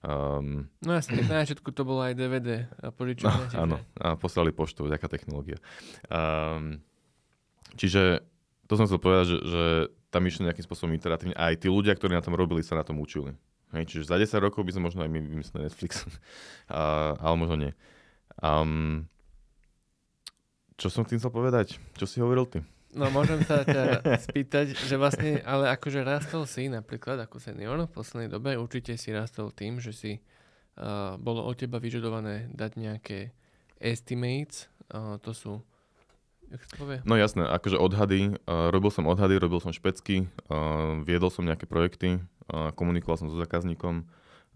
Um... 0.00 0.70
No 0.80 0.94
jasne, 0.94 1.22
na 1.26 1.42
začiatku 1.42 1.74
to 1.74 1.82
bolo 1.82 2.06
aj 2.06 2.14
DVD 2.14 2.70
a 2.82 2.94
požičanie. 2.94 3.50
No, 3.54 3.62
áno, 3.66 3.76
a 3.98 4.14
poslali 4.14 4.54
poštou, 4.54 4.86
taká 4.86 5.10
technológia. 5.10 5.58
Um, 6.06 6.82
čiže 7.74 8.22
to 8.70 8.78
som 8.78 8.86
chcel 8.86 9.02
povedať, 9.02 9.26
že, 9.26 9.38
že 9.42 9.64
tam 10.10 10.26
išli 10.26 10.46
nejakým 10.46 10.66
spôsobom 10.66 10.90
iteratívne. 10.94 11.34
A 11.38 11.54
aj 11.54 11.62
tí 11.62 11.68
ľudia, 11.70 11.94
ktorí 11.94 12.12
na 12.14 12.22
tom 12.22 12.34
robili, 12.34 12.66
sa 12.66 12.74
na 12.74 12.84
tom 12.84 12.98
učili. 12.98 13.32
Hej, 13.70 13.86
čiže 13.86 14.10
za 14.10 14.18
10 14.18 14.42
rokov 14.42 14.66
by 14.66 14.74
sme 14.74 14.90
možno 14.90 15.06
aj 15.06 15.10
my 15.10 15.18
vymysleli 15.22 15.70
Netflix. 15.70 16.02
a, 16.66 17.14
ale 17.14 17.34
možno 17.38 17.56
nie. 17.56 17.72
Um, 18.42 19.06
čo 20.74 20.90
som 20.90 21.06
tým 21.06 21.22
chcel 21.22 21.30
povedať? 21.30 21.78
Čo 21.94 22.06
si 22.10 22.18
hovoril 22.18 22.50
ty? 22.50 22.58
No 22.90 23.06
môžem 23.14 23.38
sa 23.46 23.62
ťa 23.62 24.02
spýtať, 24.26 24.74
že 24.74 24.98
vlastne, 24.98 25.38
ale 25.46 25.70
akože 25.70 26.02
rastol 26.02 26.42
si 26.50 26.66
napríklad 26.66 27.22
ako 27.22 27.38
senior 27.38 27.78
v 27.86 27.94
poslednej 27.94 28.26
dobe, 28.26 28.58
určite 28.58 28.98
si 28.98 29.14
rastol 29.14 29.54
tým, 29.54 29.78
že 29.78 29.94
si 29.94 30.12
uh, 30.18 31.14
bolo 31.14 31.46
od 31.46 31.54
teba 31.54 31.78
vyžadované 31.78 32.50
dať 32.50 32.70
nejaké 32.74 33.18
estimates, 33.78 34.66
uh, 34.90 35.22
to 35.22 35.30
sú 35.30 35.52
To 36.50 36.74
povie? 36.82 36.98
No 37.06 37.14
jasné, 37.14 37.46
akože 37.46 37.78
odhady, 37.78 38.34
uh, 38.46 38.74
robil 38.74 38.90
som 38.90 39.06
odhady, 39.06 39.38
robil 39.38 39.62
som 39.62 39.70
špecky, 39.70 40.26
uh, 40.50 40.98
viedol 41.06 41.30
som 41.30 41.46
nejaké 41.46 41.70
projekty, 41.70 42.18
uh, 42.50 42.74
komunikoval 42.74 43.22
som 43.22 43.28
so 43.30 43.38
zákazníkom 43.38 44.02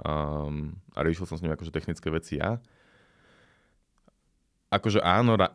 um, 0.02 0.74
a 0.94 0.98
riešil 1.06 1.30
som 1.30 1.38
s 1.38 1.42
ním 1.46 1.54
akože 1.54 1.70
technické 1.70 2.10
veci 2.10 2.42
ja. 2.42 2.58
Akože 4.74 4.98
áno, 4.98 5.38
ra- 5.38 5.54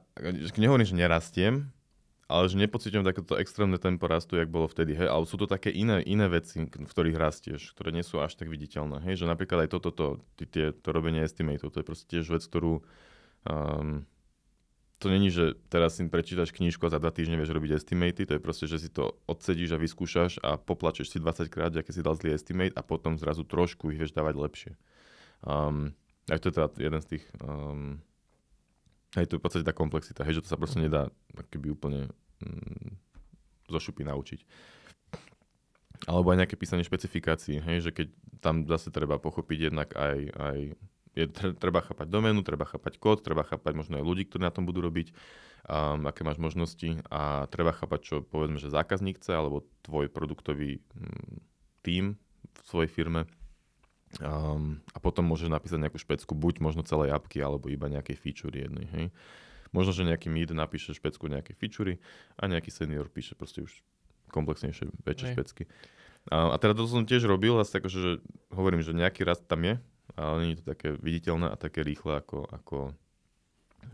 nehovorím, 0.55 0.87
že 0.87 0.95
nerastiem, 0.95 1.67
ale 2.31 2.45
že 2.47 2.55
nepocítim 2.55 3.03
takéto 3.03 3.35
extrémne 3.35 3.75
tempo 3.75 4.07
rastu, 4.07 4.39
jak 4.39 4.47
bolo 4.47 4.71
vtedy, 4.71 4.95
hej, 4.95 5.11
ale 5.11 5.27
sú 5.27 5.35
to 5.35 5.49
také 5.49 5.73
iné, 5.75 5.99
iné 6.07 6.31
veci, 6.31 6.61
v 6.61 6.87
ktorých 6.87 7.19
rastieš, 7.19 7.75
ktoré 7.75 7.91
nie 7.91 8.05
sú 8.05 8.23
až 8.23 8.39
tak 8.39 8.47
viditeľné, 8.47 9.03
hej, 9.03 9.19
že 9.19 9.25
napríklad 9.27 9.67
aj 9.67 9.69
toto, 9.75 9.89
to, 9.91 10.07
to, 10.39 10.71
to 10.71 10.89
robenie 10.93 11.19
estimatov, 11.19 11.73
to 11.73 11.83
je 11.83 11.89
proste 11.89 12.05
tiež 12.07 12.31
vec, 12.31 12.45
ktorú 12.47 12.85
um, 13.49 14.07
to 14.99 15.07
není, 15.07 15.31
že 15.31 15.55
teraz 15.71 15.95
si 15.95 16.03
prečítaš 16.03 16.51
knížku 16.51 16.83
a 16.83 16.91
za 16.91 16.99
dva 16.99 17.07
týždne 17.07 17.39
vieš 17.39 17.55
robiť 17.55 17.71
estimaty, 17.79 18.27
to 18.27 18.35
je 18.35 18.43
proste, 18.43 18.67
že 18.67 18.83
si 18.83 18.89
to 18.91 19.15
odsedíš 19.31 19.71
a 19.71 19.79
vyskúšaš 19.79 20.43
a 20.43 20.59
poplačeš 20.59 21.15
si 21.15 21.17
20 21.23 21.47
krát, 21.47 21.71
aké 21.71 21.95
si 21.95 22.03
dal 22.03 22.19
zlý 22.19 22.35
estimate 22.35 22.75
a 22.75 22.83
potom 22.83 23.15
zrazu 23.15 23.47
trošku 23.47 23.95
ich 23.95 23.99
vieš 23.99 24.11
dávať 24.11 24.35
lepšie. 24.35 24.71
Um, 25.47 25.95
aj 26.27 26.43
to 26.43 26.51
je 26.51 26.55
teda 26.59 26.67
jeden 26.75 26.99
z 26.99 27.07
tých... 27.15 27.23
Um, 27.39 28.03
hej, 29.15 29.25
to 29.31 29.35
je 29.35 29.39
v 29.39 29.43
podstate 29.47 29.65
tá 29.65 29.71
komplexita, 29.71 30.27
hej, 30.27 30.43
že 30.43 30.43
to 30.43 30.51
sa 30.51 30.59
proste 30.59 30.83
nedá 30.83 31.07
keby 31.47 31.71
úplne 31.71 32.11
mm, 32.43 32.99
zo 33.71 33.79
šupy 33.79 34.03
naučiť. 34.03 34.43
Alebo 36.11 36.35
aj 36.35 36.43
nejaké 36.43 36.59
písanie 36.59 36.83
špecifikácií, 36.83 37.63
hej, 37.63 37.87
že 37.87 37.91
keď 37.95 38.07
tam 38.43 38.67
zase 38.67 38.91
treba 38.91 39.15
pochopiť 39.15 39.71
jednak 39.71 39.95
aj, 39.95 40.17
aj 40.35 40.57
je, 41.17 41.25
treba 41.57 41.81
chápať 41.81 42.07
doménu, 42.09 42.45
treba 42.45 42.65
chápať 42.65 43.01
kód, 43.01 43.25
treba 43.25 43.41
chápať 43.45 43.73
možno 43.73 43.97
aj 43.97 44.05
ľudí, 44.05 44.29
ktorí 44.29 44.45
na 44.45 44.53
tom 44.53 44.65
budú 44.69 44.83
robiť, 44.85 45.13
um, 45.65 46.05
aké 46.05 46.21
máš 46.21 46.37
možnosti 46.37 47.01
a 47.09 47.49
treba 47.49 47.73
chápať, 47.73 47.99
čo 48.01 48.15
povedzme, 48.21 48.61
že 48.61 48.73
zákazník 48.73 49.17
chce, 49.21 49.33
alebo 49.33 49.65
tvoj 49.85 50.09
produktový 50.09 50.79
um, 50.93 51.41
tím 51.81 52.19
v 52.43 52.59
svojej 52.65 52.89
firme. 52.91 53.25
Um, 54.17 54.81
a 54.89 54.97
potom 54.97 55.21
môžeš 55.29 55.53
napísať 55.53 55.85
nejakú 55.85 56.01
špecku, 56.01 56.33
buď 56.33 56.65
možno 56.65 56.81
celej 56.81 57.13
apky, 57.13 57.45
alebo 57.45 57.69
iba 57.69 57.85
nejakej 57.85 58.17
feature 58.17 58.53
jednej. 58.53 58.89
Hej. 58.89 59.05
Možno, 59.69 59.93
že 59.93 60.01
nejaký 60.01 60.33
mid 60.33 60.49
napíše 60.49 60.97
špecku 60.97 61.29
nejakej 61.29 61.53
feature 61.53 62.01
a 62.33 62.49
nejaký 62.49 62.73
senior 62.73 63.05
píše 63.05 63.37
proste 63.37 63.61
už 63.61 63.85
komplexnejšie, 64.33 64.89
väčšie 65.05 65.25
Hej. 65.29 65.33
špecky. 65.37 65.63
A, 66.33 66.53
a 66.53 66.55
teda 66.57 66.73
to 66.73 66.89
som 66.89 67.05
tiež 67.05 67.29
robil, 67.29 67.53
asi 67.61 67.77
tak, 67.77 67.85
že 67.85 68.21
hovorím, 68.49 68.81
že 68.81 68.97
nejaký 68.97 69.21
rast 69.21 69.45
tam 69.45 69.61
je, 69.61 69.77
ale 70.15 70.35
nie 70.41 70.51
je 70.55 70.59
to 70.63 70.65
také 70.73 70.89
viditeľné 70.97 71.51
a 71.51 71.59
také 71.59 71.85
rýchle, 71.85 72.17
ako, 72.17 72.47
ako, 72.49 72.77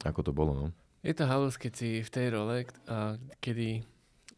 ako 0.06 0.22
to 0.24 0.32
bolo. 0.32 0.54
No. 0.54 0.68
Je 1.06 1.14
to 1.14 1.30
halus, 1.30 1.60
keď 1.60 1.72
si 1.76 1.90
v 2.02 2.10
tej 2.10 2.28
role, 2.34 2.66
a 2.90 3.20
kedy 3.44 3.86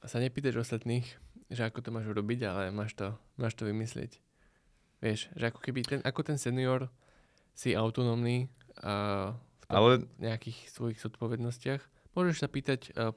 sa 0.03 0.19
nepýtaš 0.19 0.67
ostatných, 0.67 1.07
že 1.47 1.63
ako 1.63 1.79
to 1.79 1.89
máš 1.95 2.11
urobiť, 2.11 2.39
ale 2.43 2.63
máš 2.75 2.95
to, 2.95 3.15
máš 3.39 3.55
to 3.55 3.63
vymyslieť. 3.63 4.19
Vieš, 4.99 5.31
že 5.31 5.43
ako 5.47 5.59
keby 5.61 5.79
ten, 5.85 5.99
ako 6.03 6.21
ten 6.25 6.35
senior 6.41 6.91
si 7.55 7.71
autonómny 7.77 8.51
a 8.83 9.33
v 9.33 9.65
tom, 9.65 9.77
ale... 9.77 9.93
nejakých 10.21 10.69
svojich 10.69 11.01
zodpovednostiach. 11.01 11.81
Môžeš 12.13 12.45
sa 12.45 12.47
pýtať 12.49 12.93
uh, 12.93 13.13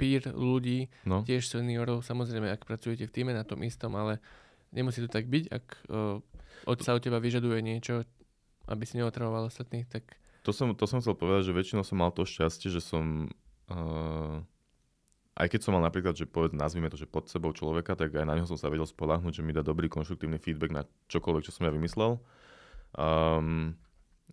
peer 0.00 0.22
ľudí, 0.32 0.88
no. 1.04 1.22
tiež 1.22 1.46
seniorov, 1.46 2.04
samozrejme, 2.06 2.48
ak 2.48 2.68
pracujete 2.68 3.08
v 3.08 3.14
týme 3.14 3.32
na 3.32 3.42
tom 3.42 3.62
istom, 3.64 3.94
ale 3.96 4.18
nemusí 4.70 5.02
to 5.02 5.10
tak 5.10 5.26
byť, 5.26 5.44
ak 5.50 5.66
uh, 5.88 6.18
od 6.64 6.78
sa 6.80 6.96
od 6.96 7.02
teba 7.04 7.20
vyžaduje 7.20 7.60
niečo, 7.60 8.08
aby 8.70 8.82
si 8.88 8.96
neotravoval 8.96 9.52
ostatných, 9.52 9.84
tak... 9.90 10.16
To 10.48 10.54
som, 10.54 10.72
to 10.78 10.86
som 10.86 11.02
chcel 11.02 11.18
povedať, 11.18 11.50
že 11.50 11.56
väčšinou 11.58 11.82
som 11.82 11.98
mal 12.00 12.14
to 12.14 12.24
šťastie, 12.24 12.72
že 12.72 12.80
som... 12.80 13.28
Uh, 13.66 14.40
aj 15.36 15.52
keď 15.52 15.60
som 15.68 15.76
mal 15.76 15.84
napríklad, 15.84 16.16
že 16.16 16.24
povedz, 16.24 16.56
nazvime 16.56 16.88
to, 16.88 16.96
že 16.96 17.04
pod 17.04 17.28
sebou 17.28 17.52
človeka, 17.52 17.92
tak 17.92 18.16
aj 18.16 18.24
na 18.24 18.40
neho 18.40 18.48
som 18.48 18.56
sa 18.56 18.72
vedel 18.72 18.88
spolahnuť, 18.88 19.42
že 19.42 19.44
mi 19.44 19.52
dá 19.52 19.60
dobrý 19.60 19.90
konštruktívny 19.92 20.40
feedback 20.40 20.72
na 20.72 20.82
čokoľvek, 21.12 21.44
čo 21.44 21.52
som 21.52 21.68
ja 21.68 21.72
vymyslel. 21.74 22.16
Um, 22.96 23.76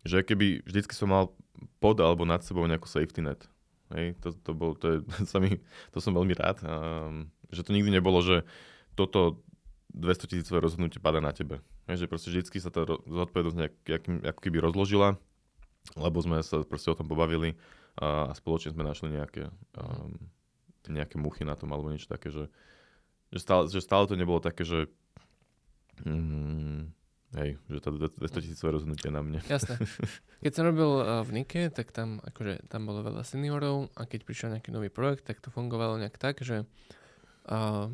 že 0.07 0.23
keby 0.23 0.63
vždycky 0.63 0.95
som 0.95 1.11
mal 1.11 1.35
pod 1.83 1.99
alebo 1.99 2.23
nad 2.23 2.39
sebou 2.39 2.63
nejakú 2.63 2.87
safety 2.87 3.19
net. 3.19 3.43
Hej, 3.91 4.15
to, 4.23 4.31
to, 4.31 4.51
bol, 4.55 4.79
to, 4.79 4.95
je, 4.95 4.97
to, 5.31 5.37
mi, 5.43 5.59
to 5.91 5.97
som 5.99 6.15
veľmi 6.15 6.33
rád. 6.39 6.63
Um, 6.63 7.27
že 7.51 7.67
to 7.67 7.75
nikdy 7.75 7.91
nebolo, 7.91 8.23
že 8.23 8.47
toto 8.95 9.43
200 9.93 10.31
tisícové 10.31 10.63
rozhodnutie 10.63 11.03
pada 11.03 11.21
na 11.21 11.35
tebe. 11.35 11.61
Je, 11.91 11.99
že 11.99 12.07
proste 12.07 12.31
vždycky 12.31 12.57
sa 12.63 12.71
tá 12.71 12.87
zodpovednosť 12.87 13.57
nejak, 13.59 13.73
ako 14.23 14.39
keby 14.39 14.57
rozložila, 14.63 15.19
lebo 15.99 16.17
sme 16.23 16.39
sa 16.39 16.63
proste 16.63 16.91
o 16.91 16.97
tom 16.97 17.11
pobavili 17.11 17.59
a, 17.99 18.31
a 18.31 18.33
spoločne 18.33 18.71
sme 18.71 18.87
našli 18.87 19.11
nejaké, 19.11 19.51
um, 19.75 20.15
nejaké 20.87 21.19
muchy 21.19 21.43
na 21.43 21.59
tom 21.59 21.75
alebo 21.75 21.91
niečo 21.91 22.07
také, 22.07 22.31
že, 22.31 22.47
že, 23.35 23.39
stále, 23.43 23.67
že 23.67 23.83
stále 23.83 24.07
to 24.07 24.15
nebolo 24.15 24.39
také, 24.39 24.63
že 24.63 24.87
mm, 26.07 26.87
hej, 27.35 27.59
že 27.67 27.79
to 27.83 27.89
200 27.99 28.43
tisícové 28.47 28.69
rozhodnutie 28.79 29.09
na 29.11 29.19
mne. 29.19 29.39
Jasné. 29.51 29.75
Keď 30.43 30.51
som 30.55 30.63
robil 30.67 30.91
uh, 31.03 31.23
v 31.23 31.29
Nike, 31.39 31.67
tak 31.67 31.91
tam, 31.91 32.23
akože, 32.23 32.67
tam 32.71 32.87
bolo 32.87 33.03
veľa 33.03 33.23
seniorov 33.23 33.91
a 33.95 34.03
keď 34.03 34.27
prišiel 34.27 34.51
nejaký 34.55 34.75
nový 34.75 34.91
projekt, 34.91 35.23
tak 35.23 35.39
to 35.39 35.47
fungovalo 35.47 35.95
nejak 35.99 36.19
tak, 36.19 36.43
že 36.43 36.67
uh, 37.47 37.87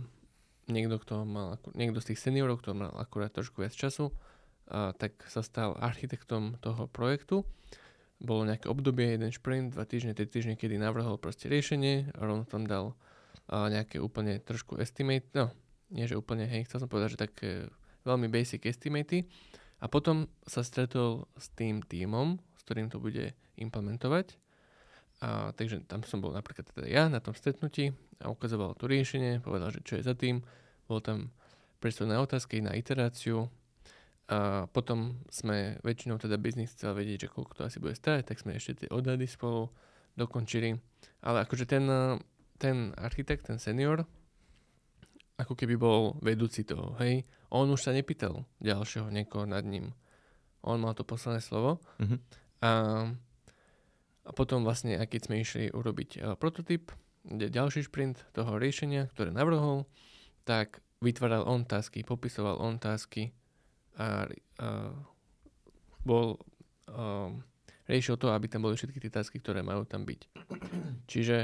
niekto, 0.72 1.02
kto 1.02 1.26
mal, 1.26 1.58
niekto 1.74 2.00
z 2.00 2.14
tých 2.14 2.24
seniorov, 2.24 2.62
kto 2.62 2.78
mal 2.78 2.94
akurát 2.98 3.34
trošku 3.34 3.62
viac 3.62 3.74
času, 3.74 4.14
a, 4.70 4.94
tak 4.94 5.20
sa 5.28 5.42
stal 5.42 5.76
architektom 5.78 6.58
toho 6.62 6.88
projektu. 6.90 7.44
Bolo 8.20 8.44
nejaké 8.44 8.68
obdobie, 8.68 9.16
jeden 9.16 9.32
sprint, 9.32 9.74
dva 9.74 9.88
týždne, 9.88 10.12
tri 10.12 10.28
týždne, 10.28 10.60
kedy 10.60 10.76
navrhol 10.76 11.16
proste 11.16 11.48
riešenie 11.48 12.12
a 12.16 12.20
rovno 12.24 12.44
tam 12.44 12.68
dal 12.68 12.94
a, 13.48 13.72
nejaké 13.72 13.98
úplne 13.98 14.38
trošku 14.44 14.78
estimate, 14.78 15.28
no, 15.34 15.50
nie 15.90 16.06
že 16.06 16.20
úplne, 16.20 16.46
hej, 16.46 16.70
chcel 16.70 16.86
som 16.86 16.90
povedať, 16.92 17.18
že 17.18 17.24
také 17.26 17.50
veľmi 18.06 18.32
basic 18.32 18.64
estimaty 18.66 19.28
A 19.80 19.88
potom 19.88 20.28
sa 20.44 20.60
stretol 20.60 21.28
s 21.40 21.48
tým 21.56 21.80
týmom, 21.80 22.36
s 22.60 22.62
ktorým 22.68 22.92
to 22.92 23.00
bude 23.00 23.32
implementovať. 23.56 24.36
A, 25.20 25.52
takže 25.52 25.84
tam 25.84 26.08
som 26.08 26.24
bol 26.24 26.32
napríklad 26.32 26.72
teda 26.72 26.88
ja 26.88 27.12
na 27.12 27.20
tom 27.20 27.36
stretnutí 27.36 27.92
a 28.24 28.32
ukazoval 28.32 28.76
to 28.80 28.88
riešenie, 28.88 29.44
povedal, 29.44 29.68
že 29.72 29.84
čo 29.84 30.00
je 30.00 30.08
za 30.08 30.16
tým. 30.16 30.40
Bol 30.88 31.04
tam 31.04 31.36
priestor 31.84 32.08
na 32.08 32.24
otázky, 32.24 32.64
na 32.64 32.76
iteráciu. 32.76 33.52
A 34.30 34.70
potom 34.70 35.20
sme 35.34 35.82
väčšinou 35.82 36.22
teda 36.22 36.38
biznis 36.38 36.72
chcel 36.78 36.94
vedieť, 36.94 37.28
že 37.28 37.34
koľko 37.34 37.54
to 37.58 37.62
asi 37.66 37.82
bude 37.82 37.98
stať, 37.98 38.30
tak 38.30 38.38
sme 38.38 38.56
ešte 38.56 38.86
tie 38.86 38.90
odhady 38.94 39.26
spolu 39.26 39.74
dokončili. 40.14 40.78
Ale 41.26 41.44
akože 41.44 41.66
ten, 41.66 41.84
ten 42.62 42.94
architekt, 42.96 43.50
ten 43.50 43.58
senior, 43.58 44.06
ako 45.40 45.56
keby 45.56 45.80
bol 45.80 46.20
vedúci 46.20 46.68
toho, 46.68 46.94
hej. 47.00 47.24
On 47.50 47.66
už 47.72 47.82
sa 47.82 47.96
nepýtal 47.96 48.46
ďalšieho 48.62 49.10
niekoho 49.10 49.50
nad 49.50 49.66
ním. 49.66 49.96
On 50.62 50.78
mal 50.78 50.94
to 50.94 51.08
posledné 51.08 51.42
slovo. 51.42 51.80
Mhm. 51.98 52.18
A, 52.62 52.70
a 54.30 54.32
potom 54.32 54.62
vlastne, 54.62 54.94
aj 55.02 55.10
keď 55.10 55.22
sme 55.26 55.36
išli 55.42 55.66
urobiť 55.74 56.10
uh, 56.22 56.38
prototyp, 56.38 56.94
ďalší 57.26 57.90
sprint 57.90 58.22
toho 58.38 58.62
riešenia, 58.62 59.10
ktoré 59.10 59.34
navrhol, 59.34 59.90
tak 60.46 60.86
vytváral 61.02 61.50
on 61.50 61.66
tasky, 61.66 62.06
popisoval 62.06 62.62
on 62.62 62.78
tasky 62.78 63.34
a, 63.98 64.30
a 64.62 64.94
bol, 66.06 66.40
um, 66.88 67.44
riešil 67.90 68.16
to, 68.16 68.32
aby 68.32 68.48
tam 68.48 68.64
boli 68.64 68.78
všetky 68.78 69.02
tie 69.02 69.12
tasky, 69.12 69.42
ktoré 69.42 69.66
majú 69.66 69.84
tam 69.84 70.08
byť. 70.08 70.22
Čiže 71.12 71.38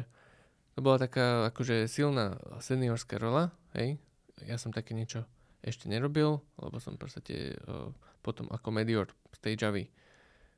to 0.75 0.79
bola 0.83 0.99
taká 0.99 1.47
akože 1.49 1.87
silná 1.87 2.39
seniorská 2.59 3.19
rola, 3.19 3.51
hej. 3.75 3.99
Ja 4.43 4.59
som 4.59 4.75
také 4.75 4.91
niečo 4.91 5.23
ešte 5.63 5.87
nerobil, 5.87 6.43
lebo 6.59 6.77
som 6.77 6.99
podstate 6.99 7.55
uh, 7.65 7.89
potom 8.19 8.51
ako 8.51 8.69
medior 8.75 9.07
Javy 9.45 9.87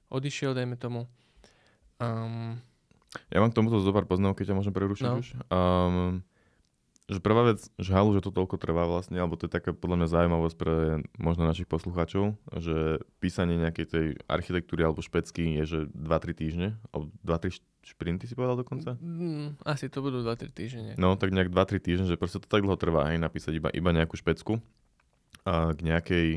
odišiel, 0.10 0.56
dajme 0.56 0.80
tomu. 0.80 1.06
Um, 1.98 2.62
ja 3.34 3.42
mám 3.42 3.50
k 3.52 3.58
tomuto 3.58 3.82
zo 3.82 3.92
pár 3.96 4.06
poznámok, 4.06 4.40
keď 4.40 4.54
ťa 4.54 4.58
môžem 4.58 4.74
prerušiť 4.76 5.08
no. 5.08 5.18
už. 5.20 5.28
Um, 5.50 6.22
že 7.08 7.24
prvá 7.24 7.56
vec, 7.56 7.64
že 7.80 7.96
halu, 7.96 8.12
že 8.12 8.20
to 8.20 8.36
toľko 8.36 8.60
trvá 8.60 8.84
vlastne, 8.84 9.16
alebo 9.16 9.40
to 9.40 9.48
je 9.48 9.56
taká 9.56 9.72
podľa 9.72 10.04
mňa 10.04 10.08
zaujímavosť 10.12 10.56
pre 10.60 10.76
možno 11.16 11.48
našich 11.48 11.64
poslucháčov, 11.64 12.36
že 12.60 13.00
písanie 13.24 13.56
nejakej 13.56 13.86
tej 13.88 14.06
architektúry 14.28 14.84
alebo 14.84 15.00
špecky 15.00 15.56
je, 15.56 15.64
že 15.64 15.80
2-3 15.96 16.36
týždne, 16.36 16.68
alebo 16.92 17.08
2-3 17.24 17.64
šprinty 17.88 18.28
si 18.28 18.36
povedal 18.36 18.60
dokonca? 18.60 19.00
Mm, 19.00 19.56
asi 19.64 19.88
to 19.88 20.04
budú 20.04 20.20
2-3 20.20 20.52
týždne. 20.52 20.82
Nejak. 20.92 20.98
No, 21.00 21.16
tak 21.16 21.32
nejak 21.32 21.48
2-3 21.48 21.80
týždne, 21.80 22.12
že 22.12 22.20
proste 22.20 22.44
to 22.44 22.48
tak 22.52 22.68
dlho 22.68 22.76
trvá, 22.76 23.08
hej, 23.16 23.24
napísať 23.24 23.56
iba, 23.56 23.72
iba 23.72 23.96
nejakú 23.96 24.20
špecku 24.20 24.60
a 25.48 25.72
k 25.72 25.80
nejakej, 25.88 26.28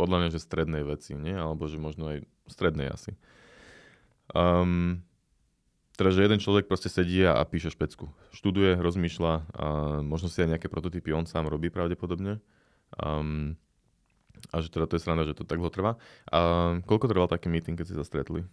podľa 0.00 0.16
mňa, 0.16 0.28
že 0.32 0.40
strednej 0.40 0.80
veci, 0.80 1.12
nie? 1.12 1.36
Alebo 1.36 1.68
že 1.68 1.76
možno 1.76 2.08
aj 2.08 2.24
strednej 2.48 2.88
asi. 2.88 3.12
Um, 4.34 5.04
teda, 5.96 6.12
že 6.12 6.28
jeden 6.28 6.42
človek 6.42 6.68
proste 6.68 6.92
sedí 6.92 7.24
a, 7.24 7.40
a 7.40 7.42
píše 7.48 7.72
špecku. 7.72 8.12
Študuje, 8.36 8.76
rozmýšľa 8.76 9.32
a 9.56 9.66
možno 10.04 10.28
si 10.28 10.44
aj 10.44 10.56
nejaké 10.56 10.68
prototypy 10.68 11.16
on 11.16 11.24
sám 11.24 11.48
robí 11.48 11.72
pravdepodobne. 11.72 12.42
Um, 13.00 13.56
a 14.52 14.60
že 14.60 14.68
teda 14.68 14.84
to 14.84 15.00
je 15.00 15.02
sranda, 15.02 15.24
že 15.24 15.32
to 15.32 15.48
tak 15.48 15.56
dlho 15.56 15.72
trvá. 15.72 15.96
A 16.28 16.38
koľko 16.84 17.08
trval 17.08 17.26
taký 17.32 17.48
meeting, 17.48 17.80
keď 17.80 17.86
si 17.88 17.94
sa 17.96 18.04
stretli? 18.04 18.44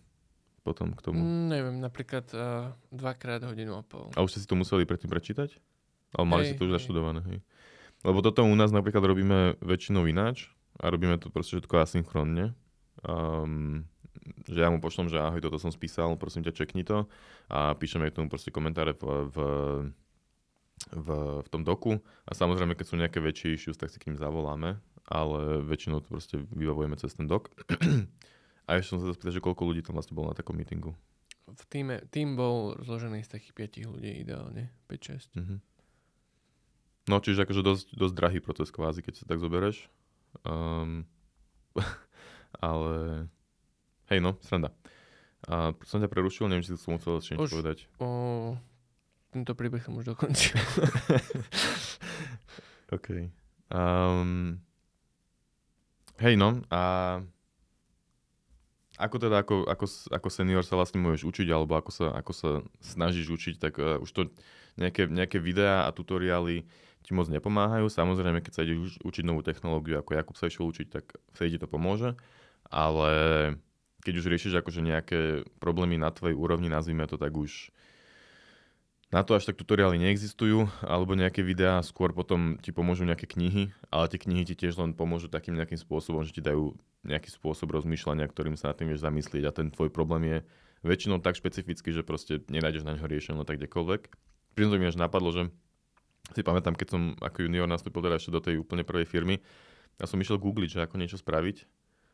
Potom 0.63 0.95
k 0.95 1.03
tomu? 1.03 1.19
Mm, 1.19 1.45
neviem, 1.51 1.75
napríklad 1.83 2.23
uh, 2.31 2.71
dvakrát 2.87 3.43
hodinu 3.43 3.75
a 3.75 3.83
pol. 3.83 4.07
A 4.15 4.23
už 4.23 4.31
ste 4.31 4.39
si 4.39 4.47
to 4.47 4.55
museli 4.55 4.87
predtým 4.87 5.11
prečítať? 5.11 5.59
Ale 6.15 6.23
mali 6.23 6.47
hej, 6.47 6.55
si 6.55 6.57
to 6.57 6.71
už 6.71 6.79
zaštudované, 6.79 7.19
hej. 7.27 7.39
Lebo 8.07 8.23
toto 8.23 8.47
u 8.47 8.55
nás 8.55 8.71
napríklad 8.71 9.03
robíme 9.03 9.59
väčšinou 9.59 10.07
ináč 10.07 10.47
a 10.79 10.87
robíme 10.87 11.19
to 11.19 11.27
proste 11.27 11.59
všetko 11.59 11.83
asynchronne. 11.83 12.55
Um, 13.03 13.91
že 14.47 14.59
ja 14.59 14.69
mu 14.71 14.79
pošlom, 14.79 15.11
že 15.11 15.19
ahoj, 15.19 15.43
toto 15.43 15.59
som 15.59 15.71
spísal, 15.71 16.15
prosím 16.15 16.43
ťa, 16.47 16.55
čekni 16.55 16.83
to 16.87 17.07
a 17.51 17.75
píšeme 17.75 18.07
k 18.09 18.17
tomu 18.17 18.27
proste 18.31 18.49
komentáre 18.49 18.95
v, 18.95 19.03
v, 19.29 19.37
v, 20.95 21.07
v 21.43 21.47
tom 21.51 21.61
doku 21.63 21.99
a 22.27 22.31
samozrejme, 22.31 22.75
keď 22.75 22.85
sú 22.87 22.95
nejaké 22.95 23.19
väčšie 23.19 23.55
issues, 23.55 23.79
tak 23.79 23.91
si 23.91 23.99
k 23.99 24.11
ním 24.11 24.19
zavoláme, 24.19 24.79
ale 25.07 25.39
väčšinou 25.63 26.03
to 26.03 26.09
proste 26.11 26.35
vybavujeme 26.51 26.95
cez 26.95 27.15
ten 27.15 27.27
dok. 27.27 27.51
a 28.67 28.69
ešte 28.79 28.95
som 28.95 28.99
sa 29.03 29.11
spýtal, 29.11 29.35
že 29.35 29.43
koľko 29.43 29.63
ľudí 29.67 29.83
tam 29.83 29.99
vlastne 29.99 30.15
bolo 30.15 30.31
na 30.31 30.37
takom 30.37 30.55
meetingu? 30.55 30.95
V 31.43 31.63
týme, 31.67 31.99
tým 32.07 32.39
bol 32.39 32.79
zložený 32.79 33.27
z 33.27 33.35
takých 33.35 33.83
5 33.83 33.91
ľudí 33.99 34.11
ideálne, 34.23 34.71
5-6. 34.87 35.35
Mm-hmm. 35.35 35.59
No, 37.11 37.19
čiže 37.19 37.43
akože 37.43 37.61
dosť, 37.61 37.87
dosť 37.99 38.15
drahý 38.15 38.39
proces 38.39 38.71
kvázi, 38.71 39.03
keď 39.03 39.13
sa 39.19 39.25
tak 39.27 39.43
zoberieš. 39.43 39.91
Um, 40.47 41.03
ale 42.63 43.27
Hej, 44.13 44.21
no, 44.21 44.37
sranda. 44.45 44.69
A 45.49 45.73
som 45.89 45.97
ťa 45.97 46.05
prerušil, 46.05 46.45
neviem, 46.45 46.61
či 46.61 46.69
si 46.69 46.77
som 46.77 47.01
chcel 47.01 47.17
ešte 47.17 47.33
niečo 47.33 47.49
povedať. 47.49 47.89
O, 47.97 48.53
tento 49.33 49.57
príbeh 49.57 49.81
som 49.81 49.97
už 49.97 50.13
dokončil. 50.13 50.53
OK. 52.93 53.33
Um, 53.73 54.61
hej, 56.21 56.37
no, 56.37 56.61
a 56.69 56.81
ako 59.01 59.17
teda, 59.17 59.41
ako, 59.41 59.65
ako, 59.65 59.85
ako 60.13 60.27
senior 60.29 60.61
sa 60.61 60.77
vlastne 60.77 61.01
môžeš 61.01 61.25
učiť, 61.25 61.49
alebo 61.49 61.73
ako 61.73 61.89
sa, 61.89 62.13
ako 62.13 62.31
sa 62.37 62.49
snažíš 62.85 63.33
učiť, 63.33 63.55
tak 63.57 63.81
uh, 63.81 63.97
už 63.97 64.13
to 64.13 64.21
nejaké, 64.77 65.09
nejaké 65.09 65.41
videá 65.41 65.89
a 65.89 65.91
tutoriály 65.97 66.69
ti 67.01 67.17
moc 67.17 67.33
nepomáhajú. 67.33 67.89
Samozrejme, 67.89 68.45
keď 68.45 68.53
sa 68.53 68.61
ideš 68.61 69.01
učiť 69.01 69.25
novú 69.25 69.41
technológiu, 69.41 69.97
ako 69.97 70.13
Jakub 70.13 70.37
sa 70.37 70.53
išiel 70.53 70.69
učiť, 70.69 70.87
tak 70.93 71.17
vtedy 71.33 71.57
ti 71.57 71.65
to 71.65 71.65
pomôže. 71.65 72.13
Ale 72.69 73.09
keď 74.03 74.13
už 74.19 74.25
riešiš 74.29 74.53
akože 74.59 74.83
nejaké 74.83 75.19
problémy 75.63 75.95
na 75.95 76.11
tvojej 76.11 76.35
úrovni, 76.35 76.67
nazvime 76.67 77.07
to 77.07 77.15
tak 77.15 77.31
už 77.31 77.71
na 79.13 79.21
to 79.21 79.37
až 79.37 79.45
tak 79.45 79.61
tutoriály 79.61 80.01
neexistujú, 80.01 80.65
alebo 80.81 81.13
nejaké 81.13 81.45
videá, 81.45 81.77
skôr 81.85 82.09
potom 82.17 82.57
ti 82.57 82.73
pomôžu 82.73 83.05
nejaké 83.05 83.29
knihy, 83.29 83.69
ale 83.93 84.09
tie 84.09 84.17
knihy 84.17 84.41
ti 84.41 84.57
tiež 84.57 84.73
len 84.81 84.97
pomôžu 84.97 85.29
takým 85.29 85.53
nejakým 85.53 85.77
spôsobom, 85.77 86.25
že 86.25 86.33
ti 86.33 86.41
dajú 86.41 86.73
nejaký 87.05 87.29
spôsob 87.29 87.69
rozmýšľania, 87.77 88.25
ktorým 88.25 88.57
sa 88.57 88.73
nad 88.73 88.77
tým 88.81 88.89
vieš 88.89 89.05
zamyslieť 89.05 89.43
a 89.45 89.53
ten 89.53 89.69
tvoj 89.69 89.93
problém 89.93 90.25
je 90.25 90.37
väčšinou 90.81 91.21
tak 91.21 91.37
špecifický, 91.37 91.93
že 91.93 92.01
proste 92.01 92.41
nenájdeš 92.49 92.83
na 92.83 92.97
ňo 92.97 93.05
riešenie 93.05 93.45
tak 93.45 93.61
kdekoľvek. 93.61 94.01
Pri 94.57 94.65
mi 94.65 94.89
až 94.89 94.97
napadlo, 94.97 95.29
že 95.29 95.53
si 96.33 96.41
pamätám, 96.41 96.73
keď 96.73 96.87
som 96.89 97.01
ako 97.21 97.45
junior 97.45 97.69
nastúpil 97.69 98.01
teda 98.01 98.17
ešte 98.17 98.33
do 98.33 98.41
tej 98.41 98.65
úplne 98.65 98.81
prvej 98.81 99.05
firmy, 99.05 99.45
ja 100.01 100.09
som 100.09 100.17
išiel 100.17 100.41
googliť, 100.41 100.69
že 100.73 100.83
ako 100.89 100.97
niečo 100.97 101.21
spraviť 101.21 101.69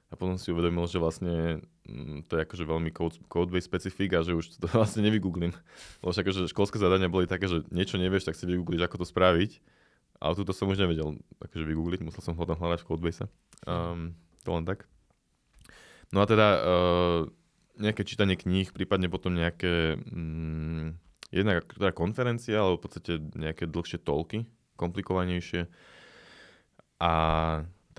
a 0.10 0.18
potom 0.18 0.42
si 0.42 0.50
uvedomil, 0.50 0.90
že 0.90 0.98
vlastne 0.98 1.62
mm, 1.86 2.26
to 2.26 2.38
je 2.38 2.42
akože 2.42 2.66
veľmi 2.66 2.90
code, 2.90 3.22
code-based 3.30 3.70
specifik 3.70 4.18
a 4.18 4.26
že 4.26 4.34
už 4.34 4.58
to 4.58 4.66
vlastne 4.80 5.06
nevygooglím. 5.06 5.54
Lebo 6.02 6.10
však 6.10 6.26
akože 6.26 6.50
školské 6.50 6.82
zadania 6.82 7.14
boli 7.14 7.30
také, 7.30 7.46
že 7.46 7.62
niečo 7.70 8.02
nevieš, 8.02 8.26
tak 8.26 8.34
si 8.34 8.50
vygoogliš, 8.50 8.90
ako 8.90 9.06
to 9.06 9.06
spraviť. 9.06 9.52
Ale 10.20 10.36
túto 10.36 10.52
som 10.52 10.68
už 10.68 10.82
nevedel 10.82 11.16
akože 11.40 11.64
vygoogliť, 11.64 12.04
musel 12.04 12.26
som 12.26 12.36
hľadať 12.36 12.58
hľadať 12.60 12.80
v 12.84 12.88
codebase. 12.90 13.26
Um, 13.64 14.18
to 14.44 14.50
len 14.52 14.66
tak. 14.68 14.90
No 16.10 16.26
a 16.26 16.26
teda 16.26 16.48
uh, 16.58 17.22
nejaké 17.78 18.02
čítanie 18.04 18.36
kníh, 18.36 18.74
prípadne 18.74 19.08
potom 19.08 19.38
nejaké 19.38 19.96
um, 20.10 20.98
jedna 21.30 21.62
teda 21.62 21.94
konferencia, 21.94 22.60
alebo 22.60 22.82
v 22.82 22.84
podstate 22.90 23.12
nejaké 23.38 23.70
dlhšie 23.70 24.02
tolky, 24.02 24.50
komplikovanejšie. 24.76 25.70
A 27.00 27.14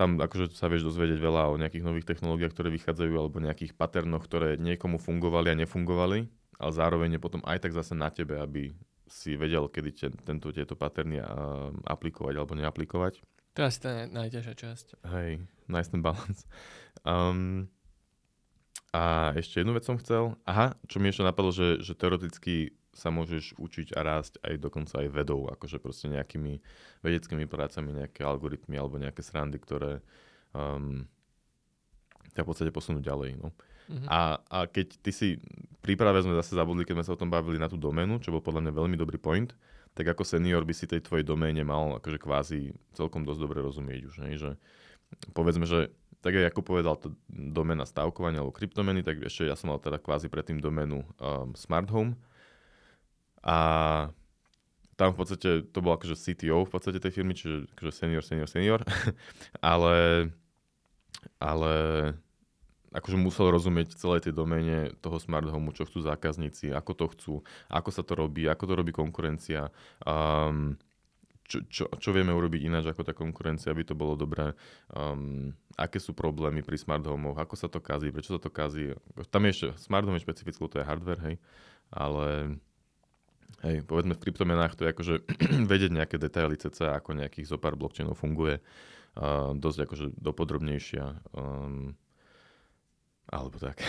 tam 0.01 0.17
akože 0.17 0.57
sa 0.57 0.65
vieš 0.65 0.89
dozvedieť 0.89 1.21
veľa 1.21 1.53
o 1.53 1.61
nejakých 1.61 1.85
nových 1.85 2.09
technológiách, 2.09 2.57
ktoré 2.57 2.73
vychádzajú, 2.73 3.13
alebo 3.13 3.37
nejakých 3.37 3.77
paternoch, 3.77 4.25
ktoré 4.25 4.57
niekomu 4.57 4.97
fungovali 4.97 5.53
a 5.53 5.59
nefungovali, 5.61 6.25
ale 6.57 6.71
zároveň 6.73 7.21
je 7.21 7.21
potom 7.21 7.45
aj 7.45 7.61
tak 7.61 7.77
zase 7.77 7.93
na 7.93 8.09
tebe, 8.09 8.41
aby 8.41 8.73
si 9.05 9.37
vedel, 9.37 9.69
kedy 9.69 9.89
te, 9.93 10.07
tento, 10.25 10.49
tieto 10.49 10.73
paterny 10.73 11.21
uh, 11.21 11.69
aplikovať 11.85 12.33
alebo 12.33 12.57
neaplikovať. 12.57 13.21
To 13.53 13.57
je 13.61 13.67
asi 13.69 13.79
tá 13.83 13.91
najťažšia 14.09 14.55
časť. 14.57 14.85
Hej, 15.13 15.45
nice 15.69 15.91
ten 15.93 16.01
balance. 16.01 16.49
Um, 17.05 17.69
a 18.95 19.35
ešte 19.37 19.61
jednu 19.61 19.77
vec 19.77 19.85
som 19.85 20.01
chcel. 20.01 20.33
Aha, 20.49 20.73
čo 20.89 20.97
mi 20.97 21.13
ešte 21.13 21.27
napadlo, 21.27 21.53
že, 21.53 21.77
že 21.83 21.93
teoreticky 21.93 22.73
sa 22.91 23.07
môžeš 23.07 23.55
učiť 23.55 23.95
a 23.95 24.03
rásť 24.03 24.43
aj 24.43 24.53
dokonca 24.59 24.99
aj 24.99 25.07
vedou, 25.15 25.47
akože 25.47 25.79
proste 25.79 26.11
nejakými 26.11 26.59
vedeckými 27.01 27.47
prácami, 27.47 27.95
nejaké 27.95 28.27
algoritmy 28.27 28.75
alebo 28.75 28.99
nejaké 28.99 29.23
srandy, 29.23 29.57
ktoré 29.63 30.03
um, 30.51 31.07
ťa 32.35 32.43
v 32.43 32.47
podstate 32.47 32.71
posunú 32.75 32.99
ďalej. 32.99 33.39
No. 33.39 33.55
Mm-hmm. 33.91 34.07
A, 34.11 34.39
a 34.43 34.57
keď 34.67 34.87
ty 34.99 35.11
si, 35.11 35.27
príprave 35.79 36.19
sme 36.23 36.35
zase 36.35 36.55
zabudli, 36.55 36.83
keď 36.83 36.99
sme 36.99 37.05
sa 37.07 37.15
o 37.15 37.19
tom 37.19 37.31
bavili 37.31 37.59
na 37.59 37.71
tú 37.71 37.79
doménu, 37.79 38.19
čo 38.19 38.35
bol 38.35 38.43
podľa 38.43 38.67
mňa 38.67 38.73
veľmi 38.75 38.95
dobrý 38.99 39.19
point, 39.19 39.51
tak 39.91 40.07
ako 40.07 40.23
senior 40.23 40.63
by 40.63 40.71
si 40.71 40.87
tej 40.87 41.03
tvojej 41.03 41.27
doméne 41.27 41.63
mal 41.67 41.99
akože 41.99 42.19
kvázi 42.19 42.71
celkom 42.95 43.27
dosť 43.27 43.39
dobre 43.43 43.59
rozumieť 43.59 44.01
už. 44.07 44.15
Ne? 44.23 44.39
Že, 44.39 44.55
povedzme, 45.35 45.67
že 45.67 45.91
tak 46.23 46.37
ako 46.37 46.61
povedal 46.61 46.95
to 47.01 47.11
doména 47.27 47.83
stavkovania 47.83 48.39
alebo 48.39 48.55
kryptomeny, 48.55 49.01
tak 49.01 49.25
ešte 49.25 49.49
ja 49.49 49.57
som 49.57 49.73
mal 49.73 49.81
teda 49.81 49.97
kvázi 49.97 50.29
predtým 50.29 50.61
doménu 50.61 51.01
um, 51.01 51.51
smart 51.57 51.89
home, 51.89 52.15
a 53.45 53.57
tam 54.95 55.13
v 55.13 55.17
podstate 55.17 55.49
to 55.73 55.79
bol 55.81 55.97
akože 55.97 56.13
CTO 56.13 56.61
v 56.65 56.71
podstate 56.71 57.01
tej 57.01 57.09
firmy, 57.09 57.33
čiže 57.33 57.69
akože 57.73 57.91
senior, 57.93 58.21
senior, 58.21 58.47
senior. 58.49 58.79
Ale 59.65 60.29
ale 61.37 61.73
akože 62.91 63.17
musel 63.17 63.53
rozumieť 63.53 63.95
celej 63.95 64.27
tej 64.27 64.33
domene 64.35 64.91
toho 64.99 65.15
smart 65.21 65.47
home, 65.47 65.71
čo 65.71 65.87
chcú 65.87 66.03
zákazníci, 66.03 66.75
ako 66.75 66.91
to 66.97 67.05
chcú, 67.15 67.33
ako 67.71 67.89
sa 67.93 68.03
to 68.03 68.13
robí, 68.19 68.49
ako 68.49 68.63
to 68.67 68.73
robí 68.75 68.91
konkurencia, 68.91 69.71
um, 70.03 70.75
čo, 71.47 71.63
čo, 71.67 71.83
čo 71.87 72.09
vieme 72.11 72.35
urobiť 72.35 72.67
ináč 72.67 72.91
ako 72.91 73.03
tá 73.03 73.13
konkurencia, 73.15 73.71
aby 73.71 73.87
to 73.87 73.95
bolo 73.95 74.19
dobré, 74.19 74.51
um, 74.91 75.55
aké 75.79 76.03
sú 76.03 76.11
problémy 76.11 76.63
pri 76.63 76.75
smart 76.75 77.03
homoch, 77.07 77.39
ako 77.39 77.55
sa 77.55 77.71
to 77.71 77.79
kazí, 77.79 78.11
prečo 78.11 78.35
sa 78.35 78.41
to 78.43 78.51
kazí. 78.51 78.91
Tam 79.31 79.43
je 79.47 79.51
ešte, 79.55 79.67
smart 79.79 80.03
home 80.03 80.19
je 80.19 80.27
špecifické, 80.27 80.59
to 80.67 80.79
je 80.83 80.87
hardware, 80.87 81.23
hej, 81.31 81.35
ale 81.95 82.59
hej, 83.63 83.83
povedzme 83.83 84.15
v 84.15 84.23
kryptomenách 84.23 84.79
to 84.79 84.87
je 84.87 84.91
akože 84.95 85.15
vedieť 85.71 85.91
nejaké 85.91 86.15
detaily 86.15 86.55
cca, 86.55 86.95
ako 86.95 87.19
nejakých 87.19 87.49
zopár 87.51 87.75
blockchainov 87.75 88.15
funguje, 88.15 88.59
uh, 88.61 89.51
dosť 89.55 89.87
akože 89.87 90.05
dopodrobnejšia. 90.15 91.05
Um, 91.35 91.99
alebo 93.31 93.59
tak. 93.59 93.79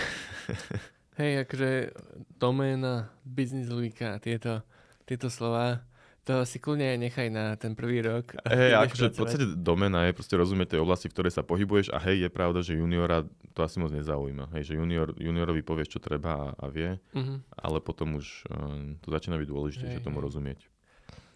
Hej, 1.21 1.45
akože 1.45 1.93
doména, 2.41 3.13
business 3.27 3.69
logika, 3.69 4.17
tieto, 4.17 4.65
tieto 5.05 5.29
slova, 5.29 5.85
to 6.23 6.47
si 6.47 6.63
kľudne 6.63 7.03
nechaj 7.03 7.29
na 7.35 7.59
ten 7.59 7.75
prvý 7.75 7.99
rok. 7.99 8.39
Hej, 8.47 8.79
akože 8.79 9.11
v 9.11 9.19
podstate 9.19 9.47
domena 9.59 10.07
je 10.07 10.15
proste 10.15 10.39
rozumieť 10.39 10.79
tej 10.79 10.81
oblasti, 10.87 11.11
v 11.11 11.15
ktorej 11.19 11.35
sa 11.35 11.43
pohybuješ 11.43 11.91
a 11.91 11.99
hej, 11.99 12.27
je 12.27 12.31
pravda, 12.31 12.63
že 12.63 12.79
juniora 12.79 13.27
to 13.59 13.61
asi 13.67 13.83
moc 13.83 13.91
nezaujíma. 13.91 14.55
Hej, 14.55 14.71
že 14.71 14.73
junior, 14.79 15.11
juniorovi 15.19 15.67
povieš, 15.67 15.99
čo 15.99 16.01
treba 16.01 16.55
a, 16.55 16.63
a 16.63 16.67
vie, 16.71 16.95
uh-huh. 16.95 17.43
ale 17.59 17.83
potom 17.83 18.23
už 18.23 18.47
uh, 18.47 18.95
to 19.03 19.11
začína 19.11 19.35
byť 19.35 19.49
dôležité, 19.51 19.85
že 19.99 20.05
tomu 20.07 20.23
hej. 20.23 20.27
rozumieť. 20.31 20.61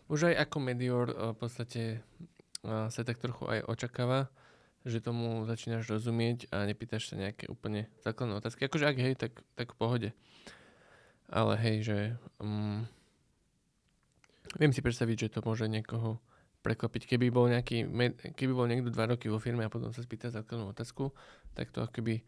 Už 0.07 0.30
aj 0.30 0.47
ako 0.47 0.57
Medior 0.62 1.07
uh, 1.11 1.34
v 1.34 1.39
podstate 1.43 1.82
uh, 2.62 2.87
sa 2.87 3.03
tak 3.03 3.18
trochu 3.18 3.43
aj 3.43 3.66
očakáva, 3.66 4.30
že 4.87 5.03
tomu 5.03 5.43
začínaš 5.51 5.91
rozumieť 5.91 6.47
a 6.55 6.62
nepýtaš 6.62 7.11
sa 7.11 7.18
nejaké 7.18 7.51
úplne 7.51 7.91
základné 8.07 8.39
otázky. 8.39 8.70
Akože 8.70 8.87
ak 8.87 8.97
hej, 9.03 9.18
tak, 9.18 9.43
tak 9.59 9.74
v 9.74 9.78
pohode. 9.82 10.11
Ale 11.26 11.59
hej, 11.59 11.76
že 11.82 11.99
um, 12.39 12.87
viem 14.57 14.73
si 14.73 14.81
predstaviť, 14.81 15.17
že 15.29 15.33
to 15.39 15.41
môže 15.45 15.69
niekoho 15.69 16.21
prekvapiť. 16.67 17.07
Keby 17.07 17.31
bol, 17.31 17.47
nejaký, 17.47 17.87
keby 18.35 18.53
bol 18.53 18.67
niekto 18.67 18.91
dva 18.91 19.07
roky 19.07 19.31
vo 19.31 19.39
firme 19.39 19.63
a 19.63 19.71
potom 19.71 19.95
sa 19.95 20.03
spýta 20.03 20.35
základnú 20.35 20.75
otázku, 20.75 21.15
tak 21.55 21.71
to 21.71 21.85
akoby 21.85 22.27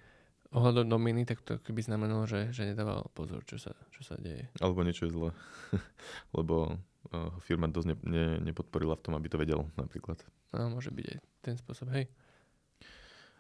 ohľadom 0.55 0.89
dominy, 0.89 1.29
tak 1.29 1.45
to 1.45 1.61
keby 1.61 1.85
znamenalo, 1.85 2.25
že, 2.25 2.55
že 2.55 2.65
nedával 2.65 3.11
pozor, 3.13 3.45
čo 3.45 3.61
sa, 3.61 3.75
čo 3.93 4.01
sa 4.01 4.17
deje. 4.17 4.49
Alebo 4.63 4.81
niečo 4.81 5.11
je 5.11 5.13
zle. 5.13 5.31
Lebo 6.37 6.79
uh, 7.13 7.31
firma 7.45 7.69
dosť 7.69 7.89
ne, 7.93 7.97
ne, 8.07 8.27
nepodporila 8.41 8.97
v 8.97 9.05
tom, 9.05 9.13
aby 9.19 9.29
to 9.29 9.37
vedel 9.37 9.69
napríklad. 9.77 10.23
No, 10.57 10.73
môže 10.73 10.89
byť 10.89 11.07
aj 11.13 11.19
ten 11.45 11.55
spôsob, 11.61 11.93
hej. 11.93 12.09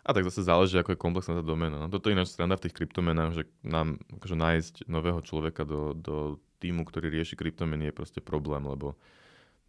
A 0.07 0.15
tak 0.15 0.25
zase 0.25 0.47
záleží, 0.47 0.79
ako 0.79 0.95
je 0.95 1.05
komplexná 1.05 1.35
tá 1.39 1.45
domena. 1.45 1.77
No, 1.85 1.87
toto 1.91 2.09
je 2.09 2.17
ináč 2.17 2.33
strana 2.33 2.57
v 2.57 2.69
tých 2.69 2.77
kryptomenách, 2.77 3.33
že 3.35 3.43
nám 3.61 4.01
akože 4.19 4.37
nájsť 4.39 4.75
nového 4.89 5.21
človeka 5.21 5.69
do, 5.69 5.93
do 5.93 6.41
týmu, 6.63 6.87
ktorý 6.87 7.13
rieši 7.13 7.39
kryptomeny 7.39 7.91
je 7.91 7.95
proste 7.95 8.21
problém, 8.25 8.65
lebo 8.65 8.97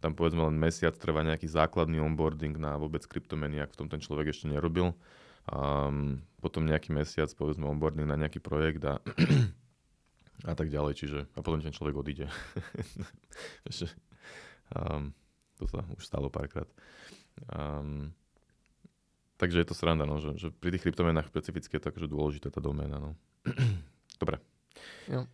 tam 0.00 0.16
povedzme 0.16 0.48
len 0.48 0.56
mesiac 0.56 0.96
trvá 0.96 1.20
nejaký 1.20 1.44
základný 1.44 2.00
onboarding 2.00 2.56
na 2.56 2.80
vôbec 2.80 3.04
kryptomeny, 3.04 3.60
ak 3.60 3.76
v 3.76 3.78
tom 3.84 3.88
ten 3.92 4.00
človek 4.00 4.32
ešte 4.32 4.48
nerobil. 4.48 4.96
Um, 5.48 6.24
potom 6.40 6.64
nejaký 6.64 6.92
mesiac 6.92 7.28
povedzme 7.36 7.68
onboarding 7.68 8.08
na 8.08 8.16
nejaký 8.16 8.40
projekt 8.40 8.80
a, 8.88 8.96
a 10.50 10.54
tak 10.56 10.72
ďalej, 10.72 10.92
čiže 10.96 11.20
a 11.36 11.38
potom 11.44 11.60
ten 11.60 11.72
človek 11.72 12.00
odíde. 12.00 12.26
um, 14.72 15.12
to 15.60 15.64
sa 15.68 15.84
už 15.92 16.00
stalo 16.00 16.32
párkrát. 16.32 16.68
Um, 17.52 18.16
Takže 19.40 19.64
je 19.64 19.68
to 19.72 19.72
sranda, 19.72 20.04
no, 20.04 20.20
že, 20.20 20.36
že 20.36 20.52
pri 20.52 20.76
tých 20.76 20.84
kryptomenách 20.84 21.32
špecificky 21.32 21.80
je 21.80 21.80
to 21.80 21.88
akože 21.88 22.12
dôležitá 22.12 22.52
tá 22.52 22.60
doména. 22.60 23.00
No. 23.00 23.10
Dobre. 24.20 24.36
Jo. 25.08 25.24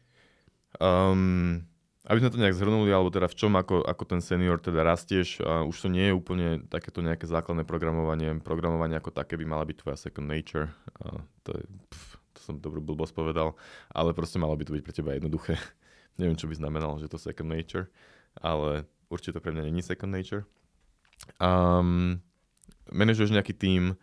Um, 0.78 1.66
aby 2.06 2.22
sme 2.22 2.30
to 2.30 2.38
nejak 2.38 2.54
zhrnuli, 2.54 2.94
alebo 2.94 3.10
teda 3.10 3.26
v 3.26 3.34
čom 3.34 3.58
ako, 3.58 3.82
ako 3.82 4.04
ten 4.06 4.22
senior 4.22 4.62
teda 4.62 4.86
rastieš, 4.86 5.42
a 5.42 5.66
už 5.66 5.74
to 5.74 5.88
nie 5.90 6.06
je 6.06 6.14
úplne 6.14 6.62
takéto 6.70 7.02
nejaké 7.02 7.26
základné 7.26 7.66
programovanie. 7.66 8.38
Programovanie 8.38 8.94
ako 8.94 9.10
také 9.10 9.34
by 9.34 9.42
mala 9.42 9.66
byť 9.66 9.76
tvoja 9.82 9.98
second 9.98 10.30
nature. 10.30 10.70
A 11.02 11.18
to, 11.42 11.58
je, 11.58 11.66
pf, 11.66 12.06
to 12.30 12.40
som 12.46 12.62
dobrú 12.62 12.78
blbosť 12.78 13.10
povedal, 13.10 13.58
ale 13.90 14.14
proste 14.14 14.38
malo 14.38 14.54
by 14.54 14.70
to 14.70 14.78
byť 14.78 14.82
pre 14.86 14.94
teba 14.94 15.18
jednoduché. 15.18 15.58
Neviem, 16.22 16.38
čo 16.38 16.46
by 16.46 16.54
znamenalo, 16.54 17.02
že 17.02 17.10
to 17.10 17.18
second 17.18 17.50
nature, 17.50 17.90
ale 18.38 18.86
určite 19.10 19.34
to 19.34 19.42
pre 19.42 19.50
mňa 19.50 19.66
není 19.66 19.82
second 19.82 20.14
nature. 20.14 20.46
Um, 21.42 22.22
manažuješ 22.92 23.34
nejaký 23.34 23.54
tím, 23.56 23.94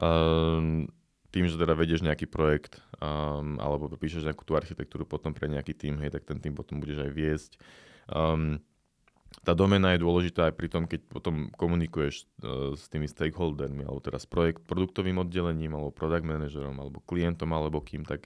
um, 0.00 0.88
tým, 1.28 1.44
že 1.44 1.60
teda 1.60 1.76
vedieš 1.76 2.00
nejaký 2.00 2.24
projekt 2.24 2.80
um, 2.98 3.60
alebo 3.60 3.92
píšeš 3.92 4.24
nejakú 4.24 4.48
tú 4.48 4.56
architektúru 4.56 5.04
potom 5.04 5.36
pre 5.36 5.46
nejaký 5.46 5.76
tým, 5.76 6.00
hej, 6.00 6.16
tak 6.16 6.24
ten 6.24 6.40
tým 6.40 6.56
potom 6.56 6.80
budeš 6.80 7.04
aj 7.04 7.10
viesť. 7.12 7.50
Um, 8.08 8.64
tá 9.44 9.52
domena 9.52 9.92
je 9.92 10.00
dôležitá 10.00 10.48
aj 10.48 10.54
pri 10.56 10.68
tom, 10.72 10.88
keď 10.88 11.04
potom 11.04 11.52
komunikuješ 11.52 12.24
uh, 12.40 12.72
s 12.72 12.88
tými 12.88 13.04
stakeholdermi, 13.04 13.84
alebo 13.84 14.00
s 14.00 14.24
projekt, 14.24 14.64
produktovým 14.64 15.20
oddelením, 15.20 15.76
alebo 15.76 15.92
product 15.92 16.24
manažerom, 16.24 16.80
alebo 16.80 17.04
klientom, 17.04 17.52
alebo 17.52 17.84
kým, 17.84 18.08
tak 18.08 18.24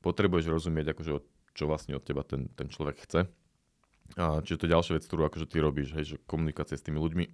potrebuješ 0.00 0.48
rozumieť, 0.48 0.96
akože, 0.96 1.12
čo 1.52 1.64
vlastne 1.68 2.00
od 2.00 2.04
teba 2.04 2.24
ten, 2.24 2.48
ten 2.56 2.72
človek 2.72 3.04
chce. 3.04 3.28
A, 4.16 4.40
čiže 4.40 4.64
to 4.64 4.64
je 4.64 4.72
ďalšia 4.72 4.96
vec, 4.96 5.04
ktorú 5.04 5.28
akože 5.28 5.46
ty 5.52 5.60
robíš, 5.60 5.92
hej, 5.92 6.16
že 6.16 6.22
komunikácia 6.24 6.80
s 6.80 6.86
tými 6.86 6.96
ľuďmi 6.96 7.24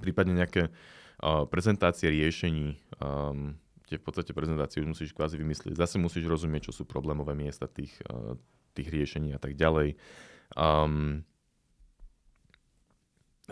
prípadne 0.00 0.38
nejaké 0.38 0.68
uh, 0.68 1.44
prezentácie 1.48 2.08
riešení, 2.08 2.78
um, 3.02 3.56
tie 3.88 4.00
v 4.00 4.04
podstate 4.04 4.32
prezentácie 4.32 4.80
už 4.80 4.96
musíš 4.96 5.10
kvázi 5.12 5.36
vymyslieť. 5.36 5.76
Zase 5.76 6.00
musíš 6.00 6.28
rozumieť, 6.28 6.70
čo 6.70 6.82
sú 6.82 6.82
problémové 6.88 7.36
miesta 7.36 7.68
tých, 7.68 7.92
uh, 8.08 8.38
tých 8.72 8.88
riešení 8.88 9.36
a 9.36 9.40
tak 9.40 9.58
ďalej. 9.58 9.98
Um, 10.56 11.26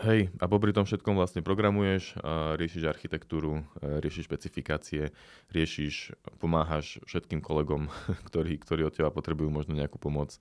Hej, 0.01 0.31
a 0.41 0.47
popri 0.47 0.73
tom 0.73 0.87
všetkom 0.87 1.19
vlastne 1.19 1.45
programuješ, 1.45 2.17
riešiš 2.57 2.89
architektúru, 2.89 3.61
riešiš 3.83 4.25
špecifikácie, 4.25 5.11
riešiš, 5.53 6.15
pomáhaš 6.41 7.03
všetkým 7.05 7.43
kolegom, 7.43 7.91
ktorí, 8.31 8.55
ktorí 8.57 8.81
od 8.87 8.95
teba 8.97 9.13
potrebujú 9.13 9.51
možno 9.53 9.75
nejakú 9.75 9.99
pomoc. 9.99 10.39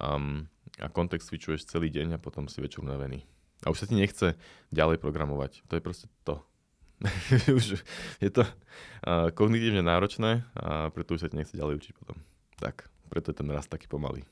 Um, 0.00 0.48
a 0.80 0.88
kontext 0.88 1.28
switchuješ 1.28 1.68
celý 1.68 1.92
deň 1.92 2.16
a 2.16 2.22
potom 2.22 2.48
si 2.48 2.58
večer 2.58 2.82
unavený. 2.82 3.35
A 3.64 3.72
už 3.72 3.80
sa 3.80 3.88
ti 3.88 3.96
nechce 3.96 4.36
ďalej 4.74 5.00
programovať. 5.00 5.64
To 5.70 5.78
je 5.78 5.82
proste 5.84 6.06
to. 6.26 6.44
už 7.58 7.80
je 8.20 8.30
to 8.32 8.42
uh, 8.44 9.28
kognitívne 9.32 9.84
náročné 9.84 10.48
a 10.56 10.88
preto 10.92 11.16
už 11.16 11.24
sa 11.24 11.28
ti 11.28 11.36
nechce 11.36 11.56
ďalej 11.56 11.80
učiť 11.80 11.92
potom. 11.96 12.16
Tak, 12.56 12.88
preto 13.12 13.32
je 13.32 13.36
ten 13.36 13.48
rast 13.52 13.68
taký 13.68 13.84
pomalý. 13.84 14.24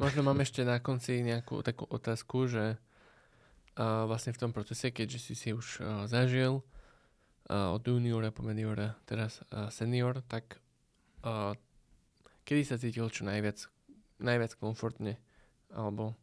Možno 0.00 0.24
mám 0.24 0.40
ešte 0.40 0.64
na 0.64 0.80
konci 0.80 1.20
nejakú 1.20 1.60
takú 1.60 1.84
otázku, 1.84 2.48
že 2.48 2.78
uh, 3.76 4.08
vlastne 4.08 4.32
v 4.32 4.40
tom 4.40 4.50
procese, 4.54 4.88
keďže 4.88 5.18
si 5.20 5.34
si 5.36 5.50
už 5.52 5.66
uh, 5.82 5.86
zažil 6.08 6.62
uh, 6.62 7.74
od 7.76 7.84
juniora 7.84 8.32
po 8.32 8.40
mediora, 8.40 8.96
teraz 9.04 9.44
uh, 9.52 9.68
senior, 9.68 10.24
tak 10.24 10.56
uh, 11.26 11.52
kedy 12.48 12.62
sa 12.64 12.80
cítil 12.80 13.12
čo 13.12 13.28
najviac, 13.28 13.66
najviac 14.22 14.56
komfortne? 14.56 15.20
Alebo 15.68 16.16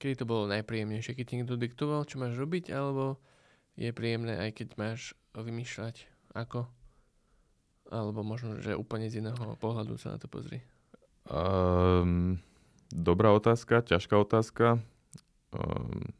Kedy 0.00 0.24
to 0.24 0.24
bolo 0.24 0.48
najpríjemnejšie? 0.48 1.12
Keď 1.12 1.26
niekto 1.36 1.60
diktoval, 1.60 2.08
čo 2.08 2.16
máš 2.16 2.32
robiť, 2.40 2.72
alebo 2.72 3.20
je 3.76 3.92
príjemné 3.92 4.40
aj 4.40 4.56
keď 4.56 4.68
máš 4.80 5.12
vymýšľať 5.36 6.08
ako? 6.32 6.64
Alebo 7.92 8.24
možno, 8.24 8.56
že 8.64 8.72
úplne 8.72 9.12
z 9.12 9.20
iného 9.20 9.36
pohľadu 9.60 10.00
sa 10.00 10.16
na 10.16 10.18
to 10.18 10.24
pozri. 10.24 10.64
Um, 11.28 12.40
dobrá 12.88 13.28
otázka, 13.36 13.84
ťažká 13.84 14.16
otázka. 14.16 14.80
Um, 15.52 16.16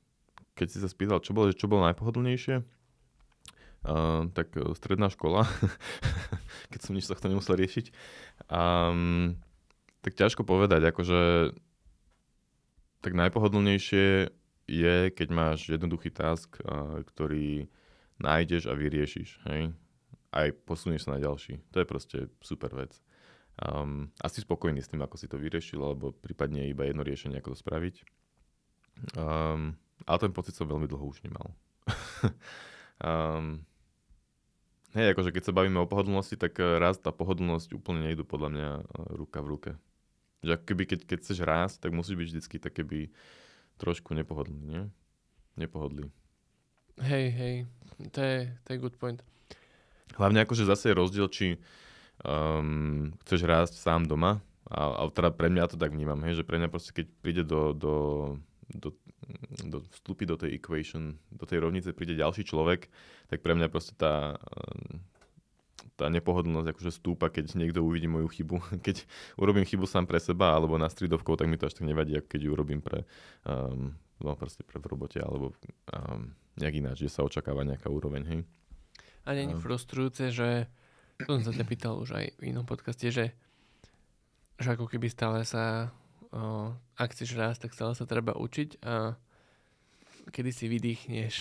keď 0.60 0.66
si 0.68 0.78
sa 0.84 0.88
spýtal, 0.92 1.24
čo 1.24 1.32
bolo, 1.32 1.48
čo 1.48 1.64
bolo 1.64 1.88
najpohodlnejšie, 1.88 2.60
uh, 2.60 4.28
tak 4.36 4.60
stredná 4.76 5.08
škola, 5.08 5.48
keď 6.74 6.80
som 6.84 6.92
nič 6.92 7.08
sa 7.08 7.16
to 7.16 7.32
nemusel 7.32 7.56
riešiť. 7.56 7.96
Um, 8.52 9.40
tak 10.04 10.20
ťažko 10.20 10.44
povedať, 10.44 10.84
akože 10.84 11.52
tak 13.00 13.16
najpohodlnejšie 13.16 14.28
je, 14.70 14.96
keď 15.10 15.28
máš 15.32 15.66
jednoduchý 15.72 16.14
task, 16.14 16.60
ktorý 17.10 17.66
nájdeš 18.20 18.68
a 18.68 18.76
vyriešiš. 18.76 19.42
Hej? 19.50 19.74
Aj 20.30 20.48
posunieš 20.68 21.08
sa 21.08 21.16
na 21.16 21.20
ďalší. 21.24 21.58
To 21.74 21.82
je 21.82 21.86
proste 21.88 22.18
super 22.44 22.70
vec. 22.76 22.94
Um, 23.60 24.08
asi 24.22 24.40
spokojný 24.40 24.80
s 24.80 24.88
tým, 24.88 25.02
ako 25.02 25.16
si 25.20 25.26
to 25.26 25.36
vyriešil, 25.36 25.82
alebo 25.82 26.14
prípadne 26.14 26.70
iba 26.70 26.86
jedno 26.86 27.02
riešenie, 27.02 27.40
ako 27.40 27.52
to 27.52 27.60
spraviť. 27.60 27.96
Um, 29.16 29.76
ale 30.06 30.18
ten 30.20 30.32
pocit 30.32 30.54
som 30.56 30.70
veľmi 30.70 30.86
dlho 30.86 31.02
už 31.02 31.24
nemal. 31.26 31.52
um, 33.04 33.60
hej, 34.96 35.12
akože 35.12 35.34
keď 35.34 35.42
sa 35.50 35.56
bavíme 35.56 35.82
o 35.82 35.90
pohodlnosti, 35.90 36.38
tak 36.38 36.56
raz 36.56 36.96
tá 37.00 37.10
pohodlnosť 37.10 37.74
úplne 37.76 38.06
nejdu 38.06 38.24
podľa 38.24 38.48
mňa 38.54 38.68
ruka 39.18 39.44
v 39.44 39.50
ruke. 39.50 39.70
Že 40.40 40.56
ako 40.56 40.64
keby, 40.64 40.82
keď, 40.88 41.00
keď 41.04 41.18
chceš 41.20 41.38
rásť, 41.44 41.76
tak 41.84 41.90
musíš 41.92 42.16
byť 42.16 42.28
vždycky 42.32 42.56
tak 42.56 42.72
keby 42.80 43.12
trošku 43.76 44.16
nepohodlný, 44.16 44.60
nie? 44.60 44.82
Nepohodlý. 45.56 46.08
Hej, 47.00 47.26
hej, 47.32 47.54
to 48.12 48.20
je, 48.20 48.38
to 48.64 48.68
je 48.76 48.82
good 48.82 48.96
point. 49.00 49.24
Hlavne 50.20 50.44
akože 50.44 50.68
zase 50.68 50.92
je 50.92 50.98
rozdiel, 51.00 51.28
či 51.32 51.46
um, 52.20 53.08
chceš 53.24 53.40
rásť 53.48 53.80
sám 53.80 54.04
doma, 54.04 54.44
a, 54.68 55.00
a 55.00 55.02
teda 55.08 55.32
pre 55.32 55.48
mňa 55.48 55.72
to 55.72 55.80
tak 55.80 55.96
vnímam, 55.96 56.20
hej, 56.28 56.40
že 56.40 56.46
pre 56.46 56.60
mňa 56.60 56.68
proste 56.68 56.92
keď 56.92 57.06
príde 57.24 57.42
do, 57.42 57.72
do, 57.72 57.94
do, 58.68 58.94
do 59.64 59.78
vstúpi 59.96 60.28
do 60.28 60.36
tej 60.36 60.60
equation, 60.60 61.18
do 61.32 61.48
tej 61.48 61.64
rovnice 61.64 61.90
príde 61.96 62.20
ďalší 62.20 62.44
človek, 62.46 62.92
tak 63.32 63.40
pre 63.40 63.56
mňa 63.56 63.66
proste 63.72 63.96
tá, 63.96 64.38
tá 66.00 66.08
nepohodlnosť 66.08 66.72
akože 66.72 66.90
stúpa, 66.96 67.28
keď 67.28 67.52
niekto 67.60 67.84
uvidí 67.84 68.08
moju 68.08 68.32
chybu. 68.32 68.56
Keď 68.86 69.04
urobím 69.36 69.68
chybu 69.68 69.84
sám 69.84 70.08
pre 70.08 70.16
seba 70.16 70.56
alebo 70.56 70.80
na 70.80 70.88
stridovkou, 70.88 71.36
tak 71.36 71.52
mi 71.52 71.60
to 71.60 71.68
až 71.68 71.76
tak 71.76 71.84
nevadí, 71.84 72.16
ako 72.16 72.28
keď 72.32 72.40
ju 72.40 72.50
urobím 72.50 72.80
pre, 72.80 73.04
um, 73.44 73.92
no 74.24 74.32
proste 74.32 74.64
pre 74.64 74.80
v 74.80 74.88
robote 74.88 75.20
alebo 75.20 75.52
um, 75.92 76.32
nejak 76.56 76.80
ináč, 76.80 77.04
že 77.04 77.12
sa 77.12 77.20
očakáva 77.20 77.68
nejaká 77.68 77.92
úroveň, 77.92 78.22
hej. 78.24 78.40
A 79.28 79.36
nie 79.36 79.52
je 79.52 79.60
frustrujúce, 79.60 80.32
že 80.32 80.64
to 81.28 81.36
som 81.36 81.44
sa 81.44 81.52
ťa 81.52 81.64
pýtal 81.68 82.00
už 82.00 82.16
aj 82.16 82.40
v 82.40 82.42
inom 82.48 82.64
podcaste, 82.64 83.12
že 83.12 83.36
že 84.60 84.76
ako 84.76 84.92
keby 84.92 85.08
stále 85.08 85.40
sa, 85.48 85.88
o, 86.36 86.72
ak 87.00 87.16
chceš 87.16 87.32
rásť, 87.32 87.66
tak 87.66 87.72
stále 87.72 87.96
sa 87.96 88.04
treba 88.04 88.36
učiť 88.36 88.84
a 88.84 89.16
kedy 90.28 90.50
si 90.52 90.68
vydýchneš. 90.68 91.40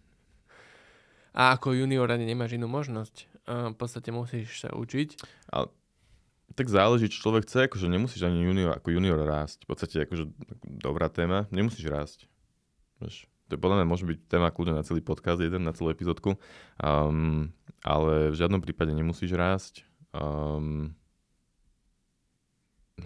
a 1.40 1.58
ako 1.58 1.74
junior 1.74 2.06
ani 2.06 2.30
nemáš 2.30 2.54
inú 2.54 2.70
možnosť. 2.70 3.26
V 3.50 3.76
podstate 3.76 4.14
musíš 4.14 4.62
sa 4.62 4.70
učiť. 4.70 5.08
Ale 5.50 5.68
tak 6.54 6.66
záleží, 6.66 7.06
čo 7.10 7.30
človek 7.30 7.46
chce, 7.46 7.70
akože 7.70 7.86
nemusíš 7.86 8.26
ani 8.26 8.42
junior, 8.42 8.74
ako 8.74 8.94
junior 8.94 9.18
rásť. 9.22 9.66
V 9.66 9.68
podstate 9.70 9.96
akože 10.06 10.30
dobrá 10.66 11.06
téma, 11.10 11.46
nemusíš 11.54 11.86
rásť. 11.86 12.18
Víš, 12.98 13.30
to 13.46 13.58
je 13.58 13.62
podľa 13.62 13.82
mňa 13.82 13.86
môže 13.86 14.06
byť 14.06 14.18
téma 14.26 14.50
kľudne 14.50 14.78
na 14.78 14.86
celý 14.86 15.02
podcast, 15.02 15.42
jeden 15.42 15.62
na 15.62 15.74
celú 15.74 15.94
epizódku. 15.94 16.38
Um, 16.78 17.54
ale 17.82 18.34
v 18.34 18.38
žiadnom 18.38 18.62
prípade 18.62 18.94
nemusíš 18.94 19.34
rásť. 19.34 19.86
Um, 20.10 20.98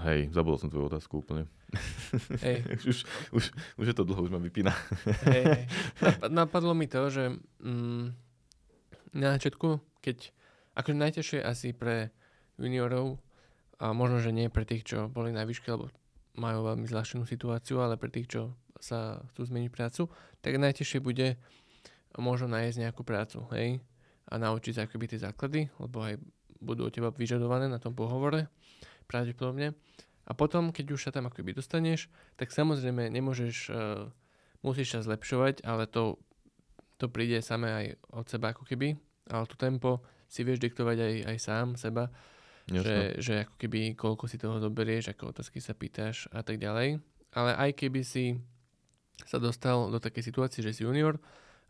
Hej, 0.02 0.34
zabudol 0.34 0.58
som 0.58 0.70
tvoju 0.72 0.90
otázku 0.90 1.22
úplne. 1.22 1.46
Hej. 2.42 2.66
už, 2.90 2.98
už, 3.30 3.44
už 3.78 3.86
je 3.86 3.94
to 3.94 4.02
dlho, 4.02 4.26
už 4.26 4.32
ma 4.34 4.42
vypína. 4.42 4.74
Hej, 5.30 5.70
napadlo 6.30 6.74
mi 6.74 6.90
to, 6.90 7.06
že 7.10 7.38
mm, 7.62 8.23
na 9.14 9.38
začiatku, 9.38 9.80
keď 10.02 10.34
akože 10.74 10.96
najťažšie 10.98 11.40
asi 11.40 11.70
pre 11.70 12.10
juniorov, 12.58 13.22
a 13.82 13.90
možno, 13.90 14.22
že 14.22 14.30
nie 14.30 14.46
pre 14.50 14.62
tých, 14.62 14.86
čo 14.86 15.10
boli 15.10 15.34
na 15.34 15.42
výške, 15.42 15.66
lebo 15.66 15.90
majú 16.38 16.66
veľmi 16.66 16.86
zľahčenú 16.86 17.26
situáciu, 17.26 17.82
ale 17.82 17.98
pre 17.98 18.10
tých, 18.10 18.30
čo 18.30 18.42
sa 18.78 19.22
chcú 19.32 19.50
zmeniť 19.50 19.70
prácu, 19.70 20.10
tak 20.42 20.58
najťažšie 20.58 20.98
bude 21.02 21.38
možno 22.18 22.50
nájsť 22.50 22.78
nejakú 22.78 23.02
prácu, 23.02 23.42
hej, 23.54 23.82
a 24.30 24.34
naučiť 24.38 24.72
sa 24.74 24.82
akoby 24.86 25.14
tie 25.14 25.20
základy, 25.22 25.70
lebo 25.78 26.02
aj 26.02 26.18
budú 26.62 26.86
od 26.86 26.92
teba 26.94 27.10
vyžadované 27.10 27.68
na 27.68 27.82
tom 27.82 27.92
pohovore 27.92 28.48
pravdepodobne. 29.10 29.76
A 30.24 30.32
potom, 30.32 30.72
keď 30.72 30.96
už 30.96 31.00
sa 31.04 31.10
tam 31.12 31.28
akoby 31.28 31.52
dostaneš, 31.52 32.08
tak 32.40 32.48
samozrejme 32.48 33.12
nemôžeš, 33.12 33.68
uh, 33.68 34.08
musíš 34.64 34.96
sa 34.96 35.00
zlepšovať, 35.04 35.60
ale 35.68 35.84
to, 35.84 36.16
to 36.98 37.10
príde 37.10 37.38
samé 37.42 37.68
aj 37.72 37.86
od 38.14 38.26
seba 38.26 38.54
ako 38.54 38.66
keby. 38.66 38.94
Ale 39.30 39.44
to 39.48 39.56
tempo 39.56 40.04
si 40.28 40.44
vieš 40.44 40.60
diktovať 40.60 40.96
aj, 41.00 41.14
aj 41.30 41.36
sám 41.40 41.66
seba, 41.80 42.12
že, 42.68 43.16
že 43.20 43.44
ako 43.44 43.54
keby 43.60 43.96
koľko 43.96 44.24
si 44.28 44.36
toho 44.40 44.56
zoberieš, 44.60 45.12
ako 45.12 45.36
otázky 45.36 45.60
sa 45.60 45.76
pýtaš 45.76 46.28
a 46.32 46.40
tak 46.40 46.60
ďalej. 46.60 47.00
Ale 47.34 47.50
aj 47.56 47.70
keby 47.76 48.00
si 48.04 48.40
sa 49.22 49.38
dostal 49.38 49.90
do 49.92 49.98
takej 50.02 50.32
situácie, 50.32 50.60
že 50.64 50.74
si 50.74 50.82
junior 50.82 51.20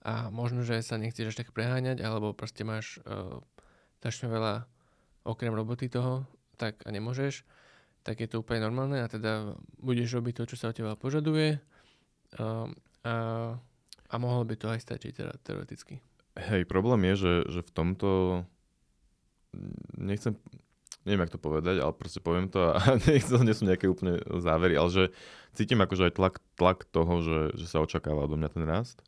a 0.04 0.28
možno, 0.28 0.64
že 0.64 0.80
sa 0.84 1.00
nechceš 1.00 1.32
až 1.32 1.36
tak 1.44 1.52
preháňať, 1.52 2.00
alebo 2.04 2.36
proste 2.36 2.64
máš 2.64 3.00
uh, 3.04 3.40
strašne 4.00 4.28
veľa 4.28 4.68
okrem 5.24 5.52
roboty 5.52 5.88
toho, 5.88 6.28
tak 6.60 6.84
a 6.84 6.92
nemôžeš, 6.92 7.44
tak 8.04 8.20
je 8.20 8.28
to 8.28 8.44
úplne 8.44 8.60
normálne 8.60 9.00
a 9.00 9.08
teda 9.08 9.56
budeš 9.80 10.20
robiť 10.20 10.34
to, 10.36 10.44
čo 10.52 10.56
sa 10.60 10.70
od 10.70 10.76
teba 10.76 10.92
požaduje 10.92 11.56
a, 12.36 12.68
a, 13.08 13.14
a 14.10 14.14
mohlo 14.20 14.44
by 14.44 14.54
to 14.58 14.66
aj 14.68 14.80
stačiť 14.84 15.12
teda, 15.14 15.34
teoreticky. 15.44 16.00
Hej, 16.34 16.66
problém 16.66 17.06
je, 17.12 17.14
že, 17.14 17.34
že 17.46 17.60
v 17.62 17.70
tomto 17.70 18.08
nechcem, 19.96 20.34
neviem, 21.06 21.22
jak 21.26 21.34
to 21.34 21.40
povedať, 21.40 21.78
ale 21.78 21.92
proste 21.94 22.18
poviem 22.18 22.50
to 22.50 22.74
a 22.74 22.80
nechcem, 23.08 23.40
nie 23.46 23.54
sú 23.54 23.64
nejaké 23.66 23.86
úplne 23.86 24.18
závery, 24.42 24.74
ale 24.74 24.90
že 24.90 25.04
cítim 25.54 25.78
akože 25.80 26.10
aj 26.10 26.14
tlak, 26.18 26.34
tlak 26.58 26.78
toho, 26.90 27.22
že, 27.22 27.38
že 27.54 27.66
sa 27.70 27.82
očakáva 27.82 28.26
do 28.26 28.34
mňa 28.34 28.50
ten 28.50 28.64
rast 28.66 29.02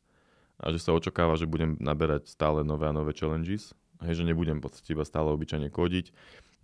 a 0.62 0.72
že 0.72 0.80
sa 0.80 0.97
očakáva, 0.97 1.36
že 1.36 1.51
budem 1.51 1.76
naberať 1.82 2.32
stále 2.32 2.64
nové 2.64 2.88
a 2.88 2.97
nové 2.97 3.12
challenges, 3.12 3.76
hej, 4.07 4.22
že 4.22 4.28
nebudem 4.28 4.62
podstate 4.62 4.97
iba 4.97 5.05
stále 5.05 5.28
obyčajne 5.34 5.68
kodiť, 5.68 6.14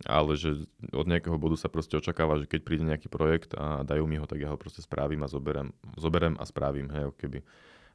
ale 0.09 0.33
že 0.35 0.65
od 0.91 1.05
nejakého 1.05 1.37
bodu 1.37 1.55
sa 1.55 1.69
proste 1.69 1.95
očakáva, 1.95 2.41
že 2.41 2.49
keď 2.49 2.61
príde 2.65 2.83
nejaký 2.83 3.07
projekt 3.07 3.53
a 3.53 3.85
dajú 3.85 4.09
mi 4.09 4.17
ho, 4.17 4.25
tak 4.25 4.41
ja 4.41 4.49
ho 4.49 4.57
proste 4.57 4.81
spravím 4.81 5.21
a 5.23 5.29
zoberem, 5.29 5.69
zoberem 5.95 6.33
a 6.41 6.43
spravím, 6.49 6.89
hej, 6.89 7.13
keby. 7.15 7.45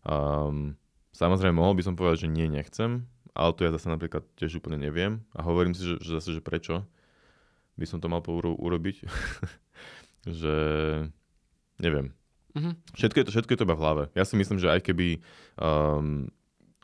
Um, 0.07 0.79
samozrejme, 1.15 1.59
mohol 1.59 1.75
by 1.75 1.83
som 1.83 1.95
povedať, 1.99 2.27
že 2.27 2.33
nie, 2.33 2.47
nechcem, 2.47 3.07
ale 3.35 3.55
to 3.55 3.67
ja 3.67 3.75
zase 3.75 3.87
napríklad 3.91 4.27
tiež 4.35 4.59
úplne 4.59 4.79
neviem 4.79 5.23
a 5.35 5.47
hovorím 5.47 5.75
si, 5.75 5.87
že, 5.87 5.95
že 6.03 6.11
zase, 6.19 6.31
že 6.39 6.43
prečo 6.43 6.83
by 7.79 7.87
som 7.87 8.03
to 8.03 8.11
mal 8.11 8.19
uro- 8.27 8.59
urobiť, 8.59 9.07
že 10.43 10.55
neviem. 11.79 12.11
Mm-hmm. 12.59 12.75
Všetko, 12.99 13.17
je 13.23 13.25
to, 13.25 13.31
všetko 13.31 13.51
je 13.55 13.59
to 13.63 13.67
iba 13.71 13.79
v 13.79 13.83
hlave. 13.87 14.05
Ja 14.19 14.27
si 14.27 14.35
myslím, 14.35 14.59
že 14.59 14.73
aj 14.75 14.83
keby 14.83 15.23
um, 15.63 16.27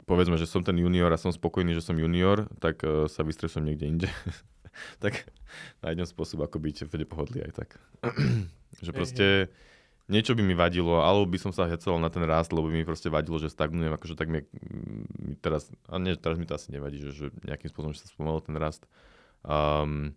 povedzme, 0.06 0.38
že 0.38 0.46
som 0.46 0.62
ten 0.62 0.78
junior 0.78 1.10
a 1.10 1.18
som 1.18 1.34
spokojný, 1.34 1.74
že 1.74 1.82
som 1.82 1.98
junior, 1.98 2.46
tak 2.62 2.84
uh, 2.86 3.10
sa 3.10 3.26
vystresujem 3.26 3.66
niekde 3.66 3.86
inde. 3.90 4.08
tak 5.04 5.26
nájdem 5.82 6.06
spôsob, 6.06 6.46
ako 6.46 6.62
byť 6.62 6.76
v 6.86 7.02
pohodlí 7.08 7.42
aj 7.42 7.52
tak. 7.64 7.68
že 8.84 8.90
proste 8.94 9.26
niečo 10.10 10.36
by 10.36 10.42
mi 10.44 10.54
vadilo, 10.56 11.00
alebo 11.00 11.28
by 11.28 11.38
som 11.40 11.52
sa 11.52 11.68
hecal 11.68 11.96
na 12.00 12.12
ten 12.12 12.24
rast, 12.24 12.52
lebo 12.52 12.68
by 12.68 12.82
mi 12.82 12.86
proste 12.86 13.08
vadilo, 13.08 13.40
že 13.40 13.52
stagnujem, 13.52 13.92
akože 13.94 14.14
tak 14.16 14.28
mi, 14.28 14.44
mi 15.20 15.34
teraz, 15.40 15.68
a 15.88 15.96
nie, 15.96 16.14
teraz 16.16 16.36
mi 16.36 16.44
to 16.44 16.56
asi 16.56 16.72
nevadí, 16.72 17.00
že, 17.00 17.10
že 17.12 17.26
nejakým 17.44 17.68
spôsobom, 17.72 17.92
že 17.96 18.04
sa 18.04 18.12
spomenul 18.12 18.44
ten 18.44 18.56
rast. 18.60 18.84
Um, 19.44 20.16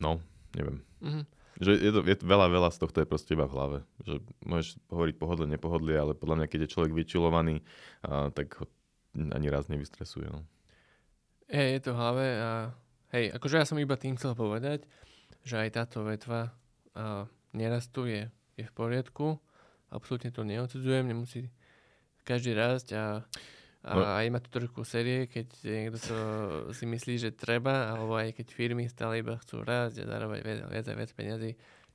no, 0.00 0.20
neviem. 0.56 0.80
Mm-hmm. 1.00 1.24
Že 1.54 1.70
je 1.78 1.90
to, 1.94 2.00
je 2.02 2.16
to 2.18 2.24
veľa, 2.26 2.46
veľa 2.50 2.70
z 2.74 2.78
tohto 2.82 2.98
je 2.98 3.06
proste 3.06 3.30
iba 3.38 3.46
v 3.46 3.54
hlave. 3.54 3.78
Že 4.02 4.14
môžeš 4.42 4.68
hovoriť 4.90 5.14
pohodlie, 5.20 5.46
nepohodlie, 5.46 5.94
ale 5.94 6.12
podľa 6.18 6.42
mňa, 6.42 6.46
keď 6.50 6.60
je 6.66 6.72
človek 6.74 6.92
vyčilovaný, 6.92 7.62
uh, 8.04 8.34
tak 8.34 8.58
ho 8.58 8.66
ani 9.14 9.46
raz 9.46 9.70
nevystresuje. 9.70 10.26
No. 10.26 10.42
Je, 11.46 11.78
je 11.78 11.80
to 11.84 11.94
v 11.94 12.00
hlave 12.02 12.26
a 12.42 12.50
Hej, 13.14 13.30
akože 13.30 13.62
ja 13.62 13.62
som 13.62 13.78
iba 13.78 13.94
tým 13.94 14.18
chcel 14.18 14.34
povedať, 14.34 14.90
že 15.46 15.54
aj 15.54 15.78
táto 15.78 16.02
vetva 16.02 16.50
uh, 16.98 17.30
nerastu 17.54 18.10
je, 18.10 18.28
je 18.58 18.64
v 18.66 18.72
poriadku. 18.74 19.38
Absolútne 19.94 20.34
to 20.34 20.42
neodsudzujem, 20.42 21.06
nemusí 21.06 21.48
každý 22.26 22.56
rásť 22.56 22.96
a, 22.96 23.04
a 23.84 23.90
no. 23.94 24.02
aj 24.02 24.26
má 24.32 24.40
to 24.40 24.48
trošku 24.48 24.82
série, 24.82 25.28
keď 25.28 25.46
niekto 25.62 25.98
to 26.00 26.16
si 26.72 26.88
myslí, 26.88 27.20
že 27.20 27.36
treba, 27.36 27.92
alebo 27.94 28.16
aj 28.16 28.32
keď 28.32 28.46
firmy 28.50 28.88
stále 28.88 29.20
iba 29.20 29.36
chcú 29.36 29.60
rásť 29.60 30.02
a 30.02 30.08
zarábať 30.08 30.40
viac, 30.40 30.58
viac 30.72 30.86
a 30.88 30.94
viac 30.96 31.10
peniazy, 31.12 31.50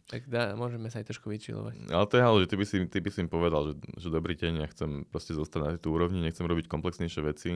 tak 0.05 0.29
dá, 0.29 0.53
môžeme 0.53 0.87
sa 0.93 1.01
aj 1.01 1.09
trošku 1.09 1.33
vyčilovať. 1.33 1.89
Ale 1.89 2.05
to 2.05 2.15
je 2.17 2.23
ale, 2.23 2.37
že 2.45 2.49
ty 2.53 2.55
by 2.61 2.65
si, 2.65 2.77
ty 2.85 2.97
by 3.01 3.09
si 3.09 3.19
im 3.25 3.29
povedal, 3.29 3.73
že, 3.73 3.73
že 3.97 4.07
dobrý 4.13 4.37
deň, 4.37 4.53
ja 4.61 4.67
chcem 4.69 5.05
proste 5.09 5.33
zostať 5.33 5.59
na 5.59 5.69
tejto 5.75 5.89
úrovni, 5.89 6.21
nechcem 6.21 6.45
robiť 6.45 6.69
komplexnejšie 6.69 7.21
veci 7.25 7.51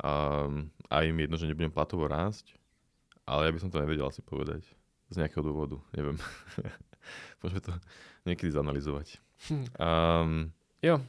a, 0.00 0.48
a 0.88 0.96
im 1.04 1.16
jedno, 1.20 1.36
že 1.36 1.48
nebudem 1.48 1.72
platovo 1.72 2.08
rásť 2.08 2.56
ale 3.26 3.48
ja 3.48 3.52
by 3.52 3.60
som 3.60 3.72
to 3.72 3.80
nevedel 3.80 4.08
asi 4.08 4.20
povedať. 4.20 4.68
Z 5.12 5.20
nejakého 5.20 5.44
dôvodu, 5.44 5.80
neviem. 5.96 6.16
Môžeme 7.40 7.60
to 7.60 7.72
niekedy 8.28 8.50
zanalizovať. 8.50 9.20
Hm. 9.50 9.66
Um, 9.76 10.30
jo, 10.80 11.00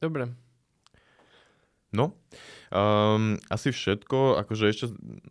dobre. 0.00 0.28
No, 1.94 2.10
um, 2.74 3.38
asi 3.46 3.70
všetko, 3.70 4.42
akože 4.42 4.66
ešte, 4.66 4.84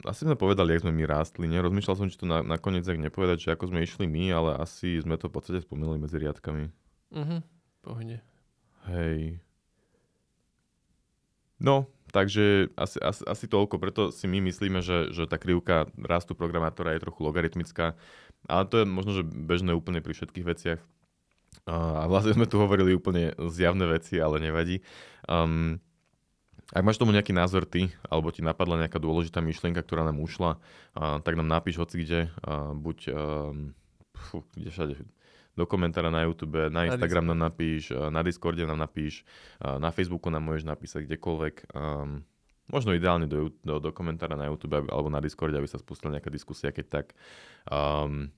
asi 0.07 0.23
sme 0.23 0.39
povedali, 0.39 0.71
jak 0.71 0.87
sme 0.87 0.95
my 0.95 1.03
rástli, 1.03 1.51
ne? 1.51 1.59
Rozmýšľal 1.59 1.95
som, 1.99 2.07
či 2.07 2.15
to 2.15 2.23
na, 2.23 2.39
nakoniec 2.39 2.87
ak 2.87 3.03
nepovedať, 3.03 3.37
že 3.43 3.49
ako 3.51 3.67
sme 3.67 3.83
išli 3.83 4.07
my, 4.07 4.31
ale 4.31 4.51
asi 4.63 4.95
sme 5.03 5.19
to 5.19 5.27
v 5.27 5.35
podstate 5.35 5.59
spomínali 5.59 5.99
medzi 5.99 6.15
riadkami. 6.23 6.71
Mhm, 7.11 7.43
pohode. 7.83 8.23
Hej. 8.87 9.43
No, 11.59 11.91
Takže 12.13 12.69
asi, 12.77 13.01
asi, 13.01 13.25
asi 13.25 13.45
toľko, 13.49 13.81
preto 13.81 14.01
si 14.13 14.29
my 14.29 14.37
myslíme, 14.45 14.85
že, 14.85 15.09
že 15.09 15.25
tá 15.25 15.41
krivka 15.41 15.89
rastu 15.97 16.37
programátora 16.37 16.93
je 16.93 17.01
trochu 17.01 17.25
logaritmická, 17.25 17.97
ale 18.47 18.63
to 18.67 18.81
je 18.81 18.85
možno, 18.85 19.11
že 19.15 19.23
bežné 19.23 19.71
úplne 19.75 20.03
pri 20.03 20.13
všetkých 20.15 20.45
veciach. 20.47 20.79
A 21.63 22.05
vlastne 22.11 22.35
sme 22.35 22.49
tu 22.49 22.59
hovorili 22.59 22.97
úplne 22.97 23.31
zjavné 23.37 23.87
veci, 23.87 24.19
ale 24.19 24.41
nevadí. 24.41 24.83
Um, 25.29 25.79
ak 26.73 26.83
máš 26.83 26.99
tomu 26.99 27.13
nejaký 27.13 27.31
názor 27.31 27.63
ty, 27.63 27.93
alebo 28.09 28.33
ti 28.33 28.41
napadla 28.43 28.83
nejaká 28.83 28.97
dôležitá 28.99 29.39
myšlienka, 29.39 29.85
ktorá 29.85 30.03
nám 30.03 30.19
ušla, 30.19 30.57
uh, 30.57 31.21
tak 31.23 31.39
nám 31.39 31.47
napíš 31.47 31.79
hoci 31.79 32.03
kde, 32.03 32.19
uh, 32.43 32.75
buď 32.75 32.97
um, 33.13 33.71
fú, 34.11 34.43
kde 34.57 34.69
všade, 34.73 34.95
do 35.53 35.63
komentára 35.69 36.09
na 36.09 36.25
YouTube, 36.25 36.73
na 36.73 36.89
Instagram 36.89 37.29
nám 37.29 37.53
napíš, 37.53 37.93
na 37.93 38.25
Discorde 38.25 38.65
nám 38.65 38.81
napíš, 38.81 39.21
na 39.61 39.93
Facebooku 39.93 40.33
nám 40.33 40.49
môžeš 40.49 40.65
napísať 40.65 41.05
kdekoľvek. 41.05 41.69
Um, 41.77 42.25
možno 42.71 42.95
ideálne 42.95 43.27
do, 43.27 43.51
do, 43.63 43.79
do 43.79 43.89
komentára 43.91 44.39
na 44.39 44.47
YouTube 44.47 44.87
alebo 44.87 45.09
na 45.11 45.19
Discord, 45.19 45.51
aby 45.55 45.67
sa 45.67 45.81
spustila 45.81 46.15
nejaká 46.15 46.31
diskusia, 46.31 46.71
keď 46.71 46.85
tak. 46.87 47.05
Um, 47.67 48.31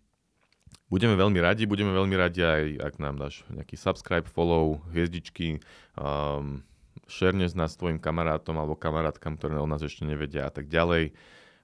budeme 0.90 1.14
veľmi 1.18 1.38
radi, 1.42 1.70
budeme 1.70 1.94
veľmi 1.94 2.16
radi 2.18 2.42
aj, 2.42 2.64
ak 2.82 2.94
nám 3.02 3.22
dáš 3.22 3.46
nejaký 3.54 3.78
subscribe, 3.78 4.26
follow, 4.26 4.82
hviezdičky, 4.94 5.62
um, 5.98 6.66
s 7.06 7.54
nás 7.54 7.78
tvojim 7.78 8.02
kamarátom 8.02 8.58
alebo 8.58 8.74
kamarátkam, 8.74 9.38
ktoré 9.38 9.62
o 9.62 9.70
nás 9.70 9.84
ešte 9.84 10.08
nevedia 10.08 10.50
a 10.50 10.52
tak 10.52 10.72
ďalej. 10.72 11.14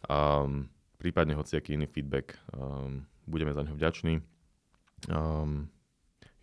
Um, 0.05 0.69
prípadne 1.01 1.33
hociaký 1.33 1.73
iný 1.73 1.89
feedback. 1.89 2.37
Um, 2.53 3.09
budeme 3.25 3.53
za 3.53 3.65
neho 3.65 3.73
vďační. 3.73 4.21
Um, 5.09 5.65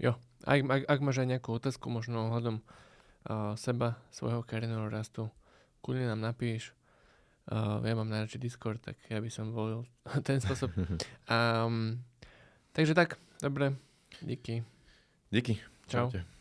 jo, 0.03 0.19
ak, 0.43 0.59
ak, 0.67 0.83
ak 0.91 0.99
máš 0.99 1.23
aj 1.23 1.29
nejakú 1.39 1.55
otázku 1.55 1.87
možno 1.93 2.27
ohľadom 2.27 2.59
uh, 2.59 3.55
seba, 3.55 4.03
svojho 4.11 4.43
kariérneho 4.43 4.91
rastu, 4.91 5.31
kľudne 5.83 6.11
nám 6.15 6.35
napíš. 6.35 6.73
Uh, 7.49 7.81
ja 7.81 7.97
mám 7.97 8.13
najradšej 8.13 8.45
Discord, 8.45 8.81
tak 8.85 9.01
ja 9.09 9.25
by 9.25 9.31
som 9.33 9.57
volil 9.57 9.89
ten 10.27 10.41
spôsob. 10.41 10.73
Um, 11.29 12.01
takže 12.73 12.97
tak, 12.97 13.21
dobre, 13.45 13.77
díky. 14.25 14.65
Díky. 15.29 15.61
Čau. 15.89 16.09
Čaute. 16.09 16.38